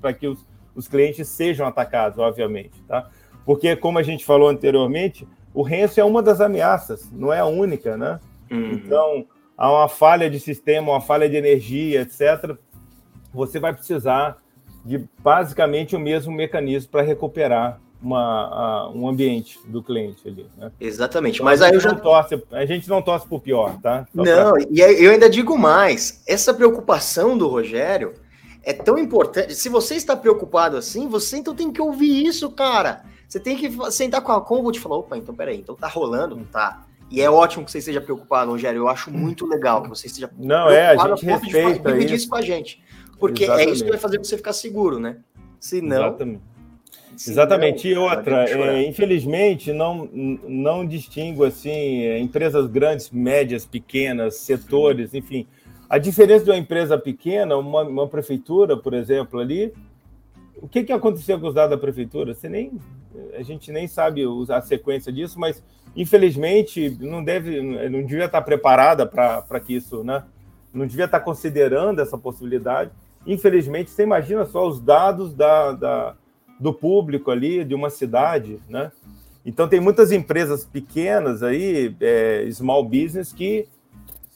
para 0.00 0.12
que 0.12 0.26
os, 0.26 0.44
os 0.74 0.88
clientes 0.88 1.28
sejam 1.28 1.66
atacados, 1.66 2.18
obviamente, 2.18 2.82
tá? 2.88 3.08
Porque, 3.44 3.76
como 3.76 3.98
a 3.98 4.02
gente 4.02 4.24
falou 4.24 4.48
anteriormente, 4.48 5.26
o 5.52 5.62
ranço 5.62 6.00
é 6.00 6.04
uma 6.04 6.22
das 6.22 6.40
ameaças, 6.40 7.10
não 7.12 7.32
é 7.32 7.40
a 7.40 7.46
única, 7.46 7.96
né? 7.96 8.20
Uhum. 8.50 8.72
Então, 8.72 9.26
há 9.56 9.70
uma 9.70 9.88
falha 9.88 10.30
de 10.30 10.40
sistema, 10.40 10.92
uma 10.92 11.00
falha 11.00 11.28
de 11.28 11.36
energia, 11.36 12.02
etc. 12.02 12.56
Você 13.32 13.58
vai 13.58 13.72
precisar 13.72 14.38
de 14.84 15.06
basicamente 15.22 15.94
o 15.94 16.00
mesmo 16.00 16.32
mecanismo 16.32 16.90
para 16.90 17.02
recuperar 17.02 17.80
uma, 18.02 18.88
uh, 18.88 18.98
um 18.98 19.08
ambiente 19.08 19.58
do 19.66 19.82
cliente 19.82 20.26
ali. 20.26 20.46
Né? 20.56 20.70
Exatamente. 20.80 21.36
Então, 21.36 21.44
Mas 21.44 21.60
aí 21.60 21.74
eu 21.74 21.80
já. 21.80 21.94
Torce, 21.94 22.42
a 22.50 22.64
gente 22.64 22.88
não 22.88 23.02
torce 23.02 23.26
por 23.26 23.40
pior, 23.40 23.78
tá? 23.80 24.06
Só 24.14 24.22
não, 24.22 24.52
pra... 24.52 24.64
e 24.70 24.80
eu 24.80 25.10
ainda 25.10 25.28
digo 25.28 25.58
mais: 25.58 26.22
essa 26.26 26.54
preocupação 26.54 27.36
do 27.36 27.46
Rogério 27.46 28.14
é 28.62 28.72
tão 28.72 28.98
importante. 28.98 29.54
Se 29.54 29.68
você 29.68 29.94
está 29.94 30.16
preocupado 30.16 30.76
assim, 30.76 31.08
você 31.08 31.36
então 31.36 31.54
tem 31.54 31.70
que 31.70 31.80
ouvir 31.80 32.24
isso, 32.24 32.50
cara. 32.50 33.04
Você 33.28 33.38
tem 33.38 33.56
que 33.56 33.70
sentar 33.92 34.22
com 34.22 34.32
a 34.32 34.40
Convo 34.40 34.70
e 34.70 34.78
falar: 34.78 34.96
opa, 34.96 35.16
então 35.16 35.34
peraí, 35.34 35.58
então 35.58 35.74
tá 35.74 35.88
rolando? 35.88 36.36
Tá. 36.50 36.84
E 37.10 37.20
é 37.20 37.28
ótimo 37.28 37.64
que 37.64 37.72
você 37.72 37.78
esteja 37.78 38.00
preocupado, 38.00 38.52
Rogério. 38.52 38.82
Eu 38.82 38.88
acho 38.88 39.10
muito 39.10 39.44
legal 39.44 39.82
que 39.82 39.88
você 39.88 40.06
esteja 40.06 40.30
não, 40.38 40.70
é, 40.70 40.90
a 40.90 41.08
gente 41.08 41.26
respeita 41.26 41.92
de 41.92 42.14
isso 42.14 42.28
com 42.28 42.36
a 42.36 42.42
gente. 42.42 42.82
Porque 43.18 43.44
Exatamente. 43.44 43.68
é 43.68 43.72
isso 43.72 43.84
que 43.84 43.90
vai 43.90 43.98
fazer 43.98 44.18
você 44.18 44.36
ficar 44.36 44.52
seguro, 44.52 44.98
né? 44.98 45.18
Se 45.58 45.82
não. 45.82 46.06
Exatamente 46.06 46.49
Exatamente. 47.28 47.88
E 47.88 47.96
outra, 47.96 48.48
é, 48.48 48.86
infelizmente, 48.86 49.72
não, 49.72 50.08
não 50.12 50.86
distingo 50.86 51.44
assim 51.44 52.18
empresas 52.18 52.66
grandes, 52.66 53.10
médias, 53.10 53.66
pequenas, 53.66 54.36
setores, 54.36 55.12
enfim. 55.12 55.46
A 55.88 55.98
diferença 55.98 56.44
de 56.44 56.50
uma 56.50 56.56
empresa 56.56 56.96
pequena, 56.96 57.56
uma, 57.56 57.82
uma 57.82 58.08
prefeitura, 58.08 58.76
por 58.76 58.94
exemplo, 58.94 59.40
ali, 59.40 59.72
o 60.56 60.68
que, 60.68 60.84
que 60.84 60.92
aconteceu 60.92 61.38
com 61.38 61.48
os 61.48 61.54
dados 61.54 61.70
da 61.70 61.78
prefeitura? 61.78 62.32
Você 62.32 62.48
nem, 62.48 62.72
a 63.36 63.42
gente 63.42 63.72
nem 63.72 63.88
sabe 63.88 64.22
a 64.48 64.60
sequência 64.60 65.12
disso, 65.12 65.38
mas 65.38 65.62
infelizmente 65.96 66.96
não 67.00 67.24
deve, 67.24 67.60
não 67.88 68.02
devia 68.02 68.26
estar 68.26 68.40
preparada 68.42 69.04
para 69.04 69.60
que 69.60 69.74
isso, 69.74 70.04
né? 70.04 70.22
Não 70.72 70.86
devia 70.86 71.06
estar 71.06 71.20
considerando 71.20 72.00
essa 72.00 72.16
possibilidade. 72.16 72.92
Infelizmente, 73.26 73.90
você 73.90 74.04
imagina 74.04 74.44
só 74.46 74.66
os 74.68 74.80
dados 74.80 75.34
da, 75.34 75.72
da 75.72 76.14
do 76.60 76.74
público 76.74 77.30
ali 77.30 77.64
de 77.64 77.74
uma 77.74 77.88
cidade, 77.88 78.60
né? 78.68 78.92
Então 79.44 79.66
tem 79.66 79.80
muitas 79.80 80.12
empresas 80.12 80.64
pequenas 80.64 81.42
aí, 81.42 81.96
é, 82.00 82.46
small 82.52 82.84
business, 82.84 83.32
que 83.32 83.66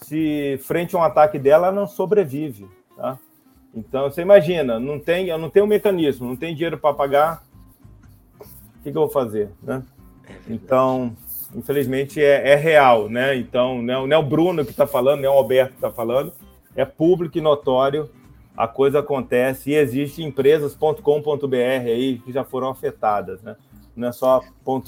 se 0.03 0.59
frente 0.63 0.97
a 0.97 0.99
um 0.99 1.03
ataque 1.03 1.39
dela 1.39 1.71
não 1.71 1.87
sobrevive, 1.87 2.67
tá? 2.97 3.19
Então 3.75 4.11
você 4.11 4.23
imagina, 4.23 4.81
não 4.81 4.99
tem, 4.99 5.29
eu 5.29 5.39
não 5.39 5.51
tenho 5.51 5.67
um 5.67 5.69
mecanismo, 5.69 6.27
não 6.27 6.37
tem 6.37 6.55
dinheiro 6.55 6.79
para 6.79 6.95
pagar, 6.95 7.45
o 8.41 8.83
que, 8.83 8.91
que, 8.91 8.97
eu 8.97 9.03
vou 9.03 9.11
fazer, 9.11 9.51
né? 9.63 9.83
É 10.27 10.53
então, 10.53 11.15
infelizmente 11.55 12.23
é, 12.23 12.53
é, 12.53 12.55
real, 12.55 13.09
né? 13.11 13.37
Então 13.37 13.83
não 13.83 14.05
é, 14.05 14.07
não 14.07 14.17
é 14.17 14.19
o 14.19 14.23
Bruno 14.23 14.65
que 14.65 14.71
está 14.71 14.87
falando, 14.87 15.21
não 15.21 15.29
é 15.29 15.33
o 15.33 15.37
Alberto 15.37 15.73
que 15.73 15.79
está 15.79 15.91
falando, 15.91 16.33
é 16.75 16.85
público 16.85 17.37
e 17.37 17.43
notório 17.43 18.09
a 18.57 18.69
coisa 18.69 19.01
acontece 19.01 19.71
e 19.71 19.75
existe 19.75 20.23
empresas.com.br 20.23 21.57
aí 21.57 22.21
que 22.25 22.33
já 22.33 22.45
foram 22.45 22.69
afetadas, 22.69 23.43
né? 23.43 23.57
Não 23.97 24.09
é 24.09 24.13
só 24.13 24.43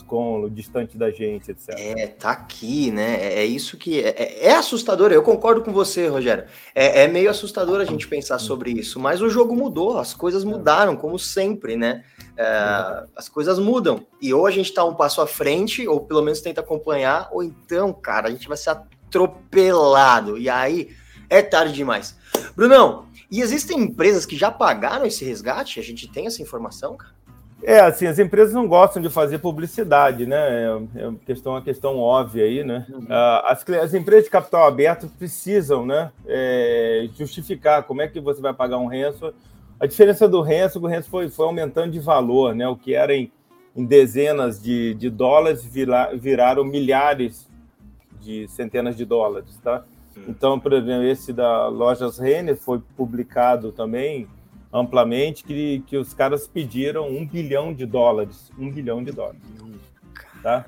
.com, 0.07 0.49
distante 0.49 0.99
da 0.99 1.13
gente, 1.13 1.53
etc. 1.53 1.69
É, 1.79 2.09
tá 2.09 2.31
aqui, 2.31 2.91
né? 2.91 3.17
É, 3.21 3.39
é 3.41 3.45
isso 3.45 3.77
que 3.77 4.03
é, 4.03 4.09
é, 4.09 4.47
é 4.49 4.57
assustador. 4.57 5.13
Eu 5.13 5.23
concordo 5.23 5.63
com 5.63 5.73
você, 5.73 6.09
Rogério. 6.09 6.45
É, 6.75 7.05
é, 7.05 7.09
meio 7.09 7.31
assustador 7.31 7.81
a 7.81 7.85
gente 7.85 8.09
pensar 8.09 8.39
sobre 8.41 8.73
isso, 8.73 8.99
mas 8.99 9.23
o 9.23 9.31
jogo 9.31 9.55
mudou, 9.55 9.99
as 9.99 10.13
coisas 10.13 10.43
mudaram, 10.43 10.97
como 10.97 11.19
sempre, 11.19 11.77
né? 11.77 12.03
É, 12.37 13.05
as 13.15 13.29
coisas 13.29 13.61
mudam 13.61 14.05
e 14.21 14.35
ou 14.35 14.45
a 14.45 14.51
gente 14.51 14.73
tá 14.75 14.85
um 14.85 14.95
passo 14.95 15.21
à 15.21 15.27
frente, 15.27 15.87
ou 15.87 16.01
pelo 16.01 16.23
menos 16.23 16.41
tenta 16.41 16.61
acompanhar, 16.61 17.29
ou 17.31 17.45
então, 17.45 17.93
cara, 17.93 18.27
a 18.27 18.31
gente 18.31 18.49
vai 18.49 18.57
ser 18.57 18.71
atropelado 18.71 20.37
e 20.37 20.49
aí 20.49 20.91
é 21.31 21.43
tarde 21.43 21.73
demais. 21.75 22.17
Brunão, 22.57 23.07
e 23.31 23.41
existem 23.41 23.81
empresas 23.81 24.25
que 24.25 24.37
já 24.37 24.51
pagaram 24.51 25.05
esse 25.05 25.25
resgate? 25.25 25.81
A 25.81 25.83
gente 25.83 26.09
tem 26.09 26.27
essa 26.27 26.43
informação, 26.43 26.97
cara? 26.97 27.15
É, 27.63 27.81
assim, 27.81 28.07
as 28.07 28.19
empresas 28.19 28.53
não 28.55 28.69
gostam 28.69 29.01
de 29.01 29.09
fazer 29.09 29.39
publicidade, 29.39 30.27
né? 30.27 30.37
É, 30.37 30.79
é 30.97 31.13
questão, 31.25 31.53
uma 31.53 31.63
questão 31.63 31.99
óbvia 31.99 32.45
aí, 32.45 32.63
né? 32.63 32.87
Uhum. 32.89 33.07
Ah, 33.09 33.45
as, 33.51 33.69
as, 33.83 33.95
empresas 33.95 34.25
de 34.25 34.31
capital 34.31 34.67
aberto 34.67 35.09
precisam, 35.19 35.85
né? 35.87 36.13
É, 36.27 37.09
justificar 37.17 37.83
como 37.85 38.03
é 38.03 38.09
que 38.09 38.21
você 38.21 38.41
vai 38.41 38.53
pagar 38.53 38.79
um 38.79 38.87
renso. 38.87 39.33
A 39.81 39.87
diferença 39.87 40.29
do 40.29 40.43
renso, 40.43 40.79
o 40.79 40.87
renso 40.87 41.09
foi, 41.09 41.29
foi 41.29 41.47
aumentando 41.47 41.91
de 41.91 41.99
valor, 41.99 42.55
né? 42.55 42.69
O 42.69 42.77
que 42.77 42.95
era 42.95 43.15
em, 43.15 43.33
em 43.75 43.85
dezenas 43.85 44.63
de, 44.63 44.95
de 44.95 45.09
dólares 45.09 45.65
vira, 45.65 46.15
viraram 46.15 46.63
milhares 46.63 47.49
de 48.21 48.47
centenas 48.49 48.97
de 48.97 49.05
dólares, 49.05 49.59
tá? 49.63 49.85
Hum. 50.17 50.25
Então, 50.29 50.59
por 50.59 50.73
exemplo, 50.73 51.05
esse 51.05 51.33
da 51.33 51.69
Lojas 51.69 52.19
Renner 52.19 52.57
foi 52.57 52.81
publicado 52.97 53.73
também 53.73 54.27
amplamente 54.73 55.45
que, 55.45 55.83
que 55.87 55.97
os 55.97 56.13
caras 56.13 56.47
pediram 56.47 57.09
um 57.09 57.27
bilhão 57.27 57.73
de 57.73 57.87
dólares. 57.87 58.51
Um 58.59 58.71
bilhão 58.71 59.03
de 59.03 59.13
dólares. 59.13 59.41
Tá? 60.43 60.67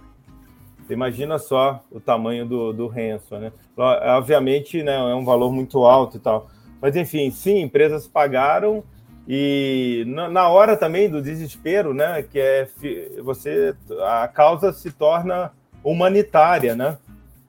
Imagina 0.88 1.38
só 1.38 1.84
o 1.90 2.00
tamanho 2.00 2.46
do, 2.46 2.72
do 2.72 2.86
Renzo, 2.86 3.36
né? 3.36 3.52
Obviamente, 3.76 4.82
né, 4.82 4.94
é 4.94 5.14
um 5.14 5.24
valor 5.24 5.52
muito 5.52 5.84
alto 5.84 6.16
e 6.16 6.20
tal. 6.20 6.48
Mas, 6.80 6.96
enfim, 6.96 7.30
sim, 7.30 7.60
empresas 7.60 8.06
pagaram 8.06 8.82
e 9.26 10.04
na, 10.06 10.30
na 10.30 10.48
hora 10.48 10.74
também 10.74 11.10
do 11.10 11.20
desespero, 11.20 11.92
né, 11.92 12.22
que 12.22 12.40
é 12.40 12.66
você 13.22 13.74
a 14.00 14.26
causa 14.26 14.72
se 14.72 14.90
torna 14.90 15.52
humanitária, 15.84 16.74
né? 16.74 16.96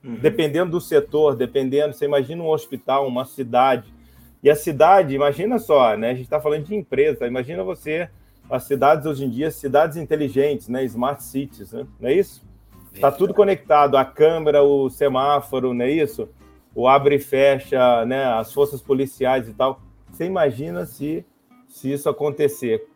Uhum. 0.03 0.15
Dependendo 0.15 0.71
do 0.71 0.81
setor, 0.81 1.35
dependendo, 1.35 1.93
você 1.93 2.05
imagina 2.05 2.41
um 2.41 2.49
hospital, 2.49 3.07
uma 3.07 3.25
cidade. 3.25 3.93
E 4.41 4.49
a 4.49 4.55
cidade, 4.55 5.13
imagina 5.13 5.59
só, 5.59 5.95
né? 5.97 6.11
A 6.11 6.13
gente 6.13 6.23
está 6.23 6.39
falando 6.39 6.63
de 6.63 6.75
empresa, 6.75 7.27
imagina 7.27 7.63
você, 7.63 8.09
as 8.49 8.63
cidades 8.63 9.05
hoje 9.05 9.25
em 9.25 9.29
dia, 9.29 9.51
cidades 9.51 9.97
inteligentes, 9.97 10.69
né? 10.69 10.83
Smart 10.85 11.21
cities, 11.21 11.73
né? 11.73 11.85
Não 11.99 12.09
é 12.09 12.13
isso? 12.13 12.47
Está 12.93 13.11
tudo 13.11 13.33
conectado, 13.33 13.97
a 13.97 14.05
câmera, 14.05 14.63
o 14.63 14.89
semáforo, 14.89 15.73
não 15.73 15.85
é 15.85 15.91
isso? 15.91 16.29
O 16.73 16.87
abre 16.87 17.15
e 17.15 17.19
fecha, 17.19 18.05
né? 18.05 18.23
As 18.25 18.53
forças 18.53 18.81
policiais 18.81 19.47
e 19.47 19.53
tal. 19.53 19.81
Você 20.09 20.25
imagina 20.25 20.85
se, 20.85 21.25
se 21.67 21.91
isso 21.91 22.09
acontecer? 22.09 22.87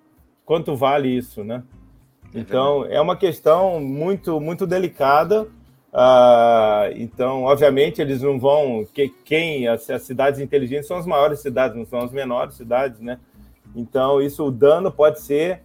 Quanto 0.45 0.75
vale 0.75 1.09
isso, 1.09 1.43
né? 1.43 1.63
É 2.33 2.39
então, 2.39 2.85
é 2.85 2.99
uma 2.99 3.15
questão 3.15 3.79
muito, 3.79 4.39
muito 4.39 4.65
delicada 4.65 5.47
Uh, 5.93 6.89
então, 6.95 7.43
obviamente, 7.43 8.01
eles 8.01 8.21
não 8.21 8.39
vão. 8.39 8.83
Que, 8.91 9.09
quem 9.23 9.67
as, 9.67 9.87
as, 9.89 10.01
cidades 10.01 10.39
inteligentes 10.39 10.87
são 10.87 10.97
as 10.97 11.05
maiores 11.05 11.39
cidades, 11.39 11.77
não 11.77 11.85
são 11.85 11.99
as 11.99 12.11
menores 12.11 12.55
cidades, 12.55 12.99
né? 12.99 13.19
Então, 13.75 14.19
isso, 14.19 14.43
o 14.43 14.51
dano 14.51 14.91
pode 14.91 15.21
ser 15.21 15.61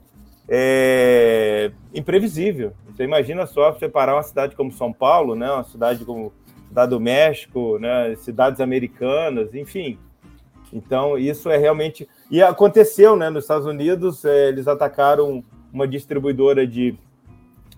é, 0.47 1.73
imprevisível. 1.95 2.73
Você 2.91 3.05
imagina 3.05 3.47
só 3.47 3.73
separar 3.75 4.15
uma 4.15 4.23
cidade 4.23 4.55
como 4.55 4.71
São 4.71 4.93
Paulo, 4.93 5.35
né? 5.35 5.51
Uma 5.51 5.65
cidade 5.65 6.05
como 6.05 6.33
Cidade 6.69 6.91
do 6.91 7.01
México, 7.01 7.79
né? 7.79 8.15
Cidades 8.17 8.61
americanas, 8.61 9.55
enfim. 9.55 9.99
Então, 10.71 11.17
isso 11.17 11.49
é 11.49 11.57
realmente. 11.57 12.07
E 12.31 12.43
aconteceu, 12.43 13.17
né? 13.17 13.31
Nos 13.31 13.45
Estados 13.45 13.67
Unidos, 13.67 14.25
é, 14.27 14.49
eles 14.49 14.69
atacaram 14.69 15.43
uma 15.73 15.89
distribuidora 15.89 16.67
de 16.67 16.95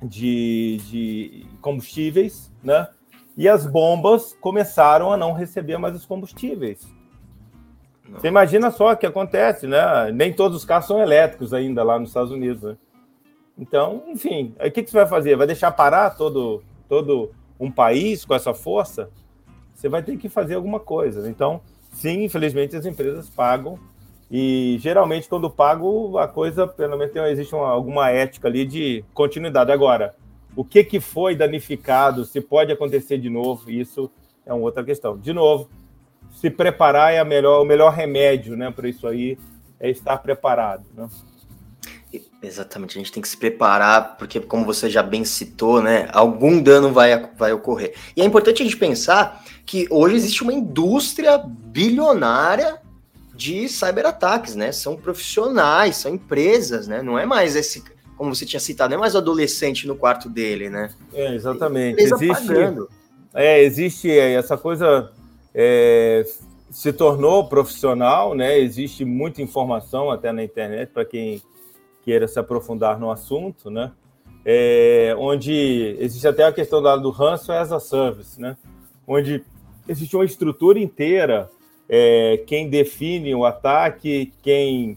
de, 0.02 0.78
de 0.88 1.46
combustíveis, 1.60 2.52
né? 2.62 2.88
E 3.36 3.48
as 3.48 3.66
bombas 3.66 4.36
começaram 4.40 5.12
a 5.12 5.16
não 5.16 5.32
receber 5.32 5.78
mais 5.78 5.94
os 5.94 6.04
combustíveis. 6.04 6.86
Não. 8.08 8.18
Você 8.18 8.28
imagina 8.28 8.70
só 8.70 8.92
o 8.92 8.96
que 8.96 9.06
acontece, 9.06 9.66
né? 9.66 10.10
Nem 10.12 10.32
todos 10.32 10.58
os 10.58 10.64
carros 10.64 10.86
são 10.86 11.00
elétricos 11.00 11.54
ainda 11.54 11.82
lá 11.82 11.98
nos 11.98 12.10
Estados 12.10 12.32
Unidos, 12.32 12.62
né? 12.62 12.76
Então, 13.56 14.04
enfim, 14.08 14.54
aí 14.58 14.70
o 14.70 14.72
que, 14.72 14.82
que 14.82 14.90
você 14.90 14.96
vai 14.96 15.06
fazer? 15.06 15.36
Vai 15.36 15.46
deixar 15.46 15.70
parar 15.70 16.10
todo, 16.10 16.62
todo 16.88 17.30
um 17.58 17.70
país 17.70 18.24
com 18.24 18.34
essa 18.34 18.54
força? 18.54 19.10
Você 19.74 19.88
vai 19.88 20.02
ter 20.02 20.16
que 20.16 20.28
fazer 20.28 20.54
alguma 20.54 20.80
coisa. 20.80 21.28
Então, 21.28 21.60
sim, 21.92 22.24
infelizmente 22.24 22.74
as 22.74 22.86
empresas 22.86 23.28
pagam 23.28 23.78
e 24.30 24.76
geralmente, 24.78 25.28
quando 25.28 25.50
pago, 25.50 26.16
a 26.16 26.28
coisa, 26.28 26.66
pelo 26.66 26.96
menos, 26.96 27.12
tem, 27.12 27.22
existe 27.24 27.52
uma, 27.52 27.68
alguma 27.68 28.10
ética 28.10 28.46
ali 28.46 28.64
de 28.64 29.04
continuidade. 29.12 29.72
Agora, 29.72 30.14
o 30.54 30.64
que, 30.64 30.84
que 30.84 31.00
foi 31.00 31.34
danificado, 31.34 32.24
se 32.24 32.40
pode 32.40 32.70
acontecer 32.70 33.18
de 33.18 33.28
novo, 33.28 33.68
isso 33.68 34.08
é 34.46 34.52
uma 34.52 34.62
outra 34.62 34.84
questão. 34.84 35.18
De 35.18 35.32
novo, 35.32 35.68
se 36.32 36.48
preparar 36.48 37.12
é 37.12 37.24
melhor, 37.24 37.60
o 37.60 37.64
melhor 37.64 37.92
remédio 37.92 38.56
né, 38.56 38.70
para 38.70 38.88
isso 38.88 39.08
aí, 39.08 39.36
é 39.80 39.90
estar 39.90 40.16
preparado. 40.18 40.84
Né? 40.94 41.08
Exatamente, 42.40 42.96
a 42.96 43.00
gente 43.00 43.12
tem 43.12 43.20
que 43.20 43.28
se 43.28 43.36
preparar, 43.36 44.16
porque, 44.16 44.38
como 44.38 44.64
você 44.64 44.88
já 44.88 45.02
bem 45.02 45.24
citou, 45.24 45.82
né, 45.82 46.08
algum 46.12 46.62
dano 46.62 46.92
vai, 46.92 47.30
vai 47.36 47.52
ocorrer. 47.52 47.94
E 48.16 48.22
é 48.22 48.24
importante 48.24 48.62
a 48.62 48.64
gente 48.64 48.76
pensar 48.76 49.44
que 49.66 49.88
hoje 49.90 50.14
existe 50.14 50.42
uma 50.44 50.52
indústria 50.52 51.36
bilionária 51.38 52.80
de 53.40 53.70
cyberataques, 53.70 54.54
né? 54.54 54.70
São 54.70 54.96
profissionais, 54.96 55.96
são 55.96 56.12
empresas, 56.12 56.86
né? 56.86 57.02
Não 57.02 57.18
é 57.18 57.24
mais 57.24 57.56
esse, 57.56 57.82
como 58.14 58.34
você 58.34 58.44
tinha 58.44 58.60
citado, 58.60 58.90
não 58.90 58.98
é 58.98 59.00
mais 59.00 59.14
o 59.14 59.18
adolescente 59.18 59.86
no 59.86 59.96
quarto 59.96 60.28
dele, 60.28 60.68
né? 60.68 60.90
É, 61.14 61.34
exatamente. 61.34 62.02
Existe, 62.02 62.46
pagando. 62.46 62.90
é, 63.32 63.62
existe 63.62 64.10
essa 64.10 64.58
coisa 64.58 65.10
é, 65.54 66.22
se 66.70 66.92
tornou 66.92 67.48
profissional, 67.48 68.34
né? 68.34 68.58
Existe 68.58 69.06
muita 69.06 69.40
informação 69.40 70.10
até 70.10 70.32
na 70.32 70.44
internet 70.44 70.90
para 70.90 71.06
quem 71.06 71.40
queira 72.04 72.28
se 72.28 72.38
aprofundar 72.38 73.00
no 73.00 73.10
assunto, 73.10 73.70
né? 73.70 73.90
É, 74.44 75.14
onde 75.18 75.96
existe 75.98 76.28
até 76.28 76.44
a 76.44 76.52
questão 76.52 76.82
do 76.82 77.10
ransomware 77.10 77.62
as 77.62 77.72
a 77.72 77.80
service, 77.80 78.38
né? 78.38 78.54
Onde 79.06 79.42
existe 79.88 80.14
uma 80.14 80.26
estrutura 80.26 80.78
inteira 80.78 81.48
é, 81.92 82.44
quem 82.46 82.70
define 82.70 83.34
o 83.34 83.44
ataque, 83.44 84.32
quem, 84.42 84.96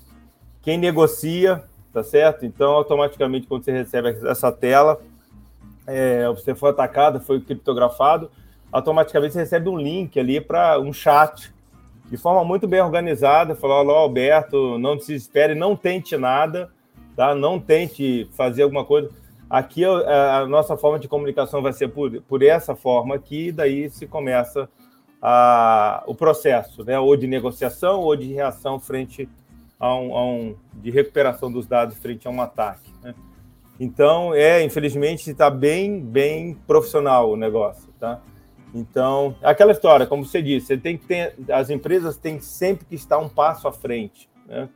quem 0.62 0.78
negocia, 0.78 1.64
tá 1.92 2.04
certo? 2.04 2.46
Então, 2.46 2.74
automaticamente, 2.74 3.48
quando 3.48 3.64
você 3.66 3.72
recebe 3.72 4.10
essa 4.28 4.52
tela, 4.52 5.02
é, 5.88 6.28
você 6.28 6.54
foi 6.54 6.70
atacado, 6.70 7.20
foi 7.20 7.42
criptografado, 7.42 8.30
automaticamente 8.72 9.34
você 9.34 9.40
recebe 9.40 9.70
um 9.70 9.78
link 9.78 10.20
ali 10.20 10.40
para 10.40 10.80
um 10.80 10.94
chat, 10.94 11.52
de 12.12 12.16
forma 12.16 12.46
muito 12.46 12.68
bem 12.68 12.82
organizada, 12.82 13.56
falou, 13.56 13.78
alô, 13.78 13.96
Alberto, 13.96 14.78
não 14.78 15.00
se 15.00 15.16
espere, 15.16 15.56
não 15.56 15.76
tente 15.76 16.16
nada, 16.16 16.70
tá? 17.16 17.34
Não 17.34 17.60
tente 17.60 18.30
fazer 18.34 18.62
alguma 18.62 18.86
coisa. 18.86 19.10
Aqui 19.50 19.84
a, 19.84 20.42
a 20.42 20.48
nossa 20.48 20.78
forma 20.78 21.00
de 21.00 21.08
comunicação 21.08 21.60
vai 21.60 21.74
ser 21.74 21.88
por, 21.88 22.22
por 22.22 22.44
essa 22.44 22.76
forma 22.76 23.16
aqui, 23.16 23.52
daí 23.52 23.90
se 23.90 24.06
começa 24.06 24.70
a, 25.26 26.04
o 26.06 26.14
processo, 26.14 26.84
né, 26.84 27.00
ou 27.00 27.16
de 27.16 27.26
negociação 27.28 28.02
ou 28.02 28.14
de 28.14 28.34
reação 28.34 28.78
frente 28.78 29.30
a 29.80 29.96
um, 29.96 30.18
a 30.18 30.26
um 30.26 30.56
de 30.74 30.92
recuperação 30.92 31.50
dos 31.50 31.66
dados 31.66 31.98
frente 31.98 32.28
a 32.28 32.32
um 32.32 32.42
ataque. 32.42 32.92
Né? 33.02 33.16
Então, 33.80 34.34
é, 34.34 34.62
infelizmente, 34.62 35.32
está 35.32 35.50
bem, 35.50 36.02
bem 36.02 36.56
profissional 36.68 37.32
o 37.32 37.38
negócio, 37.38 37.90
tá? 37.98 38.22
Então, 38.76 39.36
aquela 39.42 39.72
história, 39.72 40.06
como 40.06 40.26
você 40.26 40.42
disse, 40.42 40.68
você 40.68 40.78
tem 40.78 40.98
que 40.98 41.06
ter, 41.06 41.36
as 41.50 41.70
empresas 41.70 42.18
têm 42.18 42.40
sempre 42.40 42.86
que 42.86 42.96
estar 42.96 43.18
um 43.18 43.30
passo 43.30 43.68
à 43.68 43.72
frente, 43.72 44.30
né? 44.46 44.68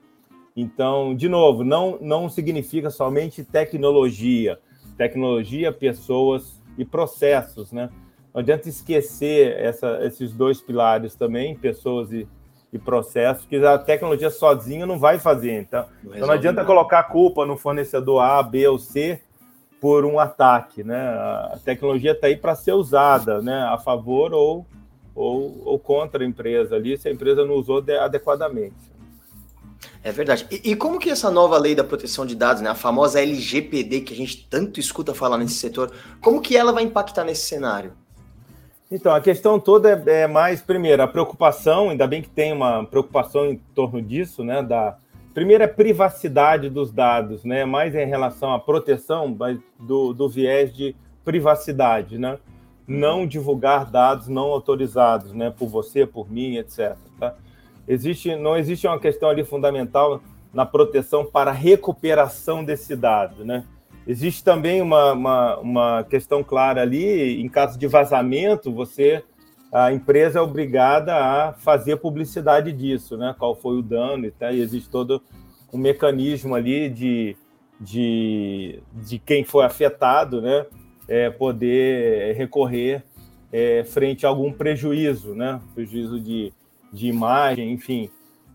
Então, 0.56 1.14
de 1.14 1.28
novo, 1.28 1.64
não, 1.64 1.98
não 2.00 2.30
significa 2.30 2.90
somente 2.90 3.44
tecnologia, 3.44 4.60
tecnologia, 4.98 5.72
pessoas 5.74 6.62
e 6.78 6.86
processos, 6.86 7.72
né? 7.72 7.90
Não 8.38 8.42
adianta 8.42 8.70
esquecer 8.70 9.58
essa, 9.58 9.98
esses 10.06 10.32
dois 10.32 10.62
pilares 10.62 11.16
também, 11.16 11.56
pessoas 11.56 12.12
e, 12.12 12.28
e 12.72 12.78
processos, 12.78 13.48
que 13.48 13.56
a 13.56 13.80
tecnologia 13.80 14.30
sozinha 14.30 14.86
não 14.86 15.00
vai 15.00 15.18
fazer. 15.18 15.54
Então, 15.54 15.88
não, 16.04 16.14
então 16.14 16.28
não 16.28 16.36
adianta 16.36 16.58
nada. 16.58 16.68
colocar 16.68 17.00
a 17.00 17.04
culpa 17.04 17.48
no 17.48 17.58
fornecedor 17.58 18.22
A, 18.22 18.44
B 18.44 18.68
ou 18.68 18.78
C 18.78 19.20
por 19.82 20.06
um 20.06 20.20
ataque. 20.20 20.84
Né? 20.84 20.96
A 20.96 21.58
tecnologia 21.66 22.12
está 22.12 22.28
aí 22.28 22.38
para 22.38 22.54
ser 22.54 22.74
usada 22.74 23.42
né? 23.42 23.60
a 23.72 23.80
favor 23.80 24.32
ou, 24.32 24.68
ou, 25.16 25.60
ou, 25.66 25.80
contra 25.80 26.24
a 26.24 26.28
empresa 26.28 26.76
ali, 26.76 26.96
se 26.96 27.10
a 27.10 27.12
empresa 27.12 27.44
não 27.44 27.56
usou 27.56 27.84
adequadamente. 28.00 28.76
É 30.04 30.12
verdade. 30.12 30.46
E, 30.52 30.74
e, 30.74 30.76
como 30.76 31.00
que 31.00 31.10
essa 31.10 31.32
nova 31.32 31.58
lei 31.58 31.74
da 31.74 31.84
proteção 31.84 32.24
de 32.24 32.36
dados, 32.36 32.62
né, 32.62 32.70
a 32.70 32.76
famosa 32.76 33.20
LGPD, 33.20 34.02
que 34.02 34.14
a 34.14 34.18
gente 34.18 34.48
tanto 34.48 34.80
escuta 34.80 35.16
falar 35.16 35.40
nesse 35.40 35.56
setor, 35.56 35.92
como 36.22 36.40
que 36.40 36.56
ela 36.56 36.72
vai 36.72 36.84
impactar 36.84 37.24
nesse 37.24 37.48
cenário? 37.48 37.94
Então, 38.90 39.14
a 39.14 39.20
questão 39.20 39.60
toda 39.60 40.04
é, 40.08 40.22
é, 40.22 40.28
mais, 40.28 40.62
primeiro, 40.62 41.04
a 41.04 41.08
preocupação, 41.08 41.90
ainda 41.90 42.08
bem 42.08 42.22
que 42.22 42.30
tem 42.30 42.54
uma 42.54 42.86
preocupação 42.86 43.46
em 43.46 43.58
torno 43.76 44.02
disso, 44.02 44.46
né? 44.46 44.64
Da, 44.64 44.98
primeiro 45.34 45.64
é 45.64 45.68
privacidade 45.68 46.70
dos 46.70 46.92
dados, 46.92 47.44
né? 47.44 47.66
Mais 47.66 47.94
em 47.94 48.06
relação 48.06 48.54
à 48.54 48.60
proteção 48.60 49.38
do, 49.78 50.14
do 50.14 50.30
viés 50.30 50.74
de 50.74 50.96
privacidade, 51.26 52.18
né? 52.18 52.40
Não 52.88 53.28
divulgar 53.28 53.86
dados 53.86 54.30
não 54.30 54.46
autorizados, 54.46 55.34
né? 55.34 55.52
Por 55.56 55.68
você, 55.68 56.06
por 56.06 56.32
mim, 56.32 56.56
etc. 56.56 56.96
Tá? 57.20 57.36
Existe, 57.86 58.38
não 58.38 58.56
existe 58.56 58.88
uma 58.88 59.00
questão 59.00 59.30
ali 59.30 59.44
fundamental 59.44 60.22
na 60.54 60.66
proteção 60.66 61.26
para 61.26 61.52
recuperação 61.52 62.64
desse 62.64 62.96
dado, 62.96 63.44
né? 63.44 63.66
Existe 64.08 64.42
também 64.42 64.82
uma, 64.82 65.12
uma, 65.12 65.58
uma, 65.58 66.04
questão 66.06 66.42
clara 66.42 66.82
ali, 66.82 67.42
em 67.42 67.50
caso 67.50 67.78
de 67.78 67.88
vazamento, 67.88 68.72
você 68.72 69.22
a 69.72 69.92
empresa 69.92 70.40
é 70.40 70.42
obrigada 70.42 71.14
a 71.14 71.52
fazer 71.52 71.98
publicidade 71.98 72.72
disso, 72.72 73.18
né? 73.18 73.36
Qual 73.38 73.54
foi 73.54 73.78
o 73.78 73.82
dano 73.82 74.26
e 74.26 74.32
tal, 74.32 74.54
e 74.54 74.62
existe 74.62 74.90
todo 74.90 75.22
um 75.74 75.78
mecanismo 75.78 76.56
ali 76.56 76.90
de, 76.90 77.36
de, 77.80 78.80
de 78.94 79.20
quem 79.20 79.44
foi 79.44 79.66
afetado, 79.66 80.42
né? 80.42 80.66
É, 81.06 81.30
poder 81.30 82.34
recorrer 82.36 83.04
é, 83.52 83.84
frente 83.84 84.26
a 84.26 84.30
algum 84.30 84.54
prejuízo, 84.54 85.36
né? 85.36 85.60
Prejuízo 85.76 86.18
de, 86.18 86.54
de 86.94 87.08
imagem, 87.08 87.74
enfim, 87.74 88.10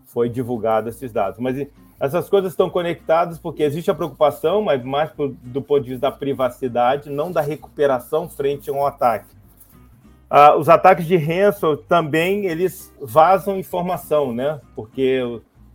foi 0.05 0.29
divulgado 0.29 0.89
esses 0.89 1.11
dados. 1.11 1.39
Mas 1.39 1.67
essas 1.99 2.29
coisas 2.29 2.51
estão 2.51 2.69
conectadas 2.69 3.37
porque 3.37 3.63
existe 3.63 3.89
a 3.89 3.95
preocupação, 3.95 4.61
mas 4.61 4.83
mais 4.83 5.11
do 5.17 5.61
ponto 5.61 5.83
de 5.83 5.91
vista 5.91 6.09
da 6.09 6.15
privacidade, 6.15 7.09
não 7.09 7.31
da 7.31 7.41
recuperação 7.41 8.27
frente 8.29 8.69
a 8.69 8.73
um 8.73 8.85
ataque. 8.85 9.33
Ah, 10.29 10.55
os 10.55 10.67
ataques 10.67 11.05
de 11.05 11.15
ransom 11.15 11.75
também 11.75 12.45
eles 12.45 12.91
vazam 12.99 13.57
informação, 13.57 14.33
né? 14.33 14.59
Porque 14.75 15.21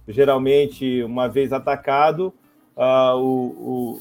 geralmente 0.06 1.02
uma 1.04 1.28
vez 1.28 1.52
atacado, 1.52 2.34
ah, 2.76 3.14
o, 3.14 3.20
o 3.20 4.00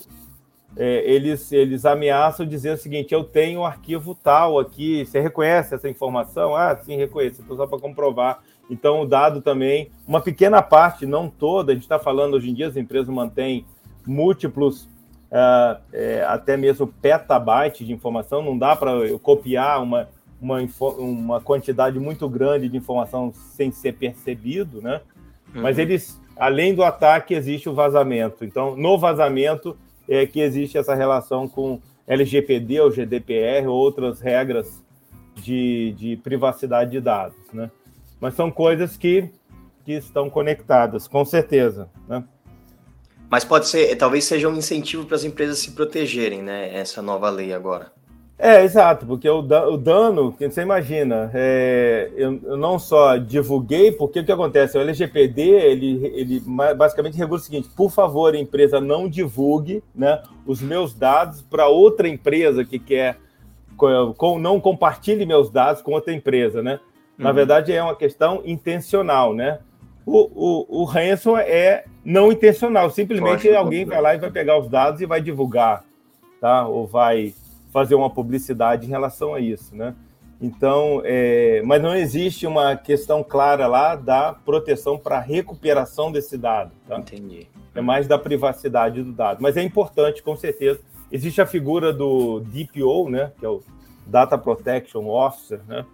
é, 0.76 1.04
eles 1.10 1.52
eles 1.52 1.86
ameaçam 1.86 2.46
dizer 2.46 2.74
o 2.74 2.78
seguinte: 2.78 3.14
eu 3.14 3.24
tenho 3.24 3.62
um 3.62 3.66
arquivo 3.66 4.16
tal 4.16 4.60
aqui, 4.60 5.06
você 5.06 5.20
reconhece 5.20 5.76
essa 5.76 5.88
informação? 5.90 6.56
Ah, 6.56 6.76
sim, 6.76 6.96
reconheço. 6.98 7.42
Então 7.42 7.56
só 7.56 7.68
para 7.68 7.80
comprovar 7.80 8.40
então, 8.70 9.02
o 9.02 9.06
dado 9.06 9.42
também, 9.42 9.90
uma 10.06 10.20
pequena 10.20 10.62
parte, 10.62 11.06
não 11.06 11.30
toda, 11.30 11.72
a 11.72 11.76
gente 11.76 11.84
está 11.84 11.98
falando 11.98 12.34
hoje 12.34 12.50
em 12.50 12.54
dia, 12.54 12.68
as 12.68 12.76
empresas 12.76 13.08
mantêm 13.08 13.66
múltiplos, 14.06 14.84
uh, 15.32 15.80
é, 15.94 16.26
até 16.28 16.58
mesmo 16.58 16.88
petabytes 16.88 17.86
de 17.86 17.94
informação, 17.94 18.42
não 18.42 18.58
dá 18.58 18.76
para 18.76 18.92
eu 18.92 19.18
copiar 19.18 19.82
uma, 19.82 20.10
uma, 20.42 20.60
uma 20.98 21.42
quantidade 21.42 22.00
muito 22.00 22.28
grande 22.28 22.68
de 22.68 22.78
informação 22.78 23.32
sem 23.34 23.72
ser 23.72 23.94
percebido, 23.94 24.82
né? 24.82 25.02
Uhum. 25.56 25.62
Mas 25.62 25.78
eles, 25.78 26.20
além 26.36 26.76
do 26.76 26.84
ataque, 26.84 27.34
existe 27.34 27.70
o 27.70 27.74
vazamento. 27.74 28.44
Então, 28.44 28.76
no 28.76 28.98
vazamento 28.98 29.78
é 30.10 30.26
que 30.26 30.40
existe 30.40 30.78
essa 30.78 30.94
relação 30.94 31.48
com 31.48 31.80
LGPD 32.06 32.82
ou 32.82 32.92
GDPR, 32.92 33.68
ou 33.68 33.76
outras 33.76 34.22
regras 34.22 34.84
de, 35.36 35.94
de 35.98 36.18
privacidade 36.18 36.92
de 36.92 37.00
dados, 37.00 37.38
né? 37.54 37.70
Mas 38.20 38.34
são 38.34 38.52
coisas 38.52 38.98
que, 38.98 39.30
que 39.86 39.94
estão 39.94 40.30
conectadas, 40.30 41.08
com 41.08 41.24
certeza. 41.26 41.90
Né? 42.08 42.24
Mas 43.30 43.44
pode 43.44 43.68
ser, 43.68 43.96
talvez 43.96 44.24
seja 44.24 44.48
um 44.48 44.56
incentivo 44.56 45.06
para 45.06 45.16
as 45.16 45.24
empresas 45.24 45.60
se 45.60 45.72
protegerem, 45.72 46.42
né? 46.42 46.74
Essa 46.74 47.02
nova 47.02 47.30
lei 47.30 47.54
agora. 47.54 47.92
É, 48.40 48.64
exato, 48.64 49.04
porque 49.08 49.28
o, 49.28 49.40
o 49.40 49.78
dano, 49.78 50.32
que 50.32 50.48
você 50.48 50.62
imagina, 50.62 51.32
é, 51.34 52.12
eu, 52.16 52.40
eu, 52.44 52.56
não 52.56 52.78
só 52.78 53.18
divulguei, 53.18 53.92
porque 53.92 54.20
o 54.20 54.24
que 54.24 54.32
acontece? 54.32 54.78
O 54.78 54.82
LGPD, 54.82 55.42
ele, 55.42 56.06
ele 56.14 56.44
basicamente 56.76 57.18
regula 57.18 57.40
o 57.40 57.44
seguinte, 57.44 57.68
por 57.76 57.90
favor, 57.90 58.36
empresa, 58.36 58.80
não 58.80 59.10
divulgue 59.10 59.84
né, 59.94 60.22
os 60.46 60.62
meus 60.62 60.94
dados 60.94 61.42
para 61.42 61.68
outra 61.68 62.08
empresa 62.08 62.64
que 62.64 62.78
quer, 62.78 63.18
com, 63.76 64.38
não 64.38 64.62
compartilhe 64.62 65.26
meus 65.26 65.50
dados 65.50 65.82
com 65.82 65.94
outra 65.94 66.14
empresa, 66.14 66.62
né? 66.62 66.80
Na 67.18 67.30
uhum. 67.30 67.36
verdade, 67.36 67.74
é 67.74 67.82
uma 67.82 67.96
questão 67.96 68.42
intencional, 68.46 69.34
né? 69.34 69.60
O, 70.06 70.30
o, 70.70 70.82
o 70.82 70.84
ransom 70.86 71.38
é 71.38 71.84
não 72.06 72.32
intencional, 72.32 72.90
simplesmente 72.90 73.50
alguém 73.54 73.84
vai 73.84 74.02
lá 74.02 74.16
e 74.16 74.18
vai 74.18 74.32
pegar 74.32 74.58
os 74.58 74.70
dados 74.70 75.02
e 75.02 75.06
vai 75.06 75.20
divulgar, 75.20 75.84
tá? 76.40 76.66
Ou 76.66 76.88
vai 76.88 77.34
fazer 77.74 77.96
uma 77.96 78.10
publicidade 78.10 78.86
em 78.86 78.90
relação 78.90 79.34
a 79.34 79.40
isso, 79.40 79.76
né? 79.76 79.94
Então, 80.40 81.02
é, 81.04 81.62
mas 81.66 81.82
não 81.82 81.96
existe 81.96 82.46
uma 82.46 82.76
questão 82.76 83.24
clara 83.24 83.66
lá 83.68 83.96
da 83.96 84.34
proteção 84.34 84.98
para 84.98 85.20
recuperação 85.20 86.12
desse 86.12 86.38
dado. 86.38 86.72
Tá? 86.88 87.00
Entendi. 87.00 87.48
É 87.74 87.82
mais 87.82 88.08
da 88.08 88.20
privacidade 88.20 89.02
do 89.04 89.12
dado. 89.12 89.42
Mas 89.42 89.58
é 89.58 89.64
importante, 89.64 90.22
com 90.22 90.36
certeza. 90.36 90.80
Existe 91.12 91.42
a 91.42 91.46
figura 91.46 91.92
do 91.92 92.40
DPO, 92.42 93.10
né? 93.10 93.32
Que 93.40 93.46
é 93.46 93.50
o 93.50 93.64
Data 94.06 94.38
Protection 94.38 95.08
Officer, 95.08 95.60
né? 95.68 95.86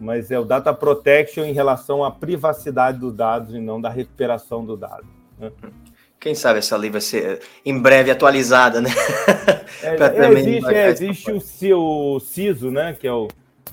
Mas 0.00 0.30
é 0.30 0.38
o 0.38 0.44
Data 0.44 0.72
Protection 0.72 1.44
em 1.44 1.52
relação 1.52 2.02
à 2.02 2.10
privacidade 2.10 2.98
dos 2.98 3.12
dados 3.12 3.54
e 3.54 3.60
não 3.60 3.78
da 3.78 3.90
recuperação 3.90 4.64
do 4.64 4.74
dado. 4.74 5.06
Né? 5.38 5.52
Quem 6.18 6.34
sabe 6.34 6.58
essa 6.58 6.76
lei 6.76 6.90
vai 6.90 7.00
ser 7.00 7.40
em 7.64 7.78
breve 7.78 8.10
atualizada, 8.10 8.80
né? 8.80 8.90
É, 9.82 9.88
é, 9.96 10.32
existe, 10.32 10.74
é, 10.74 10.88
existe 10.88 11.32
o, 11.32 11.40
seu 11.40 12.18
CISO, 12.20 12.70
né? 12.70 12.94
Que 12.98 13.06
é 13.06 13.12
o, 13.12 13.28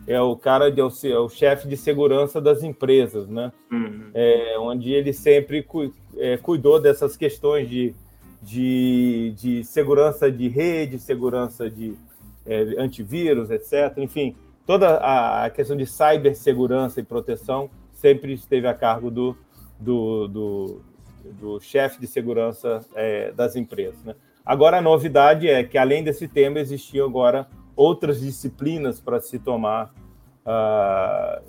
é 0.07 0.21
o 0.21 0.35
cara, 0.35 0.71
de, 0.71 0.79
é 0.79 0.83
o, 0.83 0.91
é 1.03 1.19
o 1.19 1.27
chefe 1.27 1.67
de 1.67 1.75
segurança 1.75 2.39
das 2.39 2.63
empresas, 2.63 3.27
né? 3.27 3.51
Uhum. 3.69 4.11
É, 4.13 4.55
onde 4.59 4.93
ele 4.93 5.11
sempre 5.11 5.61
cu, 5.61 5.93
cuidou 6.41 6.79
dessas 6.79 7.17
questões 7.17 7.69
de, 7.69 7.93
de, 8.41 9.33
de 9.35 9.63
segurança 9.65 10.31
de 10.31 10.47
rede, 10.47 10.99
segurança 10.99 11.69
de 11.69 11.95
antivírus, 12.77 13.51
etc. 13.51 13.97
Enfim, 13.97 14.33
toda 14.67 14.97
a, 14.97 15.49
questão 15.49 15.75
de 15.75 15.87
cibersegurança 15.87 16.99
e 16.99 17.03
proteção 17.03 17.69
sempre 17.93 18.33
esteve 18.33 18.67
a 18.67 18.73
cargo 18.75 19.09
do, 19.09 19.35
do, 19.79 20.27
do 20.27 20.81
do 21.31 21.59
chefe 21.59 21.99
de 21.99 22.07
segurança 22.07 22.85
é, 22.95 23.31
das 23.31 23.55
empresas. 23.55 24.01
Né? 24.03 24.15
Agora, 24.45 24.77
a 24.77 24.81
novidade 24.81 25.47
é 25.47 25.63
que, 25.63 25.77
além 25.77 26.03
desse 26.03 26.27
tema, 26.27 26.59
existiam 26.59 27.05
agora 27.05 27.47
outras 27.75 28.21
disciplinas 28.21 28.99
para 28.99 29.19
se 29.19 29.37
tomar 29.37 29.93
uh, 30.45 31.41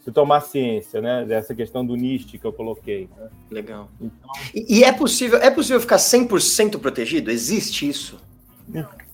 se 0.00 0.10
tomar 0.10 0.40
ciência, 0.40 1.00
né? 1.00 1.24
Dessa 1.24 1.54
questão 1.54 1.86
do 1.86 1.94
NIST 1.94 2.36
que 2.36 2.44
eu 2.44 2.52
coloquei. 2.52 3.08
Né? 3.16 3.30
Legal. 3.48 3.88
Então... 4.00 4.30
E, 4.52 4.80
e, 4.80 4.84
é 4.84 4.92
possível 4.92 5.38
é 5.38 5.48
possível 5.48 5.80
ficar 5.80 5.96
100% 5.96 6.80
protegido? 6.80 7.30
Existe 7.30 7.88
isso? 7.88 8.20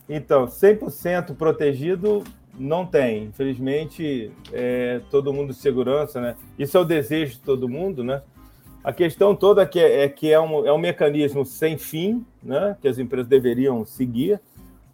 Então, 0.08 0.46
100% 0.46 1.36
protegido 1.36 2.24
não 2.58 2.84
tem. 2.84 3.24
Infelizmente, 3.24 4.32
é, 4.52 5.00
todo 5.10 5.32
mundo 5.32 5.52
de 5.52 5.58
segurança, 5.58 6.20
né? 6.20 6.36
Isso 6.58 6.76
é 6.76 6.80
o 6.80 6.84
desejo 6.84 7.34
de 7.34 7.40
todo 7.40 7.68
mundo, 7.68 8.02
né? 8.02 8.22
A 8.82 8.92
questão 8.92 9.34
toda 9.34 9.62
é 9.62 9.66
que 9.66 9.78
é, 9.78 10.04
é 10.04 10.08
que 10.08 10.32
é 10.32 10.40
um, 10.40 10.66
é 10.66 10.72
um 10.72 10.78
mecanismo 10.78 11.44
sem 11.44 11.76
fim, 11.76 12.24
né, 12.42 12.76
que 12.80 12.88
as 12.88 12.98
empresas 12.98 13.28
deveriam 13.28 13.84
seguir, 13.84 14.40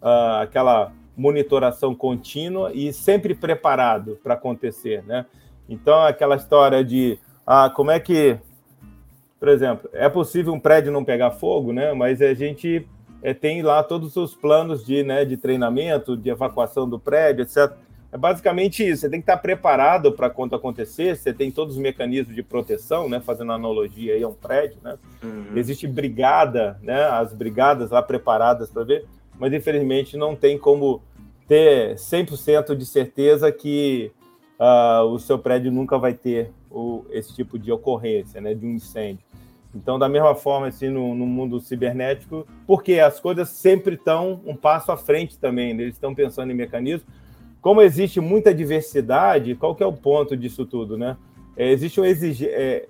uh, 0.01 0.41
aquela 0.41 0.91
monitoração 1.15 1.95
contínua 1.95 2.71
e 2.73 2.91
sempre 2.91 3.33
preparado 3.33 4.19
para 4.21 4.33
acontecer. 4.33 5.03
Né? 5.03 5.25
Então, 5.69 6.03
aquela 6.03 6.35
história 6.35 6.83
de 6.83 7.17
ah, 7.47 7.69
como 7.69 7.91
é 7.91 7.99
que, 7.99 8.37
por 9.39 9.47
exemplo, 9.47 9.89
é 9.93 10.09
possível 10.09 10.51
um 10.51 10.59
prédio 10.59 10.91
não 10.91 11.05
pegar 11.05 11.31
fogo, 11.31 11.71
né? 11.71 11.93
mas 11.93 12.21
a 12.21 12.33
gente 12.33 12.85
é, 13.21 13.33
tem 13.33 13.61
lá 13.61 13.81
todos 13.83 14.15
os 14.15 14.35
planos 14.35 14.85
de, 14.85 15.03
né, 15.03 15.25
de 15.25 15.37
treinamento, 15.37 16.15
de 16.15 16.29
evacuação 16.29 16.87
do 16.87 16.99
prédio, 16.99 17.43
etc. 17.43 17.75
É 18.15 18.17
basicamente 18.17 18.81
isso. 18.87 19.01
Você 19.01 19.09
tem 19.09 19.19
que 19.19 19.23
estar 19.23 19.35
preparado 19.35 20.13
para 20.13 20.29
quando 20.29 20.55
acontecer. 20.55 21.17
Você 21.17 21.33
tem 21.33 21.51
todos 21.51 21.75
os 21.75 21.81
mecanismos 21.81 22.33
de 22.33 22.41
proteção, 22.41 23.09
né? 23.09 23.19
Fazendo 23.19 23.51
analogia 23.51 24.13
aí 24.13 24.23
a 24.23 24.27
um 24.29 24.33
prédio, 24.33 24.77
né? 24.81 24.97
Uhum. 25.21 25.51
Existe 25.53 25.85
brigada, 25.85 26.79
né? 26.81 27.03
As 27.03 27.33
brigadas 27.33 27.91
lá 27.91 28.01
preparadas 28.01 28.69
para 28.69 28.85
ver, 28.85 29.05
mas 29.37 29.51
infelizmente 29.51 30.15
não 30.15 30.33
tem 30.33 30.57
como 30.57 31.01
ter 31.45 31.95
100% 31.95 32.73
de 32.73 32.85
certeza 32.85 33.51
que 33.51 34.13
uh, 34.57 35.03
o 35.07 35.19
seu 35.19 35.37
prédio 35.37 35.69
nunca 35.69 35.97
vai 35.97 36.13
ter 36.13 36.51
o, 36.71 37.03
esse 37.09 37.35
tipo 37.35 37.59
de 37.59 37.69
ocorrência, 37.69 38.39
né? 38.39 38.53
De 38.53 38.65
um 38.65 38.71
incêndio. 38.71 39.25
Então, 39.75 39.99
da 39.99 40.07
mesma 40.07 40.33
forma, 40.33 40.67
assim, 40.67 40.87
no, 40.87 41.13
no 41.13 41.25
mundo 41.25 41.59
cibernético, 41.59 42.47
porque 42.65 42.99
as 42.99 43.19
coisas 43.19 43.49
sempre 43.49 43.95
estão 43.95 44.39
um 44.45 44.55
passo 44.55 44.91
à 44.91 44.97
frente 44.97 45.37
também, 45.37 45.73
né? 45.73 45.83
eles 45.83 45.95
estão 45.95 46.15
pensando 46.15 46.51
em 46.51 46.55
mecanismos 46.55 47.05
como 47.65 47.81
existe 47.81 48.21
muita 48.21 48.53
diversidade, 48.53 49.55
qual 49.55 49.73
que 49.73 49.81
é 49.81 49.87
o 49.87 49.91
ponto 49.91 50.37
disso 50.37 50.67
tudo, 50.67 50.99
né? 50.99 51.17
É, 51.57 51.71
existe 51.71 51.99
um 51.99 52.05
exige... 52.05 52.45
É, 52.47 52.85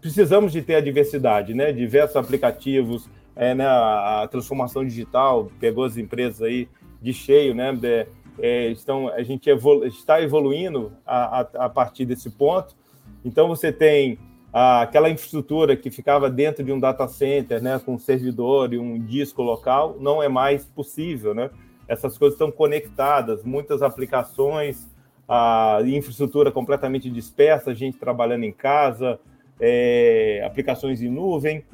precisamos 0.00 0.50
de 0.50 0.62
ter 0.62 0.76
a 0.76 0.80
diversidade, 0.80 1.52
né? 1.52 1.70
Diversos 1.72 2.16
aplicativos, 2.16 3.06
é, 3.36 3.54
né? 3.54 3.66
a, 3.66 4.26
transformação 4.30 4.82
digital 4.82 5.52
pegou 5.60 5.84
as 5.84 5.98
empresas 5.98 6.40
aí 6.40 6.66
de 7.02 7.12
cheio, 7.12 7.54
né? 7.54 7.70
De, 7.74 8.06
é, 8.38 8.68
estão, 8.68 9.08
a 9.08 9.22
gente 9.22 9.50
evolu 9.50 9.84
está 9.84 10.22
evoluindo 10.22 10.90
a, 11.04 11.40
a, 11.40 11.66
a, 11.66 11.68
partir 11.68 12.06
desse 12.06 12.30
ponto. 12.30 12.74
Então 13.22 13.46
você 13.46 13.70
tem 13.70 14.18
aquela 14.54 15.10
infraestrutura 15.10 15.76
que 15.76 15.90
ficava 15.90 16.30
dentro 16.30 16.62
de 16.62 16.72
um 16.72 16.78
data 16.78 17.08
center, 17.08 17.62
né? 17.62 17.80
Com 17.84 17.94
um 17.94 17.98
servidor 17.98 18.72
e 18.72 18.78
um 18.78 18.98
disco 18.98 19.42
local, 19.42 19.96
não 19.98 20.22
é 20.22 20.28
mais 20.28 20.64
possível, 20.64 21.34
né? 21.34 21.50
essas 21.88 22.16
coisas 22.16 22.34
estão 22.34 22.50
conectadas, 22.50 23.42
muitas 23.42 23.82
aplicações, 23.82 24.88
a 25.28 25.78
infraestrutura 25.84 26.50
completamente 26.50 27.10
dispersa, 27.10 27.74
gente 27.74 27.98
trabalhando 27.98 28.44
em 28.44 28.52
casa, 28.52 29.18
é, 29.60 30.42
aplicações 30.46 31.02
em 31.02 31.08
nuvem. 31.08 31.64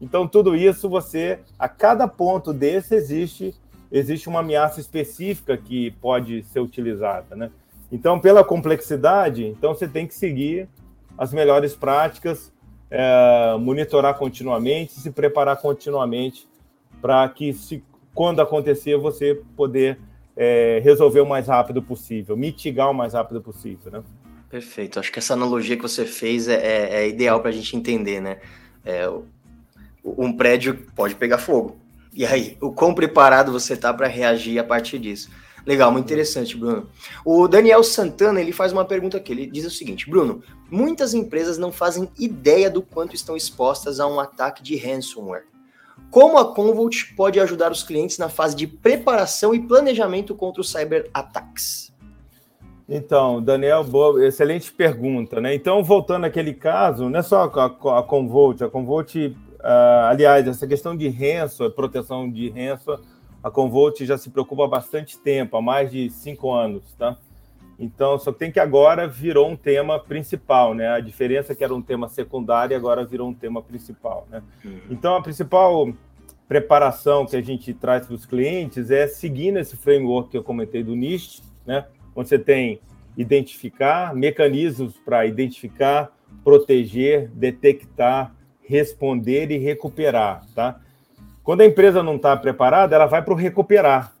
Então, 0.00 0.26
tudo 0.26 0.56
isso 0.56 0.88
você, 0.88 1.40
a 1.58 1.68
cada 1.68 2.06
ponto 2.06 2.52
desse 2.52 2.94
existe 2.94 3.54
existe 3.90 4.28
uma 4.28 4.40
ameaça 4.40 4.80
específica 4.80 5.56
que 5.56 5.92
pode 5.92 6.42
ser 6.44 6.60
utilizada, 6.60 7.34
né? 7.34 7.50
Então, 7.90 8.20
pela 8.20 8.44
complexidade, 8.44 9.46
então 9.46 9.72
você 9.72 9.88
tem 9.88 10.06
que 10.06 10.14
seguir 10.14 10.68
as 11.18 11.32
melhores 11.32 11.74
práticas, 11.74 12.52
é, 12.90 13.56
monitorar 13.58 14.14
continuamente, 14.16 14.92
se 14.92 15.10
preparar 15.10 15.56
continuamente 15.60 16.48
para 17.02 17.28
que 17.28 17.52
se 17.52 17.82
quando 18.14 18.40
acontecer, 18.40 18.96
você 18.96 19.40
poder 19.56 19.98
é, 20.36 20.80
resolver 20.82 21.20
o 21.20 21.26
mais 21.26 21.46
rápido 21.46 21.82
possível, 21.82 22.36
mitigar 22.36 22.90
o 22.90 22.94
mais 22.94 23.14
rápido 23.14 23.40
possível, 23.40 23.92
né? 23.92 24.02
Perfeito. 24.48 24.98
Acho 24.98 25.12
que 25.12 25.18
essa 25.18 25.34
analogia 25.34 25.76
que 25.76 25.82
você 25.82 26.04
fez 26.04 26.48
é, 26.48 26.54
é, 26.54 26.94
é 27.02 27.08
ideal 27.08 27.40
para 27.40 27.50
a 27.50 27.52
gente 27.52 27.76
entender, 27.76 28.20
né? 28.20 28.38
É, 28.84 29.08
um 30.04 30.32
prédio 30.32 30.86
pode 30.96 31.14
pegar 31.14 31.38
fogo. 31.38 31.76
E 32.12 32.24
aí, 32.24 32.56
o 32.60 32.72
quão 32.72 32.94
preparado 32.94 33.52
você 33.52 33.74
está 33.74 33.92
para 33.92 34.08
reagir 34.08 34.58
a 34.58 34.64
partir 34.64 34.98
disso? 34.98 35.30
Legal, 35.68 35.92
muito 35.92 36.06
interessante, 36.06 36.56
Bruno. 36.56 36.88
O 37.22 37.46
Daniel 37.46 37.84
Santana 37.84 38.40
ele 38.40 38.52
faz 38.52 38.72
uma 38.72 38.86
pergunta 38.86 39.18
aqui. 39.18 39.32
Ele 39.32 39.46
diz 39.46 39.66
o 39.66 39.70
seguinte: 39.70 40.08
Bruno, 40.08 40.42
muitas 40.70 41.12
empresas 41.12 41.58
não 41.58 41.70
fazem 41.70 42.08
ideia 42.18 42.70
do 42.70 42.80
quanto 42.80 43.14
estão 43.14 43.36
expostas 43.36 44.00
a 44.00 44.06
um 44.06 44.18
ataque 44.18 44.62
de 44.62 44.78
ransomware. 44.78 45.44
Como 46.10 46.38
a 46.38 46.54
Convolt 46.54 47.14
pode 47.14 47.38
ajudar 47.38 47.70
os 47.70 47.82
clientes 47.82 48.16
na 48.16 48.30
fase 48.30 48.56
de 48.56 48.66
preparação 48.66 49.54
e 49.54 49.60
planejamento 49.60 50.34
contra 50.34 50.62
os 50.62 50.72
cyberataques? 50.72 51.92
Então, 52.88 53.42
Daniel, 53.42 53.84
boa, 53.84 54.26
excelente 54.26 54.72
pergunta, 54.72 55.38
né? 55.38 55.54
Então, 55.54 55.84
voltando 55.84 56.24
àquele 56.24 56.54
caso, 56.54 57.10
não 57.10 57.18
é 57.20 57.22
só 57.22 57.42
a, 57.42 57.98
a 57.98 58.02
Convolt, 58.02 58.62
a 58.62 58.70
Convolt, 58.70 59.16
uh, 59.16 59.34
aliás, 60.08 60.48
essa 60.48 60.66
questão 60.66 60.96
de 60.96 61.10
ranço, 61.10 61.70
proteção 61.72 62.30
de 62.30 62.48
ranço, 62.48 62.98
a 63.48 63.50
Convolt 63.50 64.00
já 64.04 64.16
se 64.16 64.30
preocupa 64.30 64.64
há 64.64 64.68
bastante 64.68 65.18
tempo, 65.18 65.56
há 65.56 65.62
mais 65.62 65.90
de 65.90 66.08
cinco 66.10 66.52
anos, 66.52 66.94
tá? 66.94 67.16
Então, 67.78 68.18
só 68.18 68.32
tem 68.32 68.50
que 68.50 68.58
agora 68.58 69.06
virou 69.06 69.48
um 69.48 69.56
tema 69.56 70.00
principal, 70.00 70.74
né? 70.74 70.88
A 70.88 71.00
diferença 71.00 71.52
é 71.52 71.54
que 71.56 71.62
era 71.62 71.74
um 71.74 71.80
tema 71.80 72.08
secundário 72.08 72.74
e 72.74 72.76
agora 72.76 73.04
virou 73.04 73.28
um 73.28 73.34
tema 73.34 73.62
principal, 73.62 74.26
né? 74.30 74.42
Uhum. 74.64 74.80
Então, 74.90 75.16
a 75.16 75.22
principal 75.22 75.92
preparação 76.48 77.26
que 77.26 77.36
a 77.36 77.42
gente 77.42 77.72
traz 77.74 78.06
para 78.06 78.14
os 78.14 78.26
clientes 78.26 78.90
é 78.90 79.06
seguindo 79.06 79.58
esse 79.58 79.76
framework 79.76 80.30
que 80.30 80.36
eu 80.36 80.42
comentei 80.42 80.82
do 80.82 80.96
NIST, 80.96 81.42
né? 81.64 81.86
Onde 82.16 82.28
você 82.28 82.38
tem 82.38 82.80
identificar 83.16 84.14
mecanismos 84.14 84.96
para 84.96 85.26
identificar, 85.26 86.12
proteger, 86.42 87.28
detectar, 87.30 88.34
responder 88.62 89.50
e 89.50 89.58
recuperar, 89.58 90.44
tá? 90.54 90.80
Quando 91.48 91.62
a 91.62 91.64
empresa 91.64 92.02
não 92.02 92.16
está 92.16 92.36
preparada, 92.36 92.94
ela 92.94 93.06
vai 93.06 93.22
para 93.22 93.32
o 93.32 93.34
recuperar, 93.34 94.12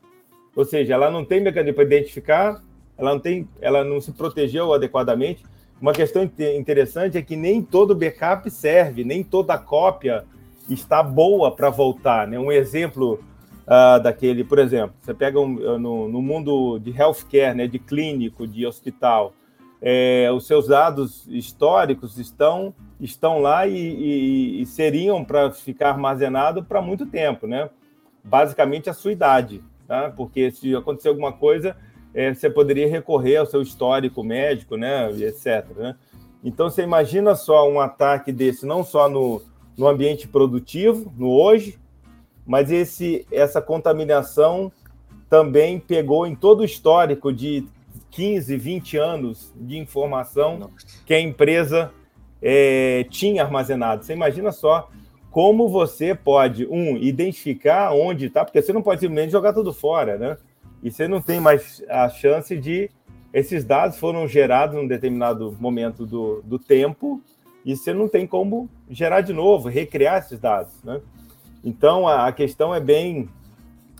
Ou 0.56 0.64
seja, 0.64 0.94
ela 0.94 1.10
não 1.10 1.26
tem 1.26 1.42
mecanismo 1.42 1.74
para 1.74 1.84
identificar, 1.84 2.64
ela 2.96 3.12
não 3.12 3.20
tem, 3.20 3.46
ela 3.60 3.84
não 3.84 4.00
se 4.00 4.12
protegeu 4.12 4.72
adequadamente. 4.72 5.44
Uma 5.78 5.92
questão 5.92 6.22
interessante 6.56 7.18
é 7.18 7.22
que 7.22 7.36
nem 7.36 7.60
todo 7.60 7.94
backup 7.94 8.50
serve, 8.50 9.04
nem 9.04 9.22
toda 9.22 9.58
cópia 9.58 10.24
está 10.70 11.02
boa 11.02 11.54
para 11.54 11.68
voltar. 11.68 12.26
Né? 12.26 12.38
Um 12.38 12.50
exemplo 12.50 13.22
uh, 13.66 14.02
daquele, 14.02 14.42
por 14.42 14.58
exemplo, 14.58 14.96
você 14.98 15.12
pega 15.12 15.38
um, 15.38 15.78
no, 15.78 16.08
no, 16.08 16.22
mundo 16.22 16.78
de 16.78 16.98
healthcare, 16.98 17.54
né, 17.54 17.66
de 17.66 17.78
clínico, 17.78 18.46
de 18.46 18.64
hospital, 18.64 19.34
é, 19.80 20.30
os 20.32 20.46
seus 20.46 20.66
dados 20.66 21.26
históricos 21.28 22.18
estão, 22.18 22.74
estão 23.00 23.38
lá 23.38 23.66
e, 23.66 23.76
e, 23.76 24.62
e 24.62 24.66
seriam 24.66 25.24
para 25.24 25.50
ficar 25.50 25.90
armazenado 25.90 26.64
para 26.64 26.82
muito 26.82 27.06
tempo, 27.06 27.46
né? 27.46 27.70
Basicamente 28.24 28.90
a 28.90 28.94
sua 28.94 29.12
idade, 29.12 29.62
tá? 29.86 30.12
Porque 30.16 30.50
se 30.50 30.74
acontecer 30.74 31.08
alguma 31.08 31.32
coisa, 31.32 31.76
é, 32.12 32.34
você 32.34 32.50
poderia 32.50 32.88
recorrer 32.88 33.36
ao 33.36 33.46
seu 33.46 33.62
histórico 33.62 34.24
médico, 34.24 34.76
né? 34.76 35.10
E 35.12 35.24
etc. 35.24 35.66
Né? 35.76 35.94
Então 36.42 36.68
você 36.68 36.82
imagina 36.82 37.34
só 37.34 37.68
um 37.68 37.80
ataque 37.80 38.32
desse, 38.32 38.66
não 38.66 38.82
só 38.82 39.08
no, 39.08 39.40
no 39.76 39.86
ambiente 39.86 40.26
produtivo, 40.26 41.12
no 41.16 41.30
hoje, 41.30 41.78
mas 42.44 42.70
esse, 42.72 43.26
essa 43.30 43.60
contaminação 43.60 44.72
também 45.28 45.78
pegou 45.78 46.26
em 46.26 46.34
todo 46.34 46.60
o 46.60 46.64
histórico 46.64 47.32
de 47.32 47.66
15, 48.10 48.56
20 48.56 48.96
anos 48.96 49.52
de 49.56 49.78
informação 49.78 50.58
Nossa. 50.58 50.72
que 51.04 51.14
a 51.14 51.20
empresa 51.20 51.92
é, 52.42 53.04
tinha 53.10 53.42
armazenado. 53.42 54.04
Você 54.04 54.12
imagina 54.12 54.52
só 54.52 54.88
como 55.30 55.68
você 55.68 56.14
pode, 56.14 56.66
um, 56.66 56.96
identificar 56.96 57.92
onde 57.92 58.26
está, 58.26 58.44
porque 58.44 58.60
você 58.62 58.72
não 58.72 58.82
pode 58.82 59.00
simplesmente 59.00 59.30
jogar 59.30 59.52
tudo 59.52 59.72
fora, 59.72 60.16
né? 60.16 60.36
E 60.82 60.90
você 60.90 61.06
não 61.06 61.20
tem 61.20 61.40
mais 61.40 61.82
a 61.88 62.08
chance 62.08 62.56
de. 62.56 62.90
Esses 63.32 63.62
dados 63.62 63.98
foram 63.98 64.26
gerados 64.26 64.74
num 64.74 64.86
determinado 64.86 65.54
momento 65.60 66.06
do, 66.06 66.40
do 66.42 66.58
tempo 66.58 67.20
e 67.64 67.76
você 67.76 67.92
não 67.92 68.08
tem 68.08 68.26
como 68.26 68.70
gerar 68.88 69.20
de 69.20 69.34
novo, 69.34 69.68
recriar 69.68 70.18
esses 70.18 70.40
dados, 70.40 70.82
né? 70.82 71.00
Então 71.62 72.08
a, 72.08 72.26
a 72.26 72.32
questão 72.32 72.74
é 72.74 72.80
bem, 72.80 73.28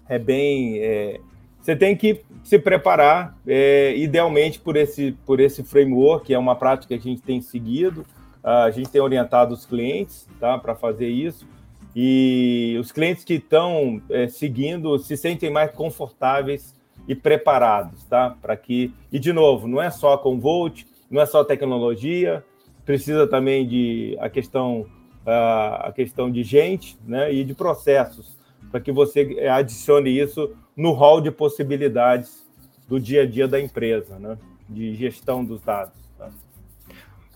é 0.08 0.18
bem, 0.18 0.78
é, 0.78 1.20
você 1.60 1.76
tem 1.76 1.96
que 1.96 2.22
se 2.42 2.58
preparar, 2.58 3.36
é, 3.46 3.94
idealmente 3.96 4.58
por 4.58 4.76
esse, 4.76 5.12
por 5.26 5.38
esse 5.38 5.62
framework, 5.62 6.26
que 6.26 6.34
é 6.34 6.38
uma 6.38 6.56
prática 6.56 6.96
que 6.96 7.08
a 7.08 7.10
gente 7.10 7.20
tem 7.20 7.40
seguido, 7.40 8.06
a 8.42 8.70
gente 8.70 8.88
tem 8.88 9.00
orientado 9.00 9.52
os 9.52 9.66
clientes, 9.66 10.26
tá, 10.40 10.56
para 10.56 10.74
fazer 10.74 11.08
isso. 11.08 11.46
E 11.94 12.76
os 12.80 12.92
clientes 12.92 13.24
que 13.24 13.34
estão 13.34 14.00
é, 14.08 14.28
seguindo 14.28 14.98
se 14.98 15.16
sentem 15.16 15.50
mais 15.50 15.70
confortáveis 15.72 16.74
e 17.06 17.14
preparados, 17.14 18.04
tá? 18.04 18.36
Para 18.40 18.56
que 18.56 18.92
e 19.10 19.18
de 19.18 19.32
novo, 19.32 19.66
não 19.66 19.82
é 19.82 19.90
só 19.90 20.16
com 20.16 20.38
Volt, 20.38 20.84
não 21.10 21.20
é 21.20 21.26
só 21.26 21.42
tecnologia, 21.42 22.44
precisa 22.84 23.26
também 23.26 23.66
de 23.66 24.16
a 24.20 24.28
questão 24.28 24.86
a 25.26 25.92
questão 25.94 26.30
de 26.30 26.42
gente, 26.42 26.96
né? 27.06 27.32
E 27.32 27.44
de 27.44 27.54
processos 27.54 28.37
para 28.70 28.80
que 28.80 28.92
você 28.92 29.48
adicione 29.50 30.10
isso 30.10 30.54
no 30.76 30.92
hall 30.92 31.20
de 31.20 31.30
possibilidades 31.30 32.46
do 32.88 32.98
dia 32.98 33.22
a 33.22 33.26
dia 33.26 33.46
da 33.46 33.60
empresa, 33.60 34.18
né? 34.18 34.38
de 34.68 34.94
gestão 34.94 35.44
dos 35.44 35.60
dados. 35.62 35.94
Tá? 36.18 36.30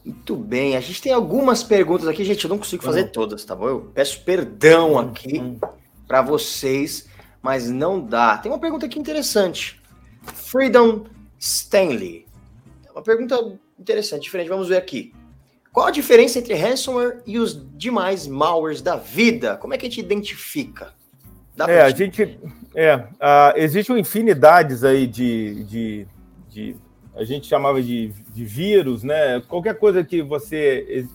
Muito 0.05 0.37
bem, 0.37 0.77
a 0.77 0.81
gente 0.81 1.01
tem 1.01 1.13
algumas 1.13 1.63
perguntas 1.63 2.07
aqui, 2.09 2.25
gente. 2.25 2.45
Eu 2.45 2.51
não 2.51 2.59
consigo 2.59 2.83
fazer 2.83 3.11
todas, 3.11 3.45
tá 3.45 3.55
bom? 3.55 3.69
Eu 3.69 3.81
peço 3.95 4.23
perdão 4.23 4.99
aqui 4.99 5.59
para 6.07 6.23
vocês, 6.23 7.09
mas 7.41 7.71
não 7.71 8.01
dá. 8.01 8.37
Tem 8.39 8.51
uma 8.51 8.59
pergunta 8.59 8.87
aqui 8.87 8.99
interessante. 8.99 9.81
Freedom 10.35 11.05
Stanley. 11.39 12.27
Uma 12.93 13.03
pergunta 13.03 13.59
interessante, 13.79 14.25
diferente. 14.25 14.49
Vamos 14.49 14.69
ver 14.69 14.77
aqui. 14.77 15.13
Qual 15.73 15.87
a 15.87 15.91
diferença 15.91 16.39
entre 16.39 16.55
ransomware 16.55 17.23
e 17.27 17.39
os 17.39 17.67
demais 17.77 18.27
malwares 18.27 18.83
da 18.83 18.97
vida? 18.97 19.57
Como 19.57 19.73
é 19.73 19.79
que 19.79 19.87
a 19.87 19.89
gente 19.89 20.01
identifica? 20.01 20.93
Dá 21.57 21.67
é, 21.71 21.83
a 21.83 21.91
gente. 21.91 22.39
É, 22.75 22.97
uh, 22.97 23.57
existem 23.57 23.99
infinidades 23.99 24.83
aí 24.83 25.07
de, 25.07 25.65
de, 25.65 26.07
de, 26.49 26.77
A 27.15 27.25
gente 27.25 27.47
chamava 27.47 27.83
de, 27.83 28.09
de 28.33 28.45
vírus, 28.45 29.03
né? 29.03 29.41
Qualquer 29.49 29.79
coisa 29.79 30.03
que 30.03 30.23
você. 30.23 31.07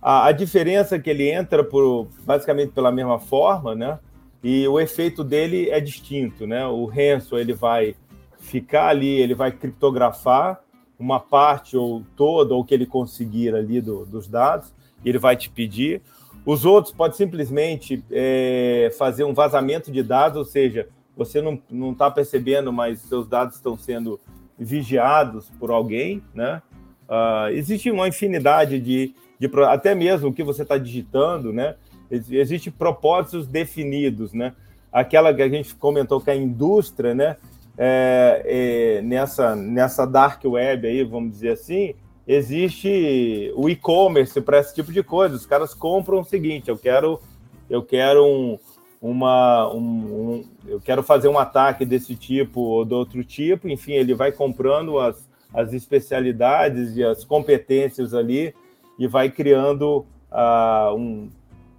A, 0.00 0.26
a 0.26 0.32
diferença 0.32 0.96
é 0.96 0.98
que 0.98 1.08
ele 1.08 1.30
entra 1.30 1.64
por, 1.64 2.08
basicamente 2.24 2.72
pela 2.72 2.92
mesma 2.92 3.18
forma, 3.18 3.74
né? 3.74 3.98
E 4.42 4.66
o 4.66 4.80
efeito 4.80 5.22
dele 5.22 5.70
é 5.70 5.80
distinto, 5.80 6.46
né? 6.46 6.66
O 6.66 6.84
ransom 6.84 7.38
ele 7.38 7.54
vai 7.54 7.94
ficar 8.40 8.88
ali, 8.88 9.20
ele 9.20 9.34
vai 9.34 9.52
criptografar 9.52 10.60
uma 10.98 11.20
parte 11.20 11.76
ou 11.76 12.04
toda, 12.16 12.54
ou 12.54 12.60
o 12.60 12.64
que 12.64 12.74
ele 12.74 12.86
conseguir 12.86 13.54
ali 13.54 13.80
do, 13.80 14.04
dos 14.04 14.28
dados, 14.28 14.72
ele 15.04 15.18
vai 15.18 15.36
te 15.36 15.48
pedir. 15.48 16.02
Os 16.44 16.64
outros 16.64 16.92
podem 16.92 17.16
simplesmente 17.16 18.04
é, 18.10 18.92
fazer 18.98 19.24
um 19.24 19.32
vazamento 19.32 19.92
de 19.92 20.02
dados, 20.02 20.36
ou 20.36 20.44
seja, 20.44 20.88
você 21.16 21.40
não 21.40 21.92
está 21.92 22.10
percebendo, 22.10 22.72
mas 22.72 23.00
seus 23.00 23.28
dados 23.28 23.56
estão 23.56 23.76
sendo 23.76 24.18
vigiados 24.58 25.50
por 25.58 25.70
alguém, 25.70 26.22
né? 26.34 26.62
Uh, 27.08 27.50
existe 27.52 27.90
uma 27.90 28.08
infinidade 28.08 28.80
de, 28.80 29.14
de, 29.38 29.50
até 29.68 29.94
mesmo 29.94 30.30
o 30.30 30.32
que 30.32 30.42
você 30.42 30.62
está 30.62 30.78
digitando, 30.78 31.52
né? 31.52 31.74
Existem 32.10 32.72
propósitos 32.72 33.46
definidos, 33.46 34.32
né? 34.32 34.54
Aquela 34.90 35.32
que 35.32 35.42
a 35.42 35.48
gente 35.48 35.74
comentou 35.74 36.20
que 36.20 36.30
a 36.30 36.36
indústria, 36.36 37.14
né? 37.14 37.36
É, 37.76 38.42
é, 38.44 39.02
nessa, 39.02 39.56
nessa 39.56 40.06
dark 40.06 40.44
web 40.44 40.86
aí, 40.86 41.02
vamos 41.04 41.32
dizer 41.32 41.52
assim, 41.52 41.94
existe 42.26 43.52
o 43.56 43.68
e-commerce 43.68 44.40
para 44.40 44.58
esse 44.58 44.74
tipo 44.74 44.92
de 44.92 45.02
coisa. 45.02 45.34
Os 45.34 45.46
caras 45.46 45.74
compram 45.74 46.20
o 46.20 46.24
seguinte: 46.24 46.68
eu 46.68 46.78
quero, 46.78 47.20
eu 47.68 47.82
quero 47.82 48.24
um, 48.24 48.58
uma, 49.00 49.72
um, 49.72 49.80
um, 49.80 50.44
eu 50.66 50.80
quero 50.80 51.02
fazer 51.02 51.28
um 51.28 51.38
ataque 51.38 51.84
desse 51.84 52.14
tipo 52.14 52.60
ou 52.60 52.84
do 52.84 52.96
outro 52.96 53.24
tipo. 53.24 53.68
Enfim, 53.68 53.92
ele 53.92 54.14
vai 54.14 54.30
comprando 54.30 54.98
as, 54.98 55.28
as 55.52 55.72
especialidades 55.72 56.96
e 56.96 57.04
as 57.04 57.24
competências 57.24 58.14
ali 58.14 58.54
e 58.98 59.06
vai 59.06 59.30
criando 59.30 60.06
uh, 60.30 60.94
um, 60.94 61.30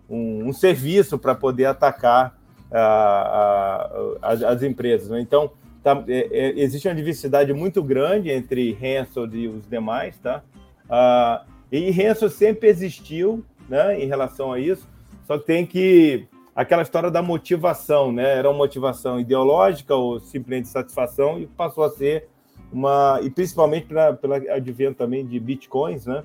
um, 0.09 0.47
um, 0.47 0.53
serviço 0.53 1.17
para 1.17 1.33
poder 1.33 1.65
atacar 1.65 2.37
uh, 2.69 4.13
uh, 4.13 4.17
as, 4.21 4.43
as, 4.43 4.63
empresas. 4.63 5.09
Né? 5.09 5.21
Então, 5.21 5.51
Tá, 5.83 6.01
é, 6.07 6.27
é, 6.31 6.59
existe 6.61 6.87
uma 6.87 6.95
diversidade 6.95 7.51
muito 7.51 7.83
grande 7.83 8.31
entre 8.31 8.71
Renzo 8.71 9.27
e 9.33 9.49
os 9.49 9.67
demais, 9.67 10.17
tá? 10.17 10.41
Ah, 10.89 11.43
e 11.69 11.91
Renzo 11.91 12.29
sempre 12.29 12.69
existiu, 12.69 13.43
né, 13.67 14.01
em 14.01 14.07
relação 14.07 14.53
a 14.53 14.59
isso, 14.59 14.87
só 15.25 15.37
que 15.37 15.45
tem 15.45 15.65
que 15.65 16.25
aquela 16.55 16.83
história 16.83 17.11
da 17.11 17.21
motivação, 17.21 18.11
né? 18.11 18.37
Era 18.37 18.49
uma 18.49 18.57
motivação 18.57 19.19
ideológica 19.19 19.95
ou 19.95 20.19
simplesmente 20.19 20.69
satisfação 20.69 21.39
e 21.39 21.47
passou 21.47 21.83
a 21.83 21.89
ser 21.89 22.27
uma 22.71 23.19
e 23.21 23.29
principalmente 23.29 23.87
pela, 23.87 24.13
pela 24.13 24.37
advento 24.37 24.97
também 24.97 25.25
de 25.25 25.39
bitcoins, 25.39 26.05
né? 26.05 26.23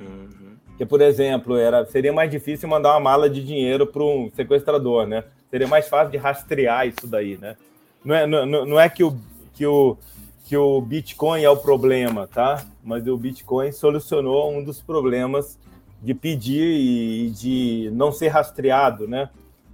Uhum. 0.00 0.56
Que 0.78 0.86
por 0.86 1.00
exemplo 1.00 1.56
era 1.56 1.84
seria 1.86 2.12
mais 2.12 2.30
difícil 2.30 2.68
mandar 2.68 2.92
uma 2.92 3.00
mala 3.00 3.28
de 3.28 3.44
dinheiro 3.44 3.86
para 3.86 4.02
um 4.02 4.30
sequestrador, 4.34 5.06
né? 5.06 5.24
Seria 5.50 5.68
mais 5.68 5.88
fácil 5.88 6.10
de 6.10 6.16
rastrear 6.16 6.86
isso 6.86 7.06
daí, 7.06 7.36
né? 7.36 7.56
Não 8.04 8.14
é, 8.14 8.26
não, 8.26 8.66
não 8.66 8.80
é 8.80 8.88
que, 8.88 9.02
o, 9.02 9.16
que, 9.54 9.66
o, 9.66 9.96
que 10.44 10.56
o 10.56 10.80
Bitcoin 10.80 11.42
é 11.42 11.50
o 11.50 11.56
problema, 11.56 12.26
tá? 12.26 12.64
Mas 12.82 13.06
o 13.06 13.16
Bitcoin 13.16 13.72
solucionou 13.72 14.52
um 14.52 14.62
dos 14.62 14.82
problemas 14.82 15.58
de 16.02 16.12
pedir 16.12 16.62
e 16.62 17.30
de 17.30 17.90
não 17.94 18.12
ser 18.12 18.28
rastreado, 18.28 19.08
né? 19.08 19.30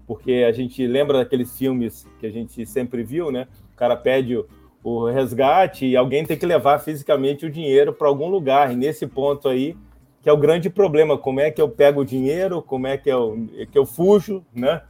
Porque 0.06 0.44
a 0.48 0.52
gente 0.52 0.86
lembra 0.86 1.18
daqueles 1.18 1.56
filmes 1.58 2.06
que 2.20 2.26
a 2.26 2.30
gente 2.30 2.64
sempre 2.66 3.02
viu, 3.02 3.32
né? 3.32 3.48
O 3.72 3.76
cara 3.76 3.96
pede 3.96 4.36
o, 4.36 4.46
o 4.82 5.06
resgate 5.06 5.86
e 5.86 5.96
alguém 5.96 6.24
tem 6.24 6.36
que 6.36 6.46
levar 6.46 6.78
fisicamente 6.78 7.44
o 7.44 7.50
dinheiro 7.50 7.92
para 7.92 8.06
algum 8.06 8.28
lugar. 8.28 8.72
E 8.72 8.76
nesse 8.76 9.06
ponto 9.08 9.48
aí, 9.48 9.76
que 10.22 10.28
é 10.28 10.32
o 10.32 10.36
grande 10.36 10.70
problema, 10.70 11.18
como 11.18 11.40
é 11.40 11.50
que 11.50 11.60
eu 11.60 11.68
pego 11.68 12.02
o 12.02 12.04
dinheiro, 12.04 12.62
como 12.62 12.86
é 12.86 12.96
que 12.96 13.08
eu, 13.08 13.48
que 13.72 13.78
eu 13.78 13.86
fujo, 13.86 14.44
né? 14.54 14.82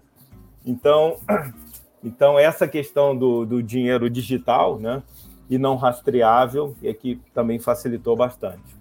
Então, 0.64 1.16
então, 2.02 2.38
essa 2.38 2.66
questão 2.66 3.16
do, 3.16 3.44
do 3.44 3.62
dinheiro 3.62 4.08
digital 4.08 4.78
né, 4.78 5.02
e 5.48 5.58
não 5.58 5.76
rastreável 5.76 6.74
é 6.82 6.94
que 6.94 7.20
também 7.34 7.58
facilitou 7.58 8.16
bastante. 8.16 8.80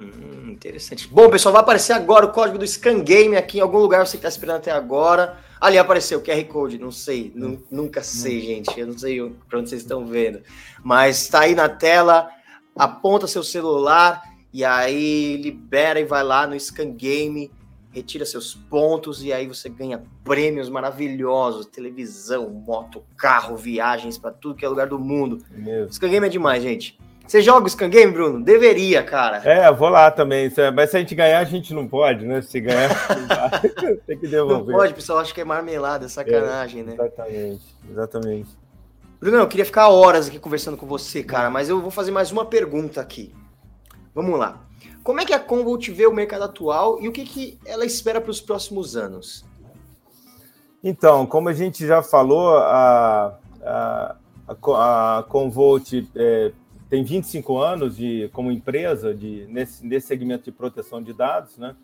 Hum, 0.00 0.50
interessante. 0.50 1.08
Bom, 1.08 1.28
pessoal, 1.28 1.52
vai 1.52 1.62
aparecer 1.62 1.92
agora 1.92 2.26
o 2.26 2.32
código 2.32 2.58
do 2.58 2.66
Scan 2.66 3.00
Game 3.00 3.36
aqui 3.36 3.58
em 3.58 3.60
algum 3.60 3.78
lugar, 3.78 4.06
você 4.06 4.12
que 4.12 4.18
está 4.18 4.28
esperando 4.28 4.56
até 4.56 4.70
agora. 4.70 5.38
Ali 5.60 5.76
apareceu 5.76 6.20
o 6.20 6.22
QR 6.22 6.44
Code, 6.44 6.78
não 6.78 6.92
sei, 6.92 7.32
nunca 7.70 8.02
sei, 8.02 8.38
hum. 8.38 8.46
gente. 8.46 8.80
Eu 8.80 8.86
não 8.86 8.98
sei 8.98 9.18
para 9.48 9.58
onde 9.58 9.68
vocês 9.68 9.82
estão 9.82 10.06
vendo. 10.06 10.40
Mas 10.84 11.22
está 11.22 11.40
aí 11.40 11.54
na 11.54 11.68
tela, 11.68 12.28
aponta 12.76 13.26
seu 13.26 13.42
celular 13.42 14.22
e 14.52 14.64
aí 14.64 15.36
libera 15.36 15.98
e 15.98 16.04
vai 16.04 16.22
lá 16.22 16.46
no 16.46 16.58
Scan 16.58 16.90
Game 16.92 17.50
retira 17.98 18.24
seus 18.24 18.54
pontos 18.54 19.22
e 19.22 19.32
aí 19.32 19.46
você 19.46 19.68
ganha 19.68 20.02
prêmios 20.24 20.68
maravilhosos, 20.68 21.66
televisão, 21.66 22.48
moto, 22.48 23.02
carro, 23.16 23.56
viagens 23.56 24.16
para 24.16 24.30
tudo 24.30 24.54
que 24.54 24.64
é 24.64 24.68
lugar 24.68 24.86
do 24.86 24.98
mundo. 24.98 25.38
Mesmo. 25.50 25.92
Scan 25.92 26.08
Game 26.08 26.26
é 26.26 26.30
demais, 26.30 26.62
gente. 26.62 26.98
Você 27.26 27.42
joga 27.42 27.66
o 27.66 27.68
Scan 27.68 27.90
Game, 27.90 28.10
Bruno? 28.10 28.42
Deveria, 28.42 29.02
cara. 29.02 29.38
É, 29.44 29.70
vou 29.70 29.90
lá 29.90 30.10
também. 30.10 30.50
Mas 30.74 30.90
se 30.90 30.96
a 30.96 31.00
gente 31.00 31.14
ganhar, 31.14 31.40
a 31.40 31.44
gente 31.44 31.74
não 31.74 31.86
pode, 31.86 32.24
né? 32.24 32.40
Se 32.40 32.58
ganhar, 32.58 32.88
tem 34.06 34.18
que 34.18 34.26
devolver. 34.26 34.66
Não 34.68 34.80
pode, 34.80 34.94
pessoal. 34.94 35.18
Acho 35.18 35.34
que 35.34 35.40
é 35.40 35.44
marmelada, 35.44 36.06
é 36.06 36.08
sacanagem, 36.08 36.80
é, 36.80 36.84
né? 36.84 36.94
Exatamente, 36.94 37.76
exatamente. 37.90 38.48
Bruno, 39.20 39.36
eu 39.36 39.48
queria 39.48 39.66
ficar 39.66 39.88
horas 39.88 40.28
aqui 40.28 40.38
conversando 40.38 40.76
com 40.76 40.86
você, 40.86 41.22
cara, 41.22 41.50
mas 41.50 41.68
eu 41.68 41.80
vou 41.80 41.90
fazer 41.90 42.12
mais 42.12 42.30
uma 42.30 42.46
pergunta 42.46 43.00
aqui. 43.00 43.34
Vamos 44.14 44.38
lá. 44.38 44.67
Como 45.08 45.22
é 45.22 45.24
que 45.24 45.32
a 45.32 45.40
Convolt 45.40 45.88
vê 45.88 46.06
o 46.06 46.12
mercado 46.12 46.44
atual 46.44 47.00
e 47.00 47.08
o 47.08 47.12
que, 47.12 47.24
que 47.24 47.58
ela 47.64 47.86
espera 47.86 48.20
para 48.20 48.30
os 48.30 48.42
próximos 48.42 48.94
anos? 48.94 49.42
Então, 50.84 51.24
como 51.24 51.48
a 51.48 51.54
gente 51.54 51.86
já 51.86 52.02
falou, 52.02 52.58
a, 52.58 53.38
a, 53.62 54.16
a, 54.46 55.18
a 55.18 55.22
Convolt 55.22 55.94
é, 56.14 56.52
tem 56.90 57.02
25 57.02 57.56
anos 57.56 57.96
de, 57.96 58.28
como 58.34 58.52
empresa 58.52 59.14
de, 59.14 59.46
nesse, 59.48 59.86
nesse 59.86 60.08
segmento 60.08 60.44
de 60.44 60.52
proteção 60.52 61.02
de 61.02 61.14
dados, 61.14 61.56
né? 61.56 61.74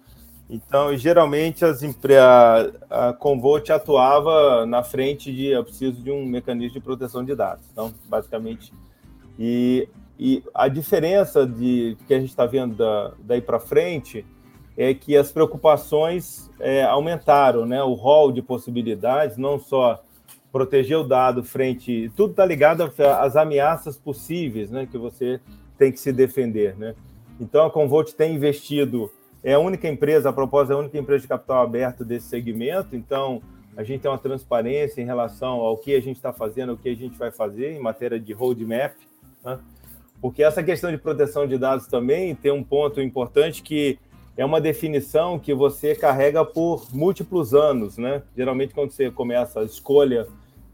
Então, 0.50 0.94
geralmente, 0.94 1.64
as 1.64 1.80
a, 1.80 3.08
a 3.08 3.12
Convolt 3.14 3.70
atuava 3.70 4.66
na 4.66 4.82
frente 4.82 5.32
de 5.32 5.46
eu 5.46 5.64
preciso 5.64 6.02
de 6.02 6.10
um 6.10 6.26
mecanismo 6.26 6.74
de 6.74 6.80
proteção 6.80 7.24
de 7.24 7.34
dados. 7.34 7.64
Então, 7.72 7.90
basicamente, 8.06 8.70
e, 9.38 9.88
e 10.18 10.42
a 10.54 10.68
diferença 10.68 11.46
de 11.46 11.96
que 12.06 12.14
a 12.14 12.20
gente 12.20 12.30
está 12.30 12.46
vendo 12.46 12.76
da, 12.76 13.12
daí 13.18 13.40
para 13.40 13.58
frente 13.58 14.24
é 14.76 14.92
que 14.94 15.16
as 15.16 15.30
preocupações 15.30 16.50
é, 16.60 16.84
aumentaram, 16.84 17.66
né? 17.66 17.82
O 17.82 17.94
rol 17.94 18.32
de 18.32 18.42
possibilidades, 18.42 19.36
não 19.36 19.58
só 19.58 20.02
proteger 20.52 20.98
o 20.98 21.04
dado 21.04 21.42
frente, 21.42 22.10
tudo 22.16 22.30
está 22.30 22.44
ligado 22.44 22.92
às 23.20 23.36
ameaças 23.36 23.96
possíveis, 23.96 24.70
né? 24.70 24.86
Que 24.90 24.98
você 24.98 25.40
tem 25.76 25.90
que 25.90 25.98
se 25.98 26.12
defender, 26.12 26.76
né? 26.76 26.94
Então, 27.40 27.66
a 27.66 27.70
Convolt 27.70 28.12
tem 28.12 28.34
investido 28.34 29.10
é 29.42 29.52
a 29.52 29.58
única 29.58 29.86
empresa, 29.86 30.30
a 30.30 30.32
propósito, 30.32 30.72
é 30.72 30.74
a 30.76 30.78
única 30.78 30.96
empresa 30.96 31.22
de 31.22 31.28
capital 31.28 31.62
aberto 31.62 32.02
desse 32.02 32.28
segmento, 32.28 32.96
então 32.96 33.42
a 33.76 33.82
gente 33.82 34.00
tem 34.00 34.10
uma 34.10 34.16
transparência 34.16 35.02
em 35.02 35.04
relação 35.04 35.60
ao 35.60 35.76
que 35.76 35.94
a 35.94 36.00
gente 36.00 36.16
está 36.16 36.32
fazendo, 36.32 36.72
o 36.72 36.78
que 36.78 36.88
a 36.88 36.96
gente 36.96 37.18
vai 37.18 37.30
fazer 37.30 37.72
em 37.72 37.78
matéria 37.78 38.18
de 38.18 38.32
roadmap, 38.32 38.94
né? 39.44 39.58
Porque 40.24 40.42
essa 40.42 40.62
questão 40.62 40.90
de 40.90 40.96
proteção 40.96 41.46
de 41.46 41.58
dados 41.58 41.86
também 41.86 42.34
tem 42.34 42.50
um 42.50 42.64
ponto 42.64 42.98
importante 42.98 43.62
que 43.62 43.98
é 44.38 44.42
uma 44.42 44.58
definição 44.58 45.38
que 45.38 45.52
você 45.52 45.94
carrega 45.94 46.42
por 46.42 46.86
múltiplos 46.94 47.52
anos, 47.52 47.98
né? 47.98 48.22
Geralmente, 48.34 48.72
quando 48.72 48.90
você 48.90 49.10
começa 49.10 49.60
a 49.60 49.64
escolha 49.64 50.26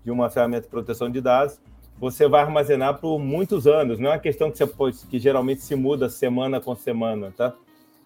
de 0.04 0.10
uma 0.12 0.30
ferramenta 0.30 0.62
de 0.62 0.68
proteção 0.68 1.10
de 1.10 1.20
dados, 1.20 1.60
você 1.98 2.28
vai 2.28 2.42
armazenar 2.42 3.00
por 3.00 3.18
muitos 3.18 3.66
anos. 3.66 3.98
Não 3.98 4.10
é 4.10 4.12
uma 4.12 4.20
questão 4.20 4.52
que, 4.52 4.64
você, 4.64 5.04
que 5.08 5.18
geralmente 5.18 5.62
se 5.62 5.74
muda 5.74 6.08
semana 6.08 6.60
com 6.60 6.76
semana, 6.76 7.34
tá? 7.36 7.52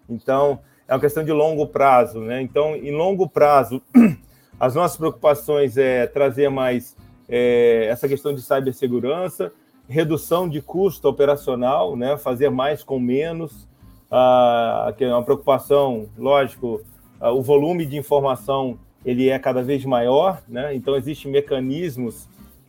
Então, 0.09 0.59
é 0.87 0.95
uma 0.95 0.99
questão 0.99 1.23
de 1.23 1.31
longo 1.31 1.67
prazo, 1.67 2.21
né? 2.21 2.41
Então, 2.41 2.75
em 2.75 2.89
longo 2.89 3.29
prazo, 3.29 3.83
as 4.59 4.73
nossas 4.73 4.97
preocupações 4.97 5.77
é 5.77 6.07
trazer 6.07 6.49
mais 6.49 6.97
é, 7.29 7.85
essa 7.85 8.07
questão 8.07 8.33
de 8.33 8.41
cibersegurança, 8.41 9.53
redução 9.87 10.49
de 10.49 10.61
custo 10.61 11.07
operacional, 11.07 11.95
né? 11.95 12.17
Fazer 12.17 12.49
mais 12.49 12.83
com 12.83 12.99
menos, 12.99 13.67
ah, 14.09 14.93
que 14.97 15.03
é 15.03 15.07
uma 15.07 15.23
preocupação, 15.23 16.07
lógico, 16.17 16.81
ah, 17.19 17.31
o 17.31 17.41
volume 17.41 17.85
de 17.85 17.97
informação 17.97 18.77
ele 19.05 19.29
é 19.29 19.37
cada 19.37 19.61
vez 19.61 19.85
maior, 19.85 20.41
né? 20.47 20.75
Então 20.75 20.95
existem 20.95 21.31
mecanismos 21.31 22.27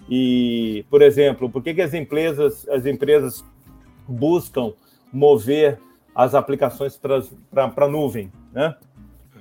e, 0.08 0.84
por 0.90 1.02
exemplo, 1.02 1.48
por 1.48 1.62
que, 1.62 1.74
que 1.74 1.82
as 1.82 1.94
empresas 1.94 2.68
as 2.68 2.84
empresas 2.84 3.44
buscam 4.06 4.72
mover 5.12 5.78
as 6.14 6.34
aplicações 6.34 6.96
para 6.96 7.84
a 7.84 7.88
nuvem, 7.88 8.30
né? 8.52 8.74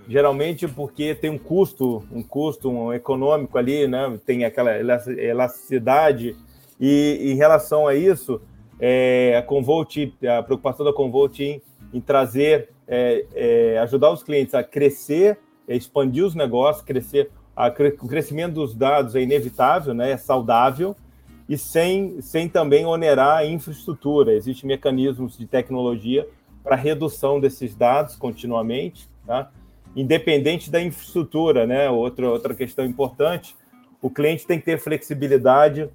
Geralmente 0.07 0.67
porque 0.67 1.15
tem 1.15 1.31
um 1.31 1.37
custo, 1.37 2.03
um 2.11 2.21
custo 2.21 2.69
um 2.69 2.93
econômico 2.93 3.57
ali, 3.57 3.87
né? 3.87 4.17
Tem 4.25 4.45
aquela 4.45 4.77
elasticidade 4.77 6.35
e 6.79 7.31
em 7.31 7.35
relação 7.35 7.87
a 7.87 7.95
isso, 7.95 8.41
é, 8.79 9.35
a 9.37 9.41
Convolt, 9.41 9.95
a 10.37 10.43
preocupação 10.43 10.85
da 10.85 10.93
Convolt 10.93 11.39
em, 11.39 11.61
em 11.93 12.01
trazer, 12.01 12.69
é, 12.87 13.25
é, 13.33 13.77
ajudar 13.79 14.11
os 14.11 14.23
clientes 14.23 14.53
a 14.53 14.63
crescer, 14.63 15.39
expandir 15.67 16.25
os 16.25 16.35
negócios, 16.35 16.85
crescer, 16.85 17.31
a, 17.55 17.67
o 17.67 18.07
crescimento 18.07 18.53
dos 18.53 18.75
dados 18.75 19.15
é 19.15 19.21
inevitável, 19.21 19.93
né? 19.93 20.11
É 20.11 20.17
saudável 20.17 20.95
e 21.47 21.57
sem, 21.57 22.19
sem 22.21 22.49
também 22.49 22.85
onerar 22.85 23.37
a 23.37 23.45
infraestrutura. 23.45 24.33
Existem 24.33 24.67
mecanismos 24.67 25.37
de 25.37 25.45
tecnologia 25.45 26.27
para 26.63 26.75
redução 26.75 27.39
desses 27.39 27.75
dados 27.75 28.15
continuamente, 28.15 29.07
tá? 29.25 29.51
independente 29.95 30.71
da 30.71 30.81
infraestrutura. 30.81 31.67
Né? 31.67 31.89
Outra, 31.89 32.29
outra 32.29 32.55
questão 32.55 32.85
importante, 32.85 33.55
o 34.01 34.09
cliente 34.09 34.47
tem 34.47 34.59
que 34.59 34.65
ter 34.65 34.79
flexibilidade 34.79 35.89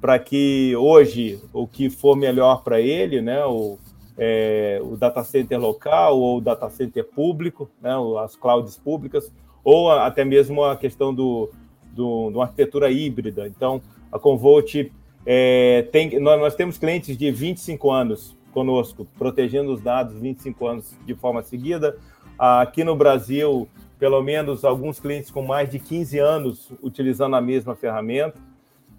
para 0.00 0.18
que 0.18 0.74
hoje 0.76 1.40
o 1.52 1.66
que 1.66 1.88
for 1.90 2.16
melhor 2.16 2.62
para 2.62 2.80
ele, 2.80 3.20
né? 3.20 3.44
o, 3.44 3.78
é, 4.16 4.80
o 4.82 4.96
data 4.96 5.22
center 5.24 5.58
local 5.58 6.18
ou 6.18 6.38
o 6.38 6.40
data 6.40 6.68
center 6.70 7.04
público, 7.04 7.68
né? 7.80 7.92
as 8.22 8.36
clouds 8.36 8.76
públicas, 8.76 9.32
ou 9.64 9.90
até 9.90 10.24
mesmo 10.24 10.64
a 10.64 10.76
questão 10.76 11.14
do, 11.14 11.50
do, 11.92 12.30
de 12.30 12.36
uma 12.36 12.44
arquitetura 12.44 12.90
híbrida. 12.90 13.46
Então, 13.48 13.80
a 14.12 14.18
Convolt 14.18 14.74
é, 15.24 15.88
tem, 15.90 16.20
nós, 16.20 16.40
nós 16.40 16.54
temos 16.54 16.78
clientes 16.78 17.16
de 17.16 17.30
25 17.30 17.90
anos 17.90 18.36
conosco, 18.52 19.06
protegendo 19.18 19.72
os 19.72 19.82
dados 19.82 20.18
25 20.18 20.66
anos 20.66 20.94
de 21.04 21.14
forma 21.14 21.42
seguida. 21.42 21.98
Aqui 22.38 22.84
no 22.84 22.94
Brasil, 22.94 23.68
pelo 23.98 24.22
menos 24.22 24.64
alguns 24.64 25.00
clientes 25.00 25.30
com 25.30 25.42
mais 25.42 25.70
de 25.70 25.78
15 25.78 26.18
anos 26.18 26.72
utilizando 26.82 27.36
a 27.36 27.40
mesma 27.40 27.74
ferramenta. 27.74 28.38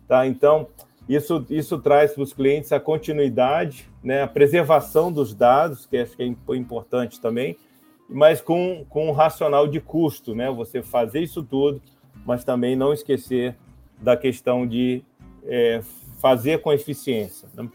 Tá? 0.07 0.27
Então, 0.27 0.67
isso, 1.07 1.45
isso 1.49 1.79
traz 1.79 2.13
para 2.13 2.23
os 2.23 2.33
clientes 2.33 2.71
a 2.71 2.79
continuidade, 2.79 3.89
né? 4.03 4.23
a 4.23 4.27
preservação 4.27 5.11
dos 5.11 5.33
dados, 5.33 5.85
que 5.85 5.97
acho 5.97 6.15
que 6.17 6.23
é 6.23 6.55
importante 6.55 7.21
também, 7.21 7.57
mas 8.09 8.41
com, 8.41 8.85
com 8.89 9.09
um 9.09 9.11
racional 9.11 9.67
de 9.67 9.79
custo, 9.79 10.33
né? 10.33 10.49
Você 10.51 10.81
fazer 10.81 11.21
isso 11.21 11.43
tudo, 11.43 11.81
mas 12.25 12.43
também 12.43 12.75
não 12.75 12.93
esquecer 12.93 13.55
da 14.01 14.15
questão 14.15 14.65
de 14.65 15.03
é, 15.45 15.81
fazer 16.19 16.61
com 16.61 16.71
eficiência. 16.71 17.47
Né? 17.53 17.69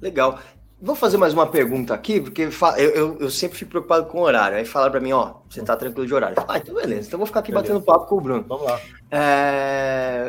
Legal. 0.00 0.38
Vou 0.84 0.96
fazer 0.96 1.16
mais 1.16 1.32
uma 1.32 1.46
pergunta 1.46 1.94
aqui, 1.94 2.20
porque 2.20 2.42
eu, 2.42 2.50
eu, 2.76 3.18
eu 3.20 3.30
sempre 3.30 3.56
fico 3.56 3.70
preocupado 3.70 4.06
com 4.06 4.18
o 4.18 4.22
horário. 4.22 4.56
Aí 4.56 4.64
falaram 4.64 4.90
para 4.90 5.00
mim, 5.00 5.12
ó, 5.12 5.34
você 5.48 5.62
tá 5.62 5.76
tranquilo 5.76 6.04
de 6.04 6.12
horário. 6.12 6.36
ah, 6.48 6.58
então 6.58 6.74
beleza, 6.74 7.06
então 7.06 7.18
vou 7.18 7.26
ficar 7.26 7.38
aqui 7.38 7.52
beleza. 7.52 7.72
batendo 7.72 7.86
papo 7.86 8.06
com 8.06 8.16
o 8.16 8.20
Bruno. 8.20 8.44
Vamos 8.48 8.64
lá. 8.64 8.80
É... 9.08 10.24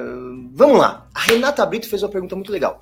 Vamos 0.53 0.77
lá. 0.77 1.07
A 1.11 1.21
Renata 1.21 1.65
Brito 1.65 1.89
fez 1.89 2.03
uma 2.03 2.09
pergunta 2.09 2.35
muito 2.35 2.51
legal. 2.51 2.79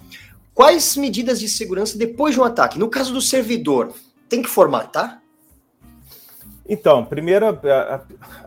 Quais 0.53 0.97
medidas 0.97 1.39
de 1.39 1.47
segurança 1.47 1.97
depois 1.97 2.36
de 2.36 2.41
um 2.41 2.43
ataque? 2.43 2.78
No 2.78 2.89
caso 2.89 3.13
do 3.13 3.22
servidor, 3.22 3.93
tem 4.28 4.41
que 4.41 4.49
formatar? 4.49 5.22
Então, 6.67 7.05
primeira, 7.05 7.51
a, 7.51 8.01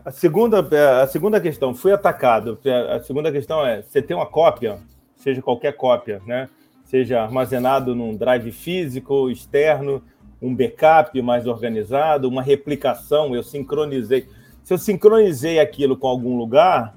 a, 0.07 0.11
segunda, 0.11 0.59
a 1.01 1.07
segunda 1.07 1.41
questão, 1.41 1.73
fui 1.73 1.91
atacado. 1.91 2.59
A 2.91 2.99
segunda 3.01 3.31
questão 3.31 3.65
é, 3.65 3.81
você 3.81 4.03
tem 4.03 4.15
uma 4.15 4.27
cópia, 4.27 4.77
seja 5.17 5.41
qualquer 5.41 5.75
cópia, 5.75 6.21
né? 6.27 6.47
Seja 6.95 7.21
armazenado 7.21 7.93
num 7.93 8.15
drive 8.15 8.53
físico, 8.53 9.29
externo, 9.29 10.01
um 10.41 10.55
backup 10.55 11.21
mais 11.21 11.45
organizado, 11.45 12.29
uma 12.29 12.41
replicação, 12.41 13.35
eu 13.35 13.43
sincronizei. 13.43 14.29
Se 14.63 14.73
eu 14.73 14.77
sincronizei 14.77 15.59
aquilo 15.59 15.97
com 15.97 16.07
algum 16.07 16.37
lugar, 16.37 16.95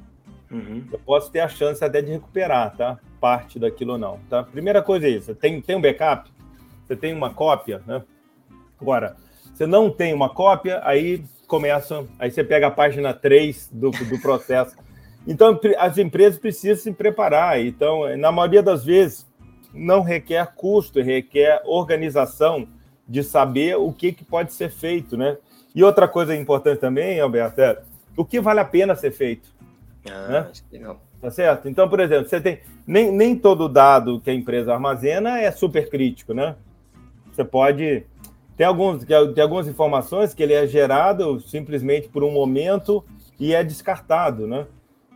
uhum. 0.52 0.84
eu 0.92 1.00
posso 1.00 1.32
ter 1.32 1.40
a 1.40 1.48
chance 1.48 1.84
até 1.84 2.00
de 2.00 2.12
recuperar, 2.12 2.76
tá? 2.76 3.00
Parte 3.20 3.58
daquilo 3.58 3.94
ou 3.94 3.98
não, 3.98 4.20
tá? 4.30 4.44
Primeira 4.44 4.80
coisa 4.80 5.08
é 5.08 5.10
isso, 5.10 5.34
tem, 5.34 5.60
tem 5.60 5.74
um 5.74 5.80
backup, 5.80 6.30
você 6.86 6.94
tem 6.94 7.12
uma 7.12 7.34
cópia, 7.34 7.82
né? 7.84 8.00
Agora, 8.80 9.16
você 9.52 9.66
não 9.66 9.90
tem 9.90 10.14
uma 10.14 10.28
cópia, 10.28 10.80
aí 10.84 11.24
começa, 11.48 12.06
aí 12.20 12.30
você 12.30 12.44
pega 12.44 12.68
a 12.68 12.70
página 12.70 13.12
3 13.12 13.70
do, 13.72 13.90
do 13.90 14.20
processo. 14.22 14.76
Então, 15.26 15.58
as 15.76 15.98
empresas 15.98 16.38
precisam 16.38 16.76
se 16.76 16.92
preparar. 16.92 17.60
Então, 17.60 18.16
na 18.16 18.30
maioria 18.30 18.62
das 18.62 18.84
vezes, 18.84 19.27
não 19.72 20.02
requer 20.02 20.54
custo, 20.54 21.00
requer 21.02 21.62
organização 21.64 22.68
de 23.06 23.22
saber 23.22 23.76
o 23.76 23.92
que, 23.92 24.12
que 24.12 24.24
pode 24.24 24.52
ser 24.52 24.70
feito, 24.70 25.16
né? 25.16 25.36
E 25.74 25.82
outra 25.82 26.08
coisa 26.08 26.34
importante 26.34 26.80
também, 26.80 27.20
Alberto, 27.20 27.60
é 27.60 27.80
o 28.16 28.24
que 28.24 28.40
vale 28.40 28.60
a 28.60 28.64
pena 28.64 28.94
ser 28.94 29.12
feito. 29.12 29.48
Ah, 30.10 30.28
né? 30.28 30.50
legal. 30.72 31.00
Tá 31.20 31.30
certo? 31.30 31.68
Então, 31.68 31.88
por 31.88 32.00
exemplo, 32.00 32.28
você 32.28 32.40
tem. 32.40 32.60
Nem, 32.86 33.12
nem 33.12 33.36
todo 33.36 33.68
dado 33.68 34.20
que 34.20 34.30
a 34.30 34.34
empresa 34.34 34.72
armazena 34.72 35.40
é 35.40 35.50
super 35.50 35.90
crítico, 35.90 36.32
né? 36.32 36.56
Você 37.32 37.44
pode. 37.44 38.04
Tem, 38.56 38.66
alguns, 38.66 39.04
tem 39.04 39.42
algumas 39.42 39.68
informações 39.68 40.34
que 40.34 40.42
ele 40.42 40.52
é 40.52 40.66
gerado 40.66 41.40
simplesmente 41.40 42.08
por 42.08 42.24
um 42.24 42.32
momento 42.32 43.04
e 43.38 43.54
é 43.54 43.62
descartado, 43.62 44.46
né? 44.46 44.66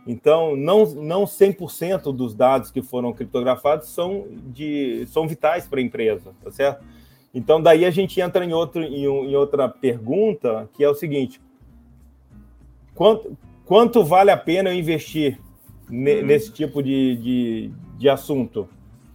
Então, 0.05 0.55
não, 0.55 0.85
não 0.85 1.23
100% 1.23 2.13
dos 2.13 2.35
dados 2.35 2.69
que 2.69 2.81
foram 2.81 3.13
criptografados 3.13 3.87
são, 3.89 4.27
de, 4.47 5.05
são 5.07 5.27
vitais 5.27 5.65
para 5.65 5.79
a 5.79 5.83
empresa, 5.83 6.33
tá 6.43 6.51
certo? 6.51 6.83
Então, 7.33 7.61
daí 7.61 7.85
a 7.85 7.89
gente 7.89 8.19
entra 8.19 8.43
em, 8.45 8.53
outro, 8.53 8.83
em, 8.83 9.05
em 9.05 9.35
outra 9.35 9.67
pergunta, 9.69 10.69
que 10.73 10.83
é 10.83 10.89
o 10.89 10.93
seguinte: 10.93 11.41
quanto, 12.93 13.37
quanto 13.65 14.03
vale 14.03 14.29
a 14.29 14.37
pena 14.37 14.69
eu 14.69 14.77
investir 14.77 15.39
ne, 15.89 16.15
uhum. 16.15 16.25
nesse 16.25 16.51
tipo 16.51 16.83
de, 16.83 17.15
de, 17.15 17.71
de 17.97 18.09
assunto? 18.09 18.67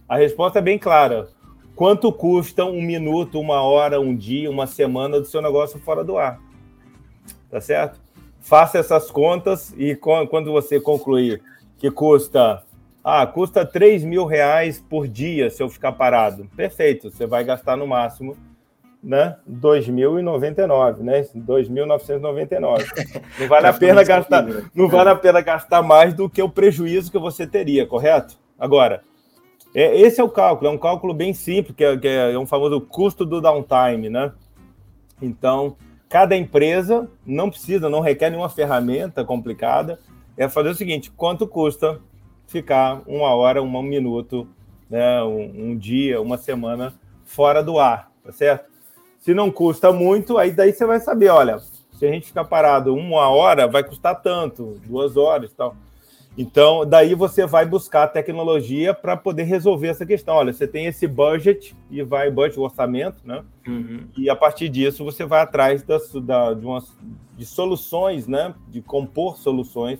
A 0.07 0.17
resposta 0.17 0.59
é 0.59 0.61
bem 0.61 0.77
clara. 0.77 1.29
Quanto 1.75 2.11
custa 2.11 2.65
um 2.65 2.81
minuto, 2.81 3.39
uma 3.39 3.61
hora, 3.61 4.01
um 4.01 4.13
dia, 4.13 4.49
uma 4.49 4.67
semana 4.67 5.19
do 5.19 5.25
seu 5.25 5.41
negócio 5.41 5.79
fora 5.79 6.03
do 6.03 6.17
ar? 6.17 6.41
Tá 7.49 7.61
certo? 7.61 8.01
Faça 8.39 8.79
essas 8.79 9.11
contas 9.11 9.73
e 9.77 9.95
quando 9.95 10.51
você 10.51 10.79
concluir 10.79 11.41
que 11.77 11.91
custa 11.91 12.63
ah, 13.03 13.25
custa 13.25 13.65
3 13.65 14.03
mil 14.03 14.25
reais 14.25 14.79
por 14.79 15.07
dia 15.07 15.49
se 15.49 15.63
eu 15.63 15.69
ficar 15.69 15.93
parado. 15.93 16.49
Perfeito, 16.55 17.09
você 17.09 17.25
vai 17.25 17.43
gastar 17.43 17.77
no 17.77 17.87
máximo 17.87 18.35
né? 19.01 19.37
2.099, 19.49 20.97
né? 20.99 21.21
2.999. 21.35 22.85
Não 23.39 23.47
vale 23.47 23.67
a 23.67 23.73
pena 23.73 24.03
gastar, 24.03 24.45
não 24.75 24.87
vale 24.89 25.09
a 25.09 25.15
pena 25.15 25.41
gastar 25.41 25.81
mais 25.81 26.13
do 26.13 26.29
que 26.29 26.41
o 26.41 26.49
prejuízo 26.49 27.11
que 27.11 27.17
você 27.17 27.47
teria, 27.47 27.87
correto? 27.87 28.37
Agora, 28.57 29.01
é, 29.73 29.99
esse 29.99 30.19
é 30.19 30.23
o 30.23 30.29
cálculo, 30.29 30.69
é 30.69 30.73
um 30.73 30.77
cálculo 30.77 31.13
bem 31.13 31.33
simples, 31.33 31.75
que 31.75 31.83
é, 31.83 31.97
que 31.97 32.07
é 32.07 32.37
um 32.37 32.45
famoso 32.45 32.81
custo 32.81 33.25
do 33.25 33.39
downtime, 33.39 34.09
né? 34.09 34.33
Então, 35.21 35.77
cada 36.09 36.35
empresa 36.35 37.07
não 37.23 37.49
precisa, 37.49 37.87
não 37.87 38.01
requer 38.01 38.31
nenhuma 38.31 38.49
ferramenta 38.49 39.23
complicada, 39.23 39.99
é 40.35 40.49
fazer 40.49 40.69
o 40.69 40.75
seguinte: 40.75 41.11
quanto 41.11 41.47
custa 41.47 42.01
ficar 42.47 43.01
uma 43.05 43.33
hora, 43.35 43.61
um 43.61 43.81
minuto, 43.83 44.47
né, 44.89 45.21
um, 45.21 45.69
um 45.69 45.77
dia, 45.77 46.19
uma 46.19 46.37
semana 46.37 46.93
fora 47.23 47.63
do 47.63 47.77
ar, 47.79 48.11
tá 48.23 48.31
certo? 48.31 48.67
Se 49.19 49.33
não 49.33 49.51
custa 49.51 49.91
muito, 49.91 50.37
aí 50.37 50.51
daí 50.51 50.73
você 50.73 50.85
vai 50.85 50.99
saber, 50.99 51.29
olha, 51.29 51.59
se 51.59 52.05
a 52.05 52.11
gente 52.11 52.27
ficar 52.27 52.45
parado 52.45 52.95
uma 52.95 53.29
hora, 53.29 53.67
vai 53.67 53.83
custar 53.83 54.19
tanto, 54.21 54.79
duas 54.85 55.15
horas 55.15 55.51
e 55.51 55.55
tal. 55.55 55.75
Então, 56.37 56.85
daí 56.85 57.15
você 57.15 57.45
vai 57.45 57.65
buscar 57.65 58.07
tecnologia 58.07 58.93
para 58.93 59.17
poder 59.17 59.43
resolver 59.43 59.87
essa 59.87 60.05
questão. 60.05 60.35
Olha, 60.35 60.53
você 60.53 60.67
tem 60.67 60.85
esse 60.85 61.05
budget 61.05 61.75
e 61.91 62.01
vai 62.01 62.31
budget, 62.31 62.59
o 62.59 62.63
orçamento, 62.63 63.17
né? 63.25 63.43
Uhum. 63.67 64.07
E 64.17 64.29
a 64.29 64.35
partir 64.35 64.69
disso 64.69 65.03
você 65.03 65.25
vai 65.25 65.41
atrás 65.41 65.83
das, 65.83 66.13
da, 66.13 66.53
de, 66.53 66.65
umas, 66.65 66.95
de 67.37 67.45
soluções, 67.45 68.25
né? 68.27 68.53
De 68.69 68.81
compor 68.81 69.37
soluções 69.37 69.99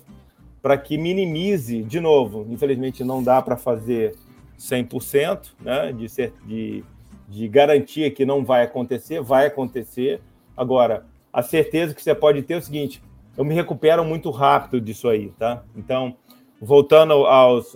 para 0.62 0.76
que 0.76 0.98
minimize, 0.98 1.82
de 1.82 2.00
novo, 2.00 2.46
infelizmente 2.50 3.02
não 3.02 3.22
dá 3.22 3.40
para 3.40 3.56
fazer 3.56 4.14
100%, 4.58 5.52
né, 5.60 5.92
de, 5.92 6.08
ser, 6.08 6.34
de, 6.44 6.84
de 7.28 7.48
garantia 7.48 8.10
que 8.10 8.26
não 8.26 8.44
vai 8.44 8.62
acontecer, 8.62 9.22
vai 9.22 9.46
acontecer. 9.46 10.20
Agora, 10.56 11.06
a 11.32 11.42
certeza 11.42 11.94
que 11.94 12.02
você 12.02 12.14
pode 12.14 12.42
ter 12.42 12.54
é 12.54 12.56
o 12.58 12.62
seguinte, 12.62 13.02
eu 13.36 13.44
me 13.44 13.54
recupero 13.54 14.04
muito 14.04 14.30
rápido 14.30 14.80
disso 14.80 15.08
aí, 15.08 15.32
tá? 15.38 15.62
Então, 15.76 16.16
voltando 16.60 17.12
aos... 17.12 17.72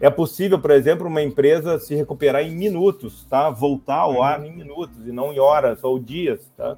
é 0.00 0.10
possível, 0.10 0.58
por 0.58 0.70
exemplo, 0.70 1.06
uma 1.06 1.22
empresa 1.22 1.78
se 1.78 1.94
recuperar 1.94 2.42
em 2.42 2.54
minutos, 2.54 3.24
tá? 3.24 3.50
Voltar 3.50 3.96
ao 3.96 4.22
ar 4.22 4.44
em 4.44 4.52
minutos 4.52 5.06
e 5.06 5.12
não 5.12 5.32
em 5.32 5.38
horas 5.38 5.82
ou 5.84 5.98
dias, 5.98 6.50
tá? 6.56 6.76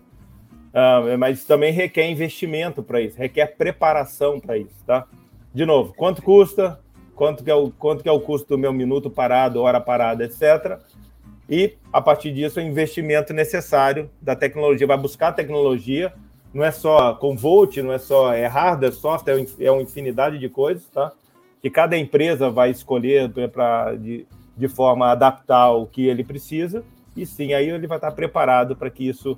Uh, 0.75 1.17
mas 1.17 1.45
também 1.45 1.73
requer 1.73 2.11
investimento 2.11 2.83
para 2.83 3.01
isso, 3.01 3.17
requer 3.17 3.57
preparação 3.57 4.41
para 4.41 4.59
isso, 4.59 4.75
tá? 4.85 5.07
de 5.55 5.65
novo, 5.65 5.95
quanto 5.95 6.21
custa, 6.21 6.81
quanto 7.15 7.45
que, 7.45 7.51
é 7.51 7.55
o, 7.55 7.71
quanto 7.71 8.03
que 8.03 8.09
é 8.09 8.13
o 8.13 8.19
custo 8.19 8.49
do 8.49 8.59
meu 8.59 8.73
minuto 8.73 9.09
parado, 9.09 9.63
hora 9.63 9.81
parada, 9.81 10.25
etc. 10.25 10.81
E, 11.49 11.77
a 11.93 12.01
partir 12.01 12.33
disso, 12.33 12.59
o 12.59 12.63
investimento 12.63 13.33
necessário 13.33 14.11
da 14.21 14.35
tecnologia. 14.35 14.87
Vai 14.87 14.99
buscar 14.99 15.31
tecnologia, 15.33 16.13
não 16.55 16.65
é 16.65 16.71
só 16.71 17.15
com 17.15 17.37
Volt, 17.37 17.77
não 17.79 17.93
é 17.93 17.99
só 17.99 18.33
é 18.33 18.47
hardware, 18.47 18.93
software, 18.93 19.45
é 19.59 19.71
uma 19.71 19.83
infinidade 19.83 20.39
de 20.39 20.49
coisas, 20.49 20.87
tá? 20.87 21.13
Que 21.61 21.69
cada 21.69 21.97
empresa 21.97 22.49
vai 22.49 22.71
escolher 22.71 23.31
para 23.51 23.95
de, 23.97 24.27
de 24.57 24.69
forma 24.69 25.09
a 25.09 25.13
adaptar 25.13 25.73
o 25.73 25.87
que 25.87 26.07
ele 26.07 26.23
precisa, 26.23 26.85
e 27.17 27.27
sim, 27.27 27.53
aí 27.53 27.69
ele 27.69 27.87
vai 27.87 27.99
estar 27.99 28.13
preparado 28.13 28.77
para 28.77 28.89
que 28.89 29.09
isso 29.09 29.33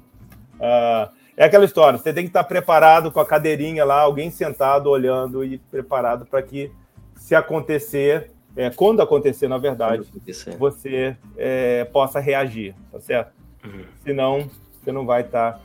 uh, 0.55 1.11
é 1.37 1.45
aquela 1.45 1.67
história, 1.67 1.99
você 1.99 2.15
tem 2.15 2.25
que 2.25 2.31
estar 2.31 2.45
preparado 2.45 3.13
com 3.13 3.21
a 3.21 3.27
cadeirinha 3.27 3.85
lá, 3.85 4.01
alguém 4.01 4.31
sentado 4.31 4.89
olhando 4.89 5.45
e 5.45 5.59
preparado 5.59 6.25
para 6.25 6.41
que, 6.41 6.73
se 7.15 7.35
acontecer, 7.35 8.31
é, 8.57 8.71
quando 8.71 9.03
acontecer, 9.03 9.47
na 9.47 9.59
verdade, 9.59 10.09
acontecer. 10.09 10.57
você 10.57 11.17
é, 11.37 11.85
possa 11.85 12.21
reagir, 12.21 12.75
tá 12.91 12.99
certo? 13.01 13.33
Uhum. 13.63 13.85
Senão, 14.03 14.51
você 14.73 14.91
não 14.91 15.05
vai 15.05 15.21
estar. 15.23 15.61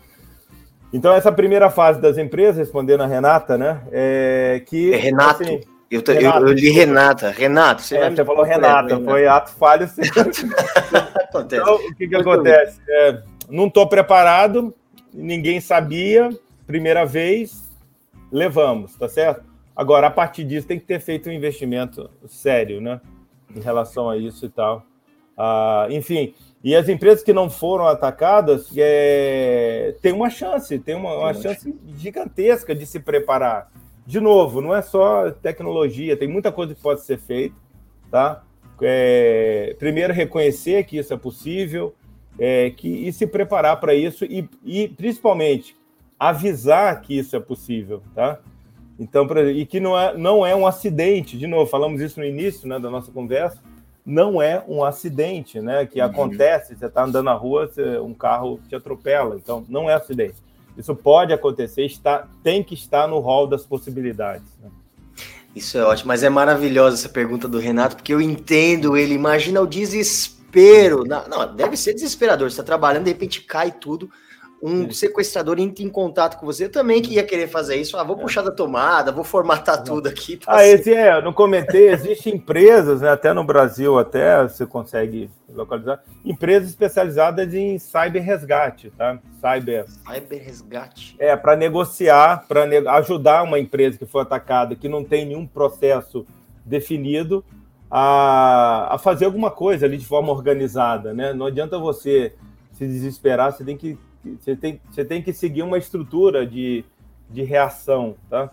Então, 0.93 1.13
essa 1.13 1.31
primeira 1.31 1.69
fase 1.69 2.01
das 2.01 2.17
empresas, 2.17 2.57
respondendo 2.57 3.01
a 3.01 3.07
Renata, 3.07 3.57
né? 3.57 3.81
É 3.91 4.63
que. 4.65 4.93
É 4.93 4.97
Renato. 4.97 5.43
Assim, 5.43 5.61
eu, 5.89 6.01
Renato, 6.05 6.39
eu, 6.39 6.47
eu, 6.47 6.53
li 6.53 6.69
Renata. 6.69 7.29
Renato, 7.29 7.81
você, 7.81 7.97
é, 7.97 8.09
você 8.09 8.23
falou 8.23 8.43
Renata, 8.43 8.97
né? 8.97 9.05
foi 9.05 9.27
ato 9.27 9.51
falho. 9.51 9.89
então, 11.45 11.75
o 11.75 11.95
que, 11.95 12.07
que 12.07 12.15
acontece? 12.15 12.79
É, 12.87 13.21
não 13.49 13.67
estou 13.67 13.87
preparado, 13.87 14.73
ninguém 15.13 15.59
sabia, 15.59 16.29
primeira 16.65 17.05
vez, 17.05 17.69
levamos, 18.31 18.95
tá 18.95 19.09
certo? 19.09 19.43
Agora, 19.75 20.07
a 20.07 20.11
partir 20.11 20.45
disso, 20.45 20.67
tem 20.67 20.79
que 20.79 20.85
ter 20.85 20.99
feito 20.99 21.29
um 21.29 21.33
investimento 21.33 22.09
sério, 22.27 22.79
né? 22.79 23.01
Em 23.53 23.59
relação 23.59 24.09
a 24.09 24.17
isso 24.17 24.45
e 24.45 24.49
tal. 24.49 24.85
Ah, 25.37 25.87
enfim, 25.89 26.33
e 26.63 26.75
as 26.75 26.87
empresas 26.87 27.23
que 27.23 27.33
não 27.33 27.49
foram 27.49 27.87
atacadas 27.87 28.69
é, 28.77 29.95
tem 30.01 30.13
uma 30.13 30.29
chance, 30.29 30.77
tem 30.77 30.95
uma, 30.95 31.15
uma 31.15 31.33
chance 31.33 31.73
gigantesca 31.97 32.75
de 32.75 32.85
se 32.85 32.99
preparar. 32.99 33.71
De 34.05 34.19
novo, 34.19 34.61
não 34.61 34.75
é 34.75 34.81
só 34.81 35.31
tecnologia, 35.31 36.17
tem 36.17 36.27
muita 36.27 36.51
coisa 36.51 36.75
que 36.75 36.81
pode 36.81 37.01
ser 37.01 37.17
feita, 37.17 37.55
tá? 38.11 38.43
É, 38.81 39.75
primeiro, 39.79 40.13
reconhecer 40.13 40.83
que 40.83 40.97
isso 40.97 41.13
é 41.13 41.17
possível, 41.17 41.95
é, 42.37 42.71
que, 42.71 42.87
e 43.07 43.11
se 43.11 43.25
preparar 43.25 43.79
para 43.79 43.93
isso 43.93 44.25
e, 44.25 44.47
e, 44.63 44.87
principalmente, 44.87 45.75
avisar 46.19 47.01
que 47.01 47.17
isso 47.17 47.35
é 47.35 47.39
possível, 47.39 48.01
tá? 48.13 48.39
Então, 48.99 49.27
e 49.49 49.65
que 49.65 49.79
não 49.79 49.99
é, 49.99 50.15
não 50.15 50.45
é 50.45 50.55
um 50.55 50.67
acidente, 50.67 51.37
de 51.37 51.47
novo, 51.47 51.69
falamos 51.69 52.01
isso 52.01 52.19
no 52.19 52.25
início 52.25 52.67
né, 52.67 52.79
da 52.79 52.89
nossa 52.89 53.11
conversa, 53.11 53.59
não 54.05 54.41
é 54.41 54.63
um 54.67 54.83
acidente, 54.83 55.59
né? 55.59 55.85
Que 55.85 55.99
uhum. 55.99 56.05
acontece, 56.05 56.75
você 56.75 56.85
está 56.85 57.03
andando 57.03 57.25
na 57.25 57.33
rua, 57.33 57.67
você, 57.67 57.99
um 57.99 58.13
carro 58.13 58.59
te 58.67 58.75
atropela, 58.75 59.35
então 59.35 59.65
não 59.69 59.89
é 59.89 59.93
acidente. 59.93 60.35
Isso 60.77 60.95
pode 60.95 61.33
acontecer, 61.33 61.85
está, 61.85 62.27
tem 62.43 62.63
que 62.63 62.73
estar 62.73 63.07
no 63.07 63.19
rol 63.19 63.45
das 63.45 63.65
possibilidades. 63.65 64.47
Né? 64.61 64.69
Isso 65.55 65.77
é 65.77 65.83
ótimo, 65.83 66.07
mas 66.07 66.23
é 66.23 66.29
maravilhosa 66.29 66.95
essa 66.95 67.09
pergunta 67.09 67.47
do 67.47 67.59
Renato, 67.59 67.97
porque 67.97 68.13
eu 68.13 68.21
entendo 68.21 68.95
ele. 68.95 69.13
Imagina 69.13 69.61
o 69.61 69.67
desespero 69.67 70.41
não, 71.05 71.55
deve 71.55 71.77
ser 71.77 71.93
desesperador. 71.93 72.49
Você 72.49 72.55
está 72.55 72.63
trabalhando, 72.63 73.05
de 73.05 73.11
repente 73.11 73.41
cai 73.41 73.71
tudo. 73.71 74.09
Um 74.61 74.91
sequestrador 74.91 75.59
entra 75.59 75.83
em 75.83 75.89
contato 75.89 76.37
com 76.37 76.45
você 76.45 76.69
também 76.69 77.01
que 77.01 77.15
ia 77.15 77.23
querer 77.23 77.47
fazer 77.47 77.77
isso. 77.77 77.97
Ah, 77.97 78.03
vou 78.03 78.15
é. 78.17 78.19
puxar 78.19 78.43
da 78.43 78.51
tomada, 78.51 79.11
vou 79.11 79.23
formatar 79.23 79.83
tudo 79.83 80.07
aqui. 80.07 80.39
Ah, 80.45 80.63
esse 80.65 80.93
é, 80.93 81.17
eu 81.17 81.21
não 81.23 81.33
comentei, 81.33 81.89
existem 81.89 82.35
empresas, 82.35 83.01
né, 83.01 83.09
até 83.09 83.33
no 83.33 83.43
Brasil, 83.43 83.97
até 83.97 84.43
você 84.43 84.65
consegue 84.65 85.29
localizar, 85.49 86.01
empresas 86.23 86.69
especializadas 86.69 87.53
em 87.53 87.79
cyber 87.79 88.23
resgate, 88.23 88.91
tá? 88.91 89.19
Cyber. 89.39 89.85
Cyber 89.87 90.43
resgate. 90.43 91.15
É, 91.19 91.35
para 91.35 91.55
negociar, 91.55 92.45
para 92.47 92.65
ne 92.65 92.77
ajudar 92.87 93.43
uma 93.43 93.59
empresa 93.59 93.97
que 93.97 94.05
foi 94.05 94.21
atacada, 94.21 94.75
que 94.75 94.87
não 94.87 95.03
tem 95.03 95.25
nenhum 95.25 95.45
processo 95.45 96.25
definido, 96.63 97.43
a, 97.91 98.95
a 98.95 98.97
fazer 98.97 99.25
alguma 99.25 99.51
coisa 99.51 99.85
ali 99.85 99.97
de 99.97 100.05
forma 100.05 100.31
organizada, 100.31 101.13
né? 101.13 101.33
Não 101.33 101.47
adianta 101.47 101.77
você 101.77 102.33
se 102.71 102.87
desesperar, 102.87 103.51
você 103.51 103.65
tem 103.65 103.75
que, 103.75 103.97
você 104.39 104.55
tem, 104.55 104.79
você 104.89 105.03
tem 105.03 105.21
que 105.21 105.33
seguir 105.33 105.63
uma 105.63 105.77
estrutura 105.77 106.45
de, 106.45 106.83
de 107.29 107.43
reação, 107.43 108.15
tá? 108.29 108.51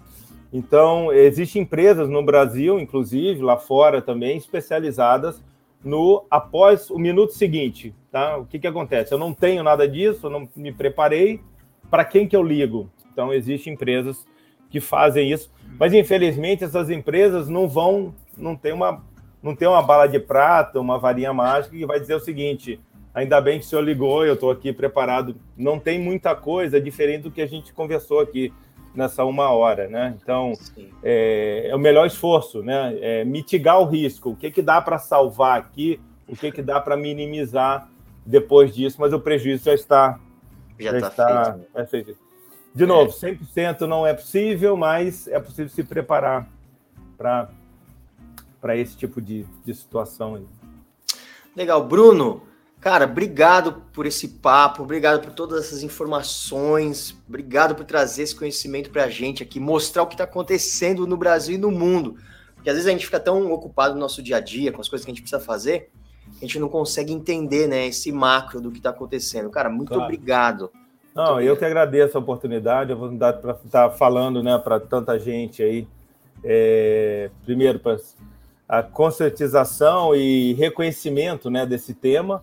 Então, 0.52 1.12
existem 1.12 1.62
empresas 1.62 2.08
no 2.08 2.22
Brasil, 2.22 2.80
inclusive, 2.80 3.42
lá 3.42 3.58
fora 3.58 4.00
também, 4.00 4.36
especializadas 4.36 5.42
no 5.84 6.24
após 6.30 6.90
o 6.90 6.98
minuto 6.98 7.32
seguinte, 7.32 7.94
tá? 8.10 8.36
O 8.38 8.46
que 8.46 8.58
que 8.58 8.66
acontece? 8.66 9.12
Eu 9.12 9.18
não 9.18 9.34
tenho 9.34 9.62
nada 9.62 9.86
disso, 9.86 10.26
eu 10.26 10.30
não 10.30 10.48
me 10.56 10.72
preparei, 10.72 11.40
para 11.90 12.04
quem 12.04 12.26
que 12.26 12.34
eu 12.34 12.42
ligo? 12.42 12.90
Então, 13.12 13.32
existem 13.32 13.74
empresas 13.74 14.26
que 14.70 14.80
fazem 14.80 15.30
isso, 15.30 15.50
mas 15.78 15.92
infelizmente 15.94 16.64
essas 16.64 16.90
empresas 16.90 17.48
não 17.48 17.68
vão, 17.68 18.14
não 18.36 18.54
tem 18.54 18.72
uma 18.72 19.02
não 19.42 19.54
tem 19.54 19.68
uma 19.68 19.82
bala 19.82 20.08
de 20.08 20.18
prata, 20.18 20.80
uma 20.80 20.98
varinha 20.98 21.32
mágica 21.32 21.76
que 21.76 21.86
vai 21.86 22.00
dizer 22.00 22.14
o 22.14 22.20
seguinte: 22.20 22.80
Ainda 23.18 23.40
bem 23.40 23.58
que 23.58 23.66
o 23.66 23.68
senhor 23.68 23.82
ligou, 23.82 24.24
eu 24.24 24.34
estou 24.34 24.48
aqui 24.48 24.72
preparado. 24.72 25.34
Não 25.56 25.76
tem 25.76 25.98
muita 25.98 26.36
coisa 26.36 26.80
diferente 26.80 27.22
do 27.22 27.32
que 27.32 27.42
a 27.42 27.46
gente 27.46 27.72
conversou 27.72 28.20
aqui 28.20 28.52
nessa 28.94 29.24
uma 29.24 29.50
hora, 29.50 29.88
né? 29.88 30.16
Então, 30.22 30.52
é, 31.02 31.66
é, 31.68 31.74
o 31.74 31.78
melhor 31.80 32.06
esforço, 32.06 32.62
né? 32.62 32.96
É 33.00 33.24
mitigar 33.24 33.80
o 33.80 33.86
risco. 33.86 34.30
O 34.30 34.36
que, 34.36 34.52
que 34.52 34.62
dá 34.62 34.80
para 34.80 34.98
salvar 34.98 35.58
aqui? 35.58 36.00
O 36.28 36.36
que, 36.36 36.52
que 36.52 36.62
dá 36.62 36.80
para 36.80 36.96
minimizar 36.96 37.90
depois 38.24 38.72
disso? 38.72 38.98
Mas 39.00 39.12
o 39.12 39.18
prejuízo 39.18 39.64
já 39.64 39.74
está 39.74 40.20
já, 40.78 40.92
já 40.92 41.00
tá 41.00 41.08
está, 41.08 41.44
feito. 41.44 41.58
Né? 41.58 41.64
É 41.74 41.86
feito. 41.86 42.16
De 42.72 42.86
novo, 42.86 43.10
100% 43.10 43.80
não 43.80 44.06
é 44.06 44.14
possível, 44.14 44.76
mas 44.76 45.26
é 45.26 45.40
possível 45.40 45.68
se 45.68 45.82
preparar 45.82 46.48
para 47.16 48.76
esse 48.76 48.96
tipo 48.96 49.20
de, 49.20 49.44
de 49.64 49.74
situação 49.74 50.36
aí. 50.36 50.46
Legal. 51.56 51.84
Bruno, 51.84 52.46
cara, 52.80 53.04
obrigado 53.04 53.82
por 53.92 54.06
esse 54.06 54.28
papo, 54.28 54.82
obrigado 54.82 55.20
por 55.20 55.32
todas 55.32 55.66
essas 55.66 55.82
informações, 55.82 57.16
obrigado 57.28 57.74
por 57.74 57.84
trazer 57.84 58.22
esse 58.22 58.34
conhecimento 58.34 58.90
para 58.90 59.04
a 59.04 59.10
gente 59.10 59.42
aqui, 59.42 59.58
mostrar 59.58 60.02
o 60.02 60.06
que 60.06 60.14
está 60.14 60.24
acontecendo 60.24 61.06
no 61.06 61.16
Brasil 61.16 61.56
e 61.56 61.58
no 61.58 61.70
mundo. 61.70 62.16
Porque 62.54 62.70
às 62.70 62.76
vezes 62.76 62.88
a 62.88 62.92
gente 62.92 63.04
fica 63.04 63.20
tão 63.20 63.52
ocupado 63.52 63.94
no 63.94 64.00
nosso 64.00 64.22
dia 64.22 64.36
a 64.36 64.40
dia, 64.40 64.72
com 64.72 64.80
as 64.80 64.88
coisas 64.88 65.04
que 65.04 65.10
a 65.10 65.14
gente 65.14 65.22
precisa 65.22 65.40
fazer, 65.40 65.90
a 66.36 66.40
gente 66.40 66.58
não 66.58 66.68
consegue 66.68 67.12
entender 67.12 67.66
né, 67.66 67.86
esse 67.86 68.12
macro 68.12 68.60
do 68.60 68.70
que 68.70 68.78
está 68.78 68.90
acontecendo. 68.90 69.50
Cara, 69.50 69.68
muito 69.68 69.88
claro. 69.88 70.04
obrigado. 70.04 70.70
Não, 71.14 71.40
eu 71.40 71.56
que 71.56 71.64
agradeço 71.64 72.16
a 72.16 72.20
oportunidade, 72.20 72.92
a 72.92 72.94
oportunidade 72.94 73.40
para 73.40 73.52
estar 73.64 73.90
falando 73.90 74.42
né, 74.42 74.56
para 74.58 74.78
tanta 74.78 75.18
gente 75.18 75.62
aí. 75.62 75.86
É, 76.44 77.30
primeiro, 77.44 77.80
para 77.80 77.96
a 78.68 78.82
conscientização 78.82 80.14
e 80.14 80.52
reconhecimento 80.54 81.50
né, 81.50 81.66
desse 81.66 81.94
tema, 81.94 82.42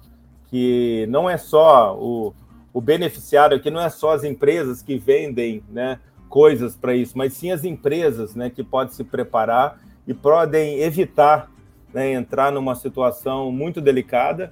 que 0.50 1.06
não 1.10 1.30
é 1.30 1.38
só 1.38 1.98
o, 1.98 2.34
o 2.74 2.82
beneficiário 2.82 3.58
aqui, 3.58 3.70
não 3.70 3.82
é 3.82 3.90
só 3.90 4.12
as 4.12 4.24
empresas 4.24 4.82
que 4.82 4.98
vendem 4.98 5.64
né, 5.70 6.00
coisas 6.30 6.76
para 6.76 6.96
isso, 6.96 7.18
mas 7.18 7.34
sim 7.34 7.52
as 7.52 7.64
empresas 7.64 8.36
né, 8.36 8.50
que 8.50 8.64
podem 8.64 8.94
se 8.94 9.04
preparar 9.04 9.80
e 10.08 10.14
podem 10.14 10.80
evitar 10.80 11.50
né, 11.94 12.12
entrar 12.12 12.52
numa 12.52 12.76
situação 12.76 13.52
muito 13.52 13.80
delicada 13.80 14.52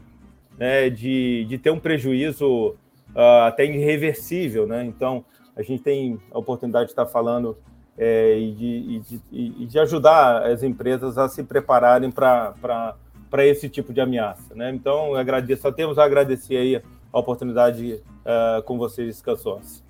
né, 0.58 0.90
de, 0.90 1.46
de 1.46 1.58
ter 1.58 1.72
um 1.72 1.80
prejuízo 1.80 2.70
uh, 3.16 3.44
até 3.48 3.66
irreversível. 3.66 4.66
Né? 4.66 4.86
Então, 4.86 5.26
a 5.56 5.62
gente 5.62 5.84
tem 5.84 6.20
a 6.32 6.40
oportunidade 6.40 6.86
de 6.86 6.92
estar 6.92 7.06
falando 7.06 7.58
é, 7.98 8.40
e, 8.40 8.52
de, 8.54 8.66
e, 8.66 9.00
de, 9.00 9.22
e, 9.32 9.66
de, 9.66 9.80
ajudar 9.80 10.44
as 10.48 10.64
empresas 10.64 11.18
a 11.18 11.30
se 11.30 11.44
prepararem 11.44 12.10
para 12.10 12.96
esse 13.42 13.70
tipo 13.70 13.94
de 13.94 14.02
ameaça. 14.02 14.54
Né? 14.54 14.72
Então, 14.74 15.16
agradeço, 15.16 15.62
só 15.64 15.72
temos 15.72 15.98
a 15.98 16.04
agradecer 16.04 16.58
aí 16.58 16.82
a 17.12 17.20
oportunidade 17.20 18.02
uh, 18.26 18.62
com 18.64 18.78
vocês, 18.78 19.22
Cansões. 19.22 19.84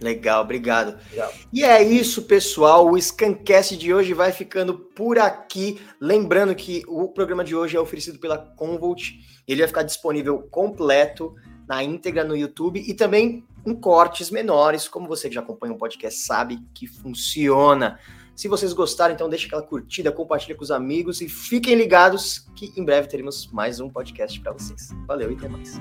Legal, 0.00 0.42
obrigado. 0.42 0.98
Legal. 1.10 1.32
E 1.52 1.64
é 1.64 1.82
isso, 1.82 2.22
pessoal. 2.22 2.90
O 2.90 3.00
Scancast 3.00 3.76
de 3.76 3.94
hoje 3.94 4.12
vai 4.12 4.32
ficando 4.32 4.74
por 4.74 5.18
aqui. 5.18 5.80
Lembrando 6.00 6.54
que 6.54 6.82
o 6.88 7.08
programa 7.08 7.44
de 7.44 7.54
hoje 7.54 7.76
é 7.76 7.80
oferecido 7.80 8.18
pela 8.18 8.36
Convolt. 8.36 9.12
Ele 9.46 9.60
vai 9.60 9.68
ficar 9.68 9.82
disponível 9.82 10.46
completo 10.50 11.34
na 11.66 11.82
íntegra 11.82 12.24
no 12.24 12.36
YouTube 12.36 12.82
e 12.86 12.92
também 12.92 13.44
em 13.64 13.74
cortes 13.74 14.30
menores, 14.30 14.86
como 14.86 15.08
você 15.08 15.28
que 15.28 15.34
já 15.34 15.40
acompanha 15.40 15.72
o 15.72 15.78
podcast 15.78 16.20
sabe 16.20 16.58
que 16.74 16.86
funciona. 16.86 17.98
Se 18.34 18.48
vocês 18.48 18.72
gostaram, 18.72 19.14
então 19.14 19.28
deixa 19.28 19.46
aquela 19.46 19.62
curtida, 19.62 20.10
compartilha 20.10 20.56
com 20.56 20.62
os 20.62 20.70
amigos 20.70 21.20
e 21.20 21.28
fiquem 21.28 21.74
ligados 21.74 22.46
que 22.56 22.72
em 22.76 22.84
breve 22.84 23.08
teremos 23.08 23.46
mais 23.52 23.78
um 23.80 23.88
podcast 23.88 24.40
para 24.40 24.52
vocês. 24.52 24.90
Valeu 25.06 25.30
e 25.30 25.34
até 25.36 25.48
mais. 25.48 25.78